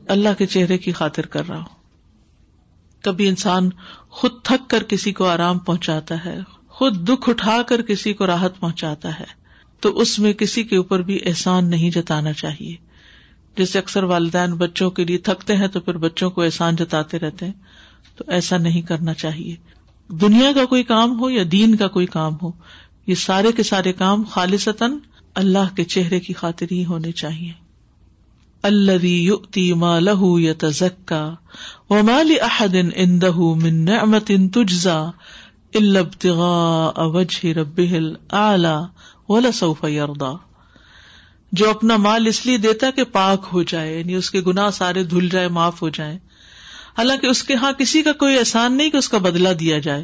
اللہ 0.08 0.30
کے 0.38 0.46
چہرے 0.46 0.78
کی 0.78 0.92
خاطر 0.92 1.26
کر 1.26 1.48
رہا 1.48 1.58
ہوں۔ 1.58 1.82
کبھی 3.02 3.28
انسان 3.28 3.70
خود 4.10 4.32
تھک 4.44 4.70
کر 4.70 4.84
کسی 4.84 5.12
کو 5.12 5.26
آرام 5.26 5.60
پہنچاتا 5.60 6.26
ہے، 6.26 6.40
خود 6.68 7.10
دکھ 7.10 7.30
اٹھا 7.30 7.62
کر 7.62 7.82
کسی 7.82 8.14
کو 8.14 8.28
راحت 8.28 8.60
پہنچاتا 8.60 9.20
ہے، 9.20 9.26
تو 9.80 10.00
اس 10.00 10.20
میں 10.20 10.34
کسی 10.34 10.64
کے 10.64 10.78
اوپر 10.78 11.02
بھی 11.02 11.20
احسان 11.26 11.70
نہیں 11.70 11.92
جتانا 11.92 12.34
چاہیے۔ 12.34 12.91
جیسے 13.58 13.80
اکثر 13.80 14.04
والدین 14.04 14.54
بچوں 14.54 14.90
کے 14.90 15.06
لیے 15.06 15.18
تھکتے 15.18 15.56
ہیں 15.56 15.68
تو 15.68 15.80
پھر 15.80 15.98
بچوں 15.98 16.30
کو 16.30 16.42
احسان 16.42 16.76
جتاتے 16.76 17.20
رہتے 17.20 17.46
ہیں، 17.46 17.54
تو 18.16 18.24
ایسا 18.28 18.58
نہیں 18.58 18.82
کرنا 18.82 19.14
چاہیے۔ 19.14 19.56
دنیا 20.10 20.52
کا 20.56 20.66
کوئی 20.66 20.84
کام 20.84 21.20
ہو 21.20 21.30
یا 21.30 21.44
دین 21.52 21.76
کا 21.76 21.88
کوئی 21.88 22.06
کام 22.06 22.34
ہو، 22.44 22.52
یہ 23.08 23.16
سارے 23.16 23.52
کے 23.52 23.64
سارے 23.64 23.94
کام 23.94 24.24
خالصتاً 24.24 24.98
اللہ 25.36 25.76
کے 25.76 25.84
چہرے 25.84 26.20
کی 26.20 26.34
خاطر 26.34 26.66
ہی 26.72 26.86
ہونے 26.86 27.12
چاہیے۔ 27.12 27.52
اللہ 28.64 29.74
ما 29.74 30.00
لہو 30.00 30.40
یا 30.40 30.54
تزکا 30.58 31.36
و 31.90 32.04
مال 32.04 32.32
احدن 32.42 32.90
ان 32.96 33.22
دہ 33.22 33.38
من 33.38 33.86
نعمت 33.86 34.32
تجزا 34.54 35.12
البتغاء 35.74 37.06
وجه 37.06 37.54
ربه 37.54 38.02
اعلی 38.30 38.76
ولا 39.30 39.52
سوف 39.52 39.86
جو 41.52 41.70
اپنا 41.70 41.98
مال 41.98 42.28
اس 42.28 42.46
لیے 42.46 42.58
دیتا 42.58 42.92
کہ 42.92 43.04
پاک 43.04 43.48
ہو 43.54 43.64
جائے 43.64 44.00
یعنی 44.00 44.16
اس 44.16 44.32
کے 44.32 44.42
گنا 44.42 44.72
سارے 44.72 45.04
دھل 45.04 45.30
جائے، 45.30 45.48
معاف 45.48 45.82
ہو 45.82 45.90
جائے 45.90 46.16
حالانکہ 46.98 47.28
اس 47.28 47.44
کے 47.44 47.56
ہاں 47.56 47.72
کسی 47.72 48.02
کا 48.02 48.12
کوئی 48.12 48.38
احسان 48.38 48.78
نہیں 48.78 48.90
کہ 48.90 48.98
اس 48.98 49.10
کا 49.10 49.18
بدلا 49.18 49.50
دیا 49.60 49.80
جائے۔ 49.80 50.04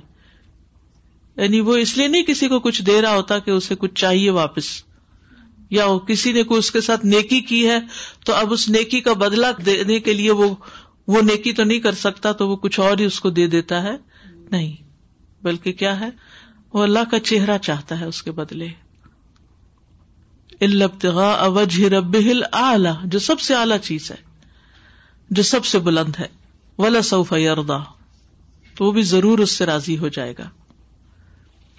یعنی 1.37 1.59
وہ 1.59 1.75
اس 1.75 1.97
لیے 1.97 2.07
نہیں 2.07 2.23
کسی 2.23 2.47
کو 2.47 2.59
کچھ 2.59 2.81
دے 2.81 3.01
رہا 3.01 3.15
ہوتا 3.15 3.39
کہ 3.39 3.51
اسے 3.51 3.75
کچھ 3.75 3.93
چاہیے 3.95 4.29
واپس۔ 4.29 4.83
یا 5.69 5.97
کسی 5.97 6.31
نے 6.31 6.43
کوئی 6.43 6.59
اس 6.59 6.71
کے 6.71 6.81
ساتھ 6.81 7.05
نیکی 7.05 7.41
کی 7.41 7.69
ہے، 7.69 7.77
تو 8.25 8.33
اب 8.33 8.53
اس 8.53 8.69
نیکی 8.69 9.01
کا 9.01 9.13
بدلا 9.13 9.51
دینے 9.65 9.99
کے 9.99 10.13
لیے 10.13 10.31
وہ 10.31 10.55
وہ 11.07 11.21
نیکی 11.21 11.53
تو 11.53 11.63
نہیں 11.63 11.79
کر 11.79 11.91
سکتا، 11.91 12.31
تو 12.31 12.49
وہ 12.49 12.55
کچھ 12.55 12.79
اور 12.79 12.97
ہی 12.97 13.05
اس 13.05 13.19
کو 13.19 13.29
دے 13.29 13.47
دیتا 13.47 13.83
ہے۔ 13.83 13.97
نہیں، 14.51 14.75
بلکہ 15.43 15.71
کیا 15.71 15.99
ہے؟ 15.99 16.09
وہ 16.73 16.83
اللہ 16.83 16.99
کا 17.11 17.19
چہرہ 17.19 17.57
چاہتا 17.57 17.99
ہے 17.99 18.05
اس 18.05 18.23
کے 18.23 18.31
بدلے۔ 18.31 18.67
البتغا 20.61 21.31
اوجہ 21.31 21.87
رب 21.87 22.17
اعلی 22.53 22.89
جو 23.03 23.19
سب 23.19 23.39
سے 23.39 23.55
اعلیٰ 23.55 23.77
چیز 23.77 24.11
ہے، 24.11 24.15
جو 25.29 25.43
سب 25.43 25.65
سے 25.65 25.79
بلند 25.79 26.13
ہے، 26.19 26.27
ولا 26.77 27.01
سوف 27.01 27.33
یردا 27.33 27.77
تو 28.75 28.85
وہ 28.85 28.91
بھی 28.91 29.01
ضرور 29.01 29.39
اس 29.39 29.51
سے 29.51 29.65
راضی 29.65 29.97
ہو 29.97 30.07
جائے 30.07 30.33
گا۔ 30.39 30.49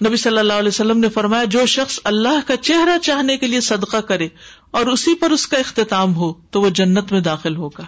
نبی 0.06 0.16
صلی 0.16 0.38
اللہ 0.38 0.52
علیہ 0.52 0.68
وسلم 0.68 0.98
نے 0.98 1.08
فرمایا، 1.08 1.44
جو 1.44 1.66
شخص 1.66 2.00
اللہ 2.04 2.46
کا 2.46 2.56
چہرہ 2.56 2.98
چاہنے 2.98 3.36
کے 3.36 3.46
لیے 3.46 3.60
صدقہ 3.60 3.96
کرے 3.96 4.28
اور 4.70 4.86
اسی 4.86 5.14
پر 5.14 5.30
اس 5.30 5.46
کا 5.46 5.56
اختتام 5.56 6.14
ہو، 6.14 6.32
تو 6.32 6.60
وہ 6.60 6.70
جنت 6.70 7.12
میں 7.12 7.20
داخل 7.20 7.56
ہوگا۔ 7.56 7.84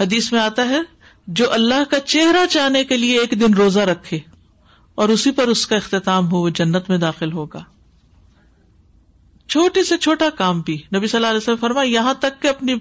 حدیث 0.00 0.32
میں 0.32 0.40
آتا 0.40 0.68
ہے، 0.68 0.80
جو 1.26 1.52
اللہ 1.52 1.90
کا 1.90 2.00
چہرہ 2.00 2.46
چاہنے 2.50 2.84
کے 2.84 2.96
لیے 2.96 3.20
ایک 3.20 3.30
دن 3.30 3.54
روزہ 3.54 3.80
رکھے 3.80 4.18
اور 4.94 5.08
اسی 5.08 5.30
پر 5.30 5.48
اس 5.48 5.66
کا 5.66 5.76
اختتام 5.76 6.32
ہو، 6.32 6.38
وہ 6.38 6.48
جنت 6.48 6.90
میں 6.90 6.98
داخل 6.98 7.32
ہوگا۔ 7.32 7.64
چھوٹے 9.48 9.84
سے 9.84 9.96
چھوٹا 9.96 10.30
کام 10.30 10.60
بھی۔ 10.60 10.82
نبی 10.96 11.06
صلی 11.06 11.18
اللہ 11.18 11.26
علیہ 11.26 11.36
وسلم 11.36 11.56
فرما 11.56 11.82
یہاں 11.82 12.14
تک 12.14 12.42
کہ 12.42 12.48
اپنی 12.48 12.74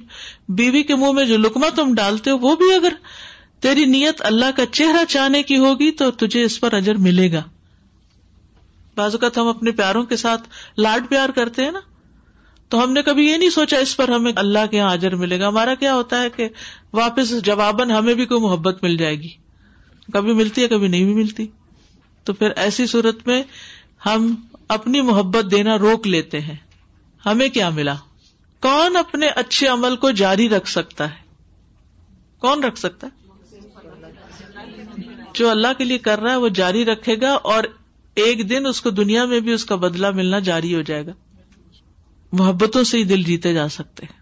بیوی 0.50 0.84
کے 0.84 0.96
منہ 0.96 1.12
میں 1.12 1.26
جو 1.26 1.38
لکما 1.38 1.68
تم 1.76 1.94
ڈالتے 1.94 2.32
ہو، 2.32 2.38
وہ 2.38 2.56
بھی 2.56 2.74
اگر 2.74 2.94
تیری 3.60 3.86
نیت 3.86 4.22
اللہ 4.22 4.46
کا 4.56 4.66
چہرہ 4.66 5.06
چاہنے 5.06 5.44
کی 5.44 5.58
ہوگی 5.58 5.92
تو 5.92 6.12
تجھے 6.12 6.44
اس 6.44 6.60
پر 6.60 6.74
اجر 6.74 6.96
ملے 6.96 7.32
گا۔ 7.32 7.44
بعض 8.96 9.12
اوقات 9.12 9.38
ہم 9.38 9.48
اپنے 9.48 9.72
پیاروں 9.72 10.04
کے 10.04 10.16
ساتھ 10.16 10.42
لاڈ 10.78 11.10
پیار 11.10 11.30
کرتے 11.30 11.64
ہیں 11.64 11.72
نا، 11.72 11.80
تو 12.70 12.84
ہم 12.84 12.94
نے 12.94 13.02
کبھی 13.02 13.28
یہ 13.28 13.38
نہیں 13.38 13.50
سوچا 13.50 13.78
اس 13.78 13.98
پر 13.98 14.10
ہمیں 14.10 14.32
اللہ 14.36 14.60
کے 14.72 14.78
یہاں 14.78 14.94
اجر 14.94 15.16
ملے 15.16 15.40
گا۔ 15.40 15.48
ہمارا 15.48 15.76
کیا 15.76 15.96
ہوتا 15.96 16.22
ہے 16.22 16.30
کہ 16.30 16.50
واپس 16.94 17.44
جواباً 17.44 17.92
ہمیں 17.92 18.14
بھی 18.14 18.26
کوئی 18.26 18.42
محبت 18.42 18.84
مل 18.84 18.98
جائے 18.98 19.16
گی۔ 19.16 19.30
کبھی 20.14 20.34
ملتی 20.34 20.62
ہے، 20.62 20.68
کبھی 20.68 20.88
نہیں 20.88 21.04
بھی 21.04 21.14
ملتی۔ 21.14 21.48
تو 22.24 22.34
پھر 22.34 22.50
ایسی 22.50 22.86
صورت 22.86 23.28
میں 23.28 23.44
ہم 24.06 24.36
اپنی 24.68 25.02
محبت 25.02 25.52
دینا 25.52 25.78
روک 25.78 26.08
لیتے 26.08 26.42
ہیں۔ 26.42 26.56
ہمیں 27.26 27.50
کیا 27.50 27.70
ملا؟ 27.70 27.96
کون 28.62 28.96
اپنے 28.96 29.28
اچھے 29.28 29.68
عمل 29.68 29.96
کو 29.96 30.12
جاری 30.12 30.50
رکھ 30.50 30.70
سکتا 30.70 31.10
ہے؟ 31.10 31.16
کون 32.40 32.64
رکھ 32.64 32.80
سکتا 32.80 33.08
ہے؟ 33.08 33.28
جو 35.34 35.50
اللہ 35.50 35.68
کے 35.78 35.84
لیے 35.84 35.98
کر 35.98 36.20
رہا 36.20 36.32
ہے 36.32 36.36
وہ 36.36 36.50
جاری 36.50 36.86
رکھے 36.86 37.22
گا 37.22 37.32
اور 37.32 37.64
ایک 38.16 38.50
دن 38.50 38.66
اس 38.66 38.82
کو 38.82 38.90
دنیا 38.90 39.26
میں 39.26 39.40
بھی 39.40 39.52
اس 39.52 39.66
کا 39.66 39.76
بدلا 39.76 40.12
ملنا 40.12 40.40
جاری 40.40 40.76
ہو 40.76 40.82
جائے 40.82 41.06
گا۔ 41.06 41.12
محبتوں 42.32 42.84
سے 42.84 42.98
ہی 42.98 43.04
دل 43.04 43.24
جیتے 43.24 43.54
جا 43.54 43.68
سکتے 43.68 44.06
ہیں۔ 44.06 44.20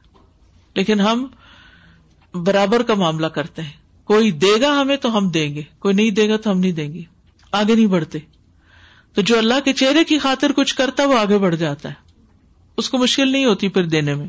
لیکن 0.75 0.99
ہم 0.99 1.27
برابر 2.33 2.83
کا 2.83 2.93
معاملہ 2.93 3.27
کرتے 3.27 3.61
ہیں۔ 3.61 3.71
کوئی 4.03 4.31
دے 4.31 4.61
گا 4.61 4.81
ہمیں 4.81 4.97
تو 4.97 5.17
ہم 5.17 5.29
دیں 5.29 5.55
گے، 5.55 5.61
کوئی 5.79 5.93
نہیں 5.95 6.11
دے 6.11 6.29
گا 6.29 6.37
تو 6.37 6.51
ہم 6.51 6.59
نہیں 6.59 6.71
دیں 6.71 6.93
گے۔ 6.93 7.01
آگے 7.51 7.75
نہیں 7.75 7.87
بڑھتے۔ 7.87 8.19
تو 9.15 9.21
جو 9.21 9.37
اللہ 9.37 9.53
کے 9.65 9.73
چہرے 9.73 10.03
کی 10.03 10.17
خاطر 10.17 10.51
کچھ 10.51 10.75
کرتا 10.75 11.05
وہ 11.05 11.13
آگے 11.13 11.37
بڑھ 11.37 11.55
جاتا 11.55 11.89
ہے۔ 11.89 11.93
اس 12.77 12.89
کو 12.89 12.97
مشکل 12.97 13.31
نہیں 13.31 13.45
ہوتی 13.45 13.67
پھر 13.67 13.83
دینے 13.83 14.15
میں۔ 14.15 14.27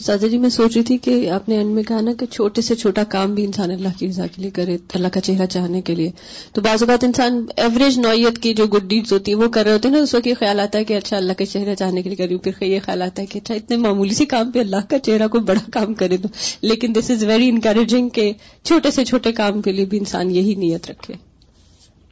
سادا 0.00 0.26
جی 0.26 0.38
میں 0.38 0.48
سوچ 0.48 0.76
رہی 0.76 0.84
تھی 0.84 0.98
کہ 0.98 1.30
آپ 1.30 1.48
نے 1.48 1.56
اینڈ 1.56 1.70
میں 1.70 1.82
کہا 1.82 2.00
نا 2.00 2.12
کہ 2.12 2.26
چھوٹے 2.26 2.60
سے 2.60 2.74
چھوٹا 2.74 3.04
کام 3.04 3.34
بھی 3.34 3.44
انسان 3.44 3.70
اللہ 3.70 3.88
کی 3.98 4.08
رضا 4.08 4.26
کے 4.26 4.42
لیے 4.42 4.50
کرے، 4.50 4.76
اللہ 4.94 5.08
کا 5.08 5.20
چہرہ 5.20 5.46
چاہنے 5.46 5.80
کے 5.80 5.94
لیے۔ 5.94 6.10
تو 6.52 6.60
بعض 6.60 6.82
اوقات 6.82 7.04
انسان 7.04 7.46
ایوریج 7.56 7.98
نوعیت 7.98 8.38
کی 8.38 8.54
جو 8.54 8.66
گڈ 8.66 8.82
ڈیڈز 8.82 9.12
ہوتی 9.12 9.30
ہے 9.30 9.36
وہ 9.36 9.48
کر 9.48 9.64
رہے 9.64 9.72
ہوتے 9.72 9.88
ہیں 9.88 9.96
نا 9.96 10.02
اس 10.02 10.14
وقت 10.14 10.26
یہ 10.26 10.34
خیال 10.38 10.60
آتا 10.60 10.78
ہے 10.78 10.84
کہ 10.84 10.94
اچھا 10.94 11.16
اللہ 11.16 11.32
کا 11.32 11.46
چہرہ 11.46 11.74
چاہنے 11.74 12.02
کے 12.02 12.08
لیے 12.08 12.16
کری 12.16 12.36
پھر 12.36 12.62
یہ 12.62 12.80
خیال 12.84 13.02
آتا 13.02 13.22
ہے 13.22 13.26
کہ 13.26 13.38
اچھا 13.38 13.54
اتنے 13.54 13.76
معمولی 13.76 14.14
سی 14.14 14.24
کام 14.24 14.50
پہ 14.50 14.60
اللہ 14.60 14.90
کا 14.90 14.98
چہرہ 14.98 15.28
کوئی 15.28 15.44
بڑا 15.44 15.70
کام 15.72 15.94
کرے 15.94 16.16
تو۔ 16.16 16.28
لیکن 16.62 16.92
دس 16.94 17.10
از 17.10 17.24
ویری 17.24 17.48
انکریجنگ 17.48 18.08
کہ 18.08 18.32
چھوٹے 18.62 18.90
سے 18.90 19.04
چھوٹے 19.04 19.32
کام 19.32 19.62
کے 19.62 19.72
لیے 19.72 19.84
بھی 19.84 19.98
انسان 19.98 20.30
یہی 20.30 20.54
نیت 20.54 20.90
رکھے۔ 20.90 21.31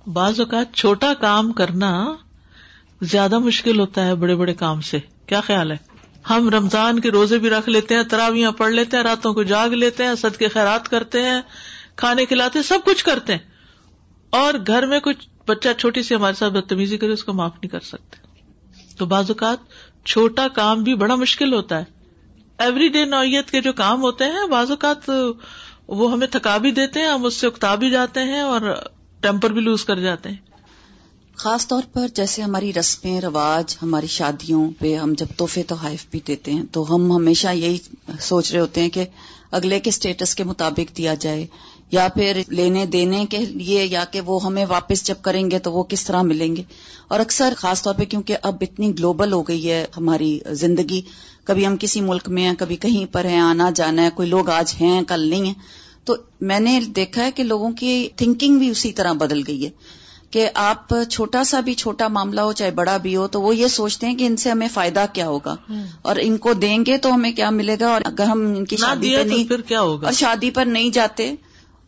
بعض 0.06 0.40
اوقات 0.40 0.74
چھوٹا 0.74 1.14
کام 1.14 1.52
کرنا 1.52 2.14
زیادہ 3.02 3.38
مشکل 3.38 3.80
ہوتا 3.80 4.06
ہے 4.06 4.14
بڑے 4.14 4.34
بڑے 4.34 4.54
کام 4.54 4.80
سے۔ 4.80 4.98
کیا 5.26 5.40
خیال 5.40 5.72
ہے؟ 5.72 5.76
ہم 6.30 6.48
رمضان 6.48 7.00
کے 7.00 7.10
روزے 7.10 7.38
بھی 7.38 7.50
رکھ 7.50 7.68
لیتے 7.68 7.94
ہیں، 7.94 8.02
تراویاں 8.02 8.52
پڑھ 8.52 8.72
لیتے 8.72 8.96
ہیں، 8.96 9.04
راتوں 9.04 9.34
کو 9.34 9.42
جاگ 9.42 9.68
لیتے 9.68 10.04
ہیں 10.04 10.14
سد 10.14 10.36
کے 10.36 10.48
خیرات 10.48 10.88
کرتے 10.88 11.22
ہیں، 11.22 11.40
کھانے 11.96 12.24
کھلاتے 12.24 12.58
ہیں، 12.58 12.66
سب 12.66 12.78
کچھ 12.84 13.04
کرتے 13.04 13.32
ہیں۔ 13.32 13.40
اور 14.30 14.54
گھر 14.66 14.86
میں 14.86 15.00
کچھ 15.00 15.28
بچہ 15.46 15.68
چھوٹی 15.78 16.02
سی 16.02 16.14
ہمارے 16.14 16.34
ساتھ 16.34 16.52
بدتمیزی 16.52 16.96
کرے، 16.96 17.12
اس 17.12 17.24
کو 17.24 17.32
معاف 17.32 17.52
نہیں 17.54 17.68
کر 17.68 17.80
سکتے۔ 17.80 18.16
تو 18.98 19.06
بعض 19.06 19.30
اوقات 19.30 19.58
چھوٹا 20.04 20.48
کام 20.48 20.82
بھی 20.82 20.94
بڑا 20.94 21.14
مشکل 21.14 21.52
ہوتا 21.52 21.78
ہے۔ 21.78 21.84
ایوری 22.58 22.88
ڈے 22.88 23.04
نوعیت 23.04 23.50
کے 23.50 23.60
جو 23.60 23.72
کام 23.72 24.02
ہوتے 24.02 24.24
ہیں، 24.24 24.46
بعض 24.50 24.70
اوقات 24.70 25.10
وہ 25.88 26.12
ہمیں 26.12 26.26
تھکا 26.26 26.56
بھی 26.56 26.70
دیتے 26.70 27.00
ہیں، 27.00 27.06
ہم 27.06 27.24
اس 27.24 27.34
سے 27.34 27.46
اکتا 27.46 27.74
بھی 27.74 27.90
جاتے 27.90 28.20
ہیں 28.20 28.40
اور 28.40 28.82
ٹیمپر 29.20 29.50
بھی 29.50 29.60
لوز 29.60 29.84
کر 29.84 30.00
جاتے 30.00 30.28
ہیں۔ 30.28 30.36
خاص 31.34 31.68
طور 31.68 31.82
پر 31.92 32.08
جیسے 32.14 32.42
ہماری 32.42 32.72
رسمیں، 32.72 33.20
رواج، 33.20 33.76
ہماری 33.82 34.06
شادیوں 34.06 34.70
پہ 34.78 34.96
ہم 34.96 35.12
جب 35.12 35.26
تحفے 35.36 35.62
تحائف 35.62 36.06
بھی 36.10 36.20
دیتے 36.26 36.52
ہیں 36.52 36.62
تو 36.72 36.94
ہم 36.94 37.12
ہمیشہ 37.12 37.48
یہی 37.54 37.78
سوچ 38.20 38.52
رہے 38.52 38.60
ہوتے 38.60 38.80
ہیں 38.80 38.88
کہ 38.88 39.04
اگلے 39.50 39.80
کے 39.80 39.88
اسٹیٹس 39.88 40.34
کے 40.34 40.44
مطابق 40.44 40.96
دیا 40.96 41.14
جائے 41.14 41.46
یا 41.90 42.08
پھر 42.08 42.42
لینے 42.48 42.86
دینے 42.86 43.26
کے 43.30 43.38
لیے 43.38 43.84
یا 43.84 44.04
کہ 44.04 44.20
وہ 44.20 44.44
ہمیں 44.44 44.66
واپس 44.68 45.04
جب 45.04 45.14
کریں 45.22 45.50
گے 45.50 45.58
تو 45.58 45.72
وہ 45.72 45.82
کس 45.82 46.04
طرح 46.04 46.22
ملیں 46.22 46.56
گے۔ 46.56 46.62
اور 47.08 47.20
اکثر 47.20 47.52
خاص 47.56 47.82
طور 47.82 47.94
پہ 47.94 48.04
کیونکہ 48.04 48.36
اب 48.42 48.56
اتنی 48.60 48.92
گلوبل 48.98 49.32
ہو 49.32 49.42
گئی 49.42 49.70
ہے 49.70 49.86
ہماری 49.96 50.38
زندگی، 50.50 51.02
کبھی 51.44 51.66
ہم 51.66 51.76
کسی 51.80 52.00
ملک 52.00 52.28
میں 52.28 52.42
ہیں، 52.42 52.54
کبھی 52.58 52.76
کہیں 52.76 53.12
پر 53.12 53.24
ہیں، 53.24 53.40
آنا 53.40 53.70
جانا 53.70 54.02
ہے، 54.02 54.10
کوئی 54.14 54.28
لوگ 54.28 54.48
آج 54.48 54.74
ہیں، 54.80 55.02
کل 55.02 55.20
نہیں 55.20 55.46
ہیں 55.46 55.54
تو 56.06 56.16
میں 56.40 56.60
نے 56.60 56.80
دیکھا 56.96 57.24
ہے 57.24 57.30
کہ 57.30 57.42
لوگوں 57.42 57.72
کی 57.72 58.08
تھنکنگ 58.16 58.58
بھی 58.58 58.68
اسی 58.70 58.92
طرح 58.92 59.12
بدل 59.12 59.42
گئی 59.46 59.64
ہے 59.64 59.70
کہ 60.30 60.48
آپ 60.54 60.94
چھوٹا 61.10 61.44
سا 61.44 61.60
بھی 61.60 61.74
چھوٹا 61.74 62.08
معاملہ 62.08 62.40
ہو 62.40 62.52
چاہے 62.52 62.70
بڑا 62.70 62.96
بھی 62.96 63.16
ہو 63.16 63.26
تو 63.26 63.42
وہ 63.42 63.56
یہ 63.56 63.66
سوچتے 63.66 64.06
ہیں 64.06 64.14
کہ 64.14 64.26
ان 64.26 64.36
سے 64.36 64.50
ہمیں 64.50 64.68
فائدہ 64.72 65.04
کیا 65.12 65.28
ہوگا 65.28 65.56
اور 66.02 66.16
ان 66.20 66.36
کو 66.36 66.52
دیں 66.52 66.78
گے 66.86 66.98
تو 66.98 67.14
ہمیں 67.14 67.32
کیا 67.32 67.50
ملے 67.50 67.76
گا 67.80 67.88
اور 67.88 68.00
اگر 68.04 68.24
ہم 68.24 68.40
ان 68.56 68.64
کی 68.64 68.76
شادی 68.76 69.16
پر 69.16 69.24
نہیں 69.24 69.48
پھر 69.48 69.60
کیا 69.60 69.80
ہوگا؟ 69.80 70.06
اور 70.06 70.12
شادی 70.12 70.50
پر 70.50 70.66
نہیں 70.66 70.90
جاتے 70.90 71.34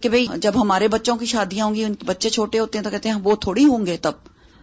کہ 0.00 0.08
بھئی 0.08 0.26
جب 0.36 0.60
ہمارے 0.62 0.88
بچوں 0.88 1.16
کی 1.16 1.26
شادیاں 1.26 1.66
ہوں 1.66 1.74
گی 1.74 1.84
ان 1.84 1.94
بچے 2.06 2.30
چھوٹے 2.30 2.58
ہوتے 2.58 2.78
ہیں 2.78 2.84
تو 2.84 2.90
کہتے 2.90 3.08
ہیں 3.08 3.16
وہ 3.22 3.34
تھوڑی 3.36 3.64
ہوں 3.64 3.86
گے 3.86 3.96
تب۔ 3.96 4.12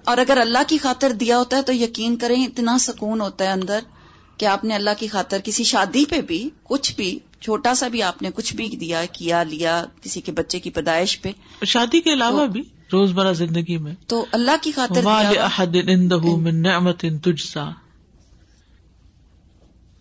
اور 0.04 0.18
اگر 0.18 0.38
اللہ 0.38 0.64
کی 0.68 0.78
خاطر 0.78 1.12
دیا 1.12 1.38
ہوتا 1.38 1.58
ہے 1.58 1.62
تو 1.62 1.74
یقین 1.74 2.16
کریں 2.16 2.44
اتنا 2.46 2.78
سکون 2.80 3.22
ہوتا 3.22 3.46
ہے 3.46 3.52
اندر 3.52 3.80
کہ 4.38 4.46
آپ 4.46 4.64
نے 4.64 4.76
اللہ 4.76 4.90
کی 5.00 5.08
خاطر 5.08 5.40
کسی 5.44 5.64
شادی 5.64 6.06
پہ 6.06 6.22
بھی 6.22 6.50
کچھ 6.64 6.96
بھی 6.96 7.20
چھوٹا 7.42 7.74
سا 7.74 7.88
بھی 7.88 8.04
آپ 8.04 8.22
نے 8.22 8.30
کچھ 8.36 8.56
بھی 8.56 8.68
دیا 8.68 9.06
کیا 9.12 9.44
لیا 9.44 9.86
کسی 10.02 10.22
کے 10.22 10.32
بچے 10.32 10.60
کی 10.60 10.70
پیدائش 10.70 11.22
پہ۔ 11.22 11.32
شادی 11.66 12.02
کے 12.02 12.14
علاوہ 12.14 12.46
بھی 12.48 12.62
روز 12.92 13.12
مرہ 13.12 13.34
زندگی 13.34 13.78
میں۔ 13.78 13.96
تو 14.08 14.26
اللہ 14.32 14.52
کی 14.62 14.72
خاطر 14.72 15.04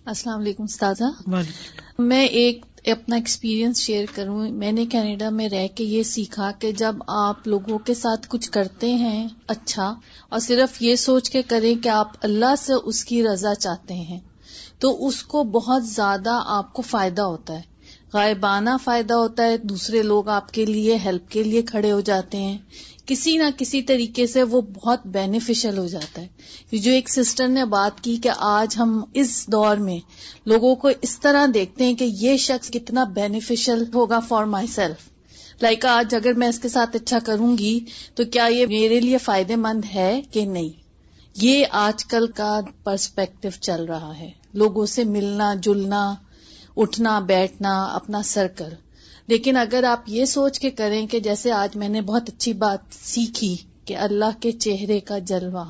السلام 0.04 0.40
علیکم 0.40 0.62
استاذہ۔ 0.62 1.04
میں 1.98 2.26
ایک 2.26 2.64
اپنا 2.86 3.16
ایکسپیرئنس 3.16 3.80
شیئر 3.80 4.04
کروں۔ 4.14 4.50
میں 4.50 4.72
نے 4.72 4.86
کینیڈا 4.86 5.30
میں 5.30 5.48
رہ 5.48 5.68
کے 5.74 5.84
یہ 5.84 6.02
سیکھا 6.02 6.50
کہ 6.58 6.72
جب 6.72 6.96
آپ 7.06 7.48
لوگوں 7.48 7.78
کے 7.78 7.94
ساتھ 7.94 8.26
کچھ 8.28 8.50
کرتے 8.50 8.94
ہیں 8.94 9.28
اچھا 9.46 9.94
اور 10.28 10.38
صرف 10.38 10.82
یہ 10.82 10.96
سوچ 10.96 11.30
کے 11.30 11.42
کریں 11.42 11.74
کہ 11.82 11.88
آپ 11.88 12.08
اللہ 12.20 12.54
سے 12.58 12.72
اس 12.84 13.04
کی 13.04 13.24
رضا 13.24 13.54
چاہتے 13.54 13.94
ہیں۔ 13.94 14.20
تو 14.78 15.06
اس 15.06 15.22
کو 15.22 15.44
بہت 15.44 15.86
زیادہ 15.86 16.42
آپ 16.46 16.72
کو 16.72 16.82
فائدہ 16.82 17.22
ہوتا 17.22 17.54
ہے۔ 17.54 17.62
غائبانہ 18.12 18.70
فائدہ 18.84 19.14
ہوتا 19.14 19.42
ہے، 19.42 19.56
دوسرے 19.56 20.02
لوگ 20.02 20.28
آپ 20.28 20.52
کے 20.52 20.64
لیے 20.64 20.96
ہیلپ 20.96 21.30
کے 21.30 21.42
لیے 21.42 21.62
کھڑے 21.62 21.92
ہو 21.92 22.00
جاتے 22.00 22.38
ہیں۔ 22.38 22.58
کسی 23.06 23.36
نہ 23.36 23.42
کسی 23.58 23.82
طریقے 23.82 24.26
سے 24.26 24.42
وہ 24.42 24.60
بہت 24.60 25.06
بینیفیشل 25.06 25.78
ہو 25.78 25.86
جاتا 25.86 26.22
ہے۔ 26.22 26.28
جو 26.76 26.90
ایک 26.90 27.10
سسٹر 27.10 27.48
نے 27.48 27.64
بات 27.64 28.00
کی 28.00 28.16
کہ 28.16 28.30
آج 28.38 28.76
ہم 28.76 29.04
اس 29.14 29.46
دور 29.52 29.76
میں 29.76 29.98
لوگوں 30.46 30.76
کو 30.76 30.90
اس 31.02 31.20
طرح 31.20 31.46
دیکھتے 31.54 31.86
ہیں 31.86 31.94
کہ 31.94 32.04
یہ 32.04 32.36
شخص 32.36 32.70
کتنا 32.70 33.04
بینیفیشل 33.04 33.84
ہوگا 33.94 34.20
فار 34.20 34.44
مائی 34.44 34.66
سیلف 34.66 35.08
لائک 35.62 35.86
آج 35.86 36.14
اگر 36.14 36.32
میں 36.32 36.48
اس 36.48 36.58
کے 36.58 36.68
ساتھ 36.68 36.96
اچھا 36.96 37.18
کروں 37.18 37.58
گی 37.58 37.80
تو 38.14 38.24
کیا 38.24 38.44
یہ 38.44 38.66
میرے 38.66 39.00
لیے 39.00 39.18
فائدے 39.18 39.56
مند 39.56 39.94
ہے 39.94 40.20
کہ 40.30 40.46
نہیں؟ 40.46 40.87
یہ 41.42 41.64
آج 41.70 42.04
کل 42.04 42.26
کا 42.26 42.60
پرسپیکٹو 42.84 43.48
چل 43.60 43.84
رہا 43.84 44.18
ہے۔ 44.18 44.30
لوگوں 44.54 44.86
سے 44.86 45.04
ملنا، 45.04 45.54
جلنا، 45.54 46.14
اٹھنا، 46.76 47.20
بیٹھنا، 47.20 47.84
اپنا 47.84 48.22
سرکل 48.22 48.68
لیکن 49.26 49.56
اگر 49.56 49.84
آپ 49.84 50.00
یہ 50.06 50.24
سوچ 50.24 50.60
کے 50.60 50.70
کریں 50.70 51.06
کہ 51.06 51.20
جیسے 51.20 51.52
آج 51.52 51.76
میں 51.76 51.88
نے 51.88 52.00
بہت 52.00 52.22
اچھی 52.28 52.52
بات 52.52 52.94
سیکھی 52.94 53.56
کہ 53.84 53.96
اللہ 53.96 54.40
کے 54.40 54.52
چہرے 54.52 55.00
کا 55.00 55.18
جلوہ، 55.18 55.64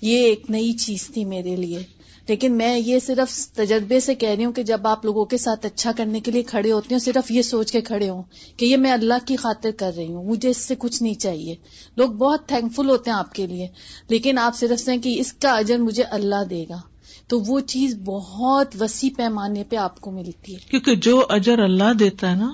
یہ 0.00 0.18
ایک 0.18 0.50
نئی 0.50 0.72
چیز 0.72 1.06
تھی 1.06 1.24
میرے 1.24 1.56
لیے۔ 1.56 1.82
لیکن 2.28 2.56
میں 2.56 2.78
یہ 2.78 2.98
صرف 2.98 3.48
تجربے 3.48 4.00
سے 4.00 4.14
کہہ 4.14 4.28
رہی 4.28 4.44
ہوں 4.44 4.52
کہ 4.52 4.62
جب 4.62 4.86
آپ 4.86 5.04
لوگوں 5.04 5.24
کے 5.24 5.38
ساتھ 5.38 5.66
اچھا 5.66 5.92
کرنے 5.96 6.20
کے 6.20 6.30
لیے 6.30 6.42
کھڑے 6.42 6.72
ہوتے 6.72 6.94
ہیں، 6.94 6.98
صرف 6.98 7.30
یہ 7.30 7.42
سوچ 7.42 7.72
کے 7.72 7.80
کھڑے 7.80 8.08
ہوں 8.08 8.22
کہ 8.56 8.66
یہ 8.66 8.76
میں 8.76 8.92
اللہ 8.92 9.26
کی 9.26 9.36
خاطر 9.36 9.70
کر 9.70 9.92
رہی 9.96 10.12
ہوں، 10.12 10.24
مجھے 10.24 10.48
اس 10.48 10.56
سے 10.56 10.74
کچھ 10.78 11.02
نہیں 11.02 11.14
چاہیے۔ 11.14 11.54
لوگ 11.96 12.10
بہت 12.10 12.46
تھینک 12.46 12.72
فل 12.76 12.90
ہوتے 12.90 13.10
ہیں 13.10 13.18
آپ 13.18 13.34
کے 13.34 13.46
لیے، 13.46 13.66
لیکن 14.08 14.38
آپ 14.38 14.56
صرف 14.56 14.80
سے 14.80 14.98
کہ 14.98 15.20
اس 15.20 15.32
کا 15.32 15.52
اجر 15.52 15.78
مجھے 15.78 16.02
اللہ 16.02 16.44
دے 16.50 16.64
گا۔ 16.68 16.80
تو 17.28 17.40
وہ 17.40 17.60
چیز 17.60 17.96
بہت 18.04 18.82
وسیع 18.82 19.10
پیمانے 19.16 19.64
پہ 19.64 19.76
آپ 19.76 20.00
کو 20.00 20.10
ملتی 20.10 20.54
ہے۔ 20.54 20.58
کیونکہ 20.70 20.96
جو 20.96 21.26
اجر 21.28 21.58
اللہ 21.58 21.92
دیتا 21.98 22.30
ہے 22.30 22.36
نا، 22.36 22.52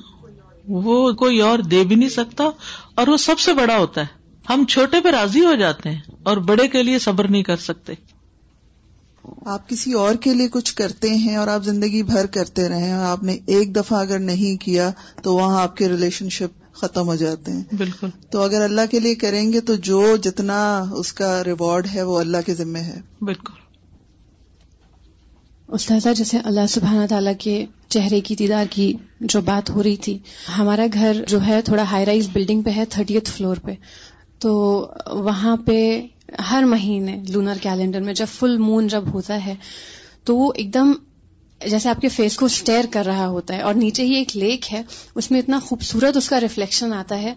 وہ 0.68 1.12
کوئی 1.12 1.40
اور 1.40 1.58
دے 1.58 1.84
بھی 1.84 1.96
نہیں 1.96 2.08
سکتا 2.08 2.44
اور 2.94 3.08
وہ 3.08 3.16
سب 3.16 3.38
سے 3.38 3.52
بڑا 3.52 3.78
ہوتا 3.78 4.00
ہے۔ 4.00 4.06
ہم 4.50 4.64
چھوٹے 4.64 5.00
پہ 5.00 5.08
راضی 5.08 5.44
ہو 5.44 5.54
جاتے 5.54 5.90
ہیں 5.90 6.00
اور 6.22 6.36
بڑے 6.36 6.68
کے 6.68 6.82
لیے 6.82 6.98
صبر 6.98 7.28
نہیں 7.28 7.42
کر 7.42 7.56
سکتے۔ 7.56 7.92
آپ 9.46 9.68
کسی 9.68 9.92
اور 9.92 10.14
کے 10.14 10.34
لیے 10.34 10.48
کچھ 10.48 10.74
کرتے 10.74 11.10
ہیں 11.10 11.36
اور 11.36 11.48
آپ 11.48 11.64
زندگی 11.64 12.02
بھر 12.02 12.26
کرتے 12.26 12.68
رہے 12.68 12.92
آپ 12.92 13.22
نے 13.22 13.38
ایک 13.46 13.76
دفعہ 13.76 14.00
اگر 14.00 14.18
نہیں 14.18 14.62
کیا 14.62 14.90
تو 15.22 15.34
وہاں 15.34 15.62
آپ 15.62 15.76
کے 15.76 15.88
ریلیشن 15.88 16.28
شپ 16.28 16.74
ختم 16.74 17.06
ہو 17.06 17.16
جاتے 17.16 17.52
ہیں۔ 17.52 17.62
بالکل۔ 17.76 18.08
تو 18.30 18.42
اگر 18.42 18.60
اللہ 18.60 18.80
کے 18.90 19.00
لیے 19.00 19.14
کریں 19.14 19.52
گے 19.52 19.60
تو 19.60 19.74
جو 19.74 20.16
جتنا 20.16 20.84
اس 20.92 21.12
کا 21.12 21.44
ریوارڈ 21.44 21.86
ہے 21.94 22.02
وہ 22.02 22.20
اللہ 22.20 22.36
کے 22.46 22.54
ذمے 22.54 22.80
ہے۔ 22.80 23.00
بالکل۔ 23.20 23.52
استاذہ 25.68 26.08
جیسے 26.16 26.38
اللہ 26.44 26.66
سبحانہ 26.68 27.06
تعالیٰ 27.06 27.32
کے 27.38 27.66
چہرے 27.88 28.20
کی 28.20 28.36
دیدار 28.36 28.64
کی 28.70 28.92
جو 29.20 29.40
بات 29.40 29.70
ہو 29.70 29.82
رہی 29.82 29.96
تھی 29.96 30.18
ہمارا 30.58 30.86
گھر 30.92 31.24
جو 31.28 31.46
ہے 31.46 31.62
تھوڑا 31.62 31.82
ہائی 31.82 32.06
رائز 32.06 32.28
بلڈنگ 32.32 32.62
پہ 32.62 32.70
ہے 32.70 32.84
تھرٹیتھ 32.84 33.30
فلور 33.30 33.56
پہ۔ 33.56 33.72
تو 34.40 34.52
وہاں 35.06 35.56
پہ 35.56 36.06
ہر 36.50 36.62
مہینے 36.62 37.16
لونر 37.28 37.58
کیلنڈر 37.62 38.00
میں 38.00 38.14
جب 38.14 38.26
فل 38.38 38.56
مون 38.56 38.88
جب 38.88 39.14
ہوتا 39.14 39.46
ہے، 39.46 39.54
تو 40.24 40.36
وہ 40.36 40.52
ایک 40.56 40.74
دم 40.74 40.92
جیسے 41.60 41.88
آپ 41.88 42.00
کے 42.00 42.08
فیس 42.08 42.36
کو 42.36 42.46
اسٹیئر 42.46 42.84
کر 42.90 43.06
رہا 43.06 43.26
ہوتا 43.28 43.56
ہے 43.56 43.60
اور 43.60 43.74
نیچے 43.74 44.02
ہی 44.02 44.14
ایک 44.14 44.36
لیک 44.36 44.72
ہے، 44.72 44.82
اس 45.14 45.30
میں 45.30 45.40
اتنا 45.40 45.58
خوبصورت 45.58 46.16
اس 46.16 46.28
کا 46.28 46.40
ریفلیکشن 46.40 46.92
آتا 46.92 47.22
ہے 47.22 47.34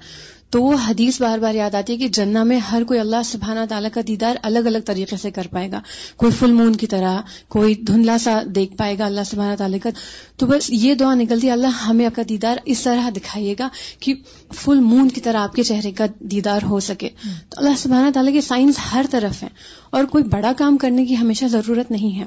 تو 0.53 0.63
وہ 0.63 0.73
حدیث 0.87 1.21
بار 1.21 1.39
بار 1.39 1.55
یاد 1.55 1.75
آتی 1.75 1.93
ہے 1.93 1.97
کہ 1.97 2.07
جنہ 2.07 2.43
میں 2.43 2.59
ہر 2.59 2.83
کوئی 2.83 2.99
اللہ 2.99 3.15
سبحانہ 3.25 3.59
تعالیٰ 3.69 3.89
کا 3.93 4.01
دیدار 4.07 4.35
الگ 4.41 4.59
الگ 4.59 4.77
طریقے 4.85 5.17
سے 5.17 5.31
کر 5.31 5.47
پائے 5.47 5.71
گا۔ 5.71 5.81
کوئی 6.17 6.31
فل 6.31 6.51
مون 6.51 6.75
کی 6.75 6.87
طرح، 6.87 7.21
کوئی 7.47 7.75
دھندلا 7.75 8.17
سا 8.17 8.41
دیکھ 8.55 8.77
پائے 8.77 8.99
گا 8.99 9.05
اللہ 9.05 9.21
سبحانہ 9.25 9.55
تعالیٰ 9.55 9.79
کا۔ 9.83 9.89
تو 10.37 10.45
بس 10.45 10.69
یہ 10.69 10.93
دعا 10.93 11.13
نکلتی 11.13 11.47
ہے، 11.47 11.51
اللہ 11.51 11.67
ہمیں 11.67 12.05
آپ 12.05 12.15
کا 12.15 12.21
دیدار 12.29 12.57
اس 12.65 12.81
طرح 12.81 13.09
دکھائیے 13.09 13.55
گا 13.59 13.69
کہ 13.99 14.13
فل 14.53 14.79
مون 14.79 15.09
کی 15.09 15.21
طرح 15.21 15.37
آپ 15.37 15.53
کے 15.53 15.63
چہرے 15.63 15.91
کا 15.91 16.05
دیدار 16.19 16.61
ہو 16.63 16.79
سکے۔ 16.79 17.09
تو 17.49 17.55
اللہ 17.57 17.77
سبحانہ 17.77 18.09
تعالیٰ 18.09 18.33
کے 18.33 18.41
سائنس 18.41 18.75
ہر 18.93 19.05
طرف 19.11 19.43
ہیں 19.43 19.49
اور 19.89 20.03
کوئی 20.03 20.23
بڑا 20.23 20.51
کام 20.57 20.77
کرنے 20.77 21.05
کی 21.05 21.17
ہمیشہ 21.17 21.45
ضرورت 21.45 21.91
نہیں 21.91 22.19
ہے۔ 22.19 22.25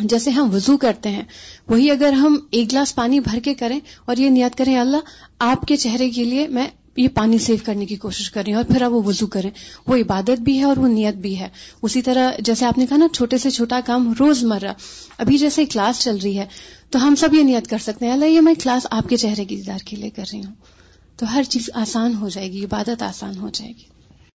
جیسے 0.00 0.30
ہم 0.30 0.54
وضو 0.54 0.76
کرتے 0.76 1.08
ہیں، 1.08 1.24
وہی 1.68 1.90
اگر 1.90 2.12
ہم 2.12 2.36
ایک 2.50 2.72
گلاس 2.72 2.94
پانی 2.94 3.20
بھر 3.20 3.38
کے 3.40 3.54
کریں 3.54 3.80
اور 4.04 4.16
یہ 4.16 4.30
نیت 4.30 4.58
کریں 4.58 4.78
اللہ 4.78 4.96
آپ 5.38 5.66
کے 5.68 5.76
چہرے 5.76 6.10
کے 6.10 6.24
لیے 6.24 6.48
میں 6.48 6.66
یہ 6.96 7.08
پانی 7.08 7.38
سیو 7.38 7.56
کرنے 7.64 7.86
کی 7.86 7.96
کوشش 7.96 8.30
کریں 8.30 8.54
اور 8.54 8.64
پھر 8.64 8.82
آپ 8.82 8.92
وہ 8.92 9.02
وضو 9.06 9.26
کریں۔ 9.26 9.50
وہ 9.86 9.96
عبادت 9.96 10.40
بھی 10.40 10.58
ہے 10.58 10.64
اور 10.64 10.76
وہ 10.76 10.88
نیت 10.88 11.14
بھی 11.14 11.40
ہے۔ 11.40 11.48
اسی 11.82 12.02
طرح 12.02 12.30
جیسے 12.38 12.66
آپ 12.66 12.78
نے 12.78 12.86
کہا 12.86 12.96
نا، 12.96 13.06
چھوٹے 13.14 13.38
سے 13.38 13.50
چھوٹا 13.50 13.80
کام 13.86 14.14
روز 14.20 14.44
مرہ 14.44 14.72
ابھی 15.18 15.38
جیسے 15.38 15.64
کلاس 15.64 16.00
چل 16.02 16.16
رہی 16.22 16.38
ہے، 16.38 16.46
تو 16.90 17.06
ہم 17.06 17.14
سب 17.14 17.34
یہ 17.34 17.42
نیت 17.42 17.66
کر 17.66 17.78
سکتے 17.78 18.06
ہیں، 18.06 18.12
اللہ 18.12 18.24
یہ 18.24 18.40
میں 18.40 18.54
کلاس 18.62 18.86
آپ 18.90 19.08
کے 19.08 19.16
چہرے 19.16 19.44
کی 19.44 19.56
دیدار 19.56 19.78
کے 19.84 19.96
لیے 19.96 20.10
کر 20.10 20.24
رہی 20.32 20.38
ہوں۔ 20.38 20.54
تو 21.16 21.34
ہر 21.34 21.42
چیز 21.42 21.70
آسان 21.74 22.14
ہو 22.14 22.28
جائے 22.28 22.52
گی، 22.52 22.64
عبادت 22.64 23.02
آسان 23.02 23.36
ہو 23.36 23.48
جائے 23.48 23.72
گی۔ 23.72 23.97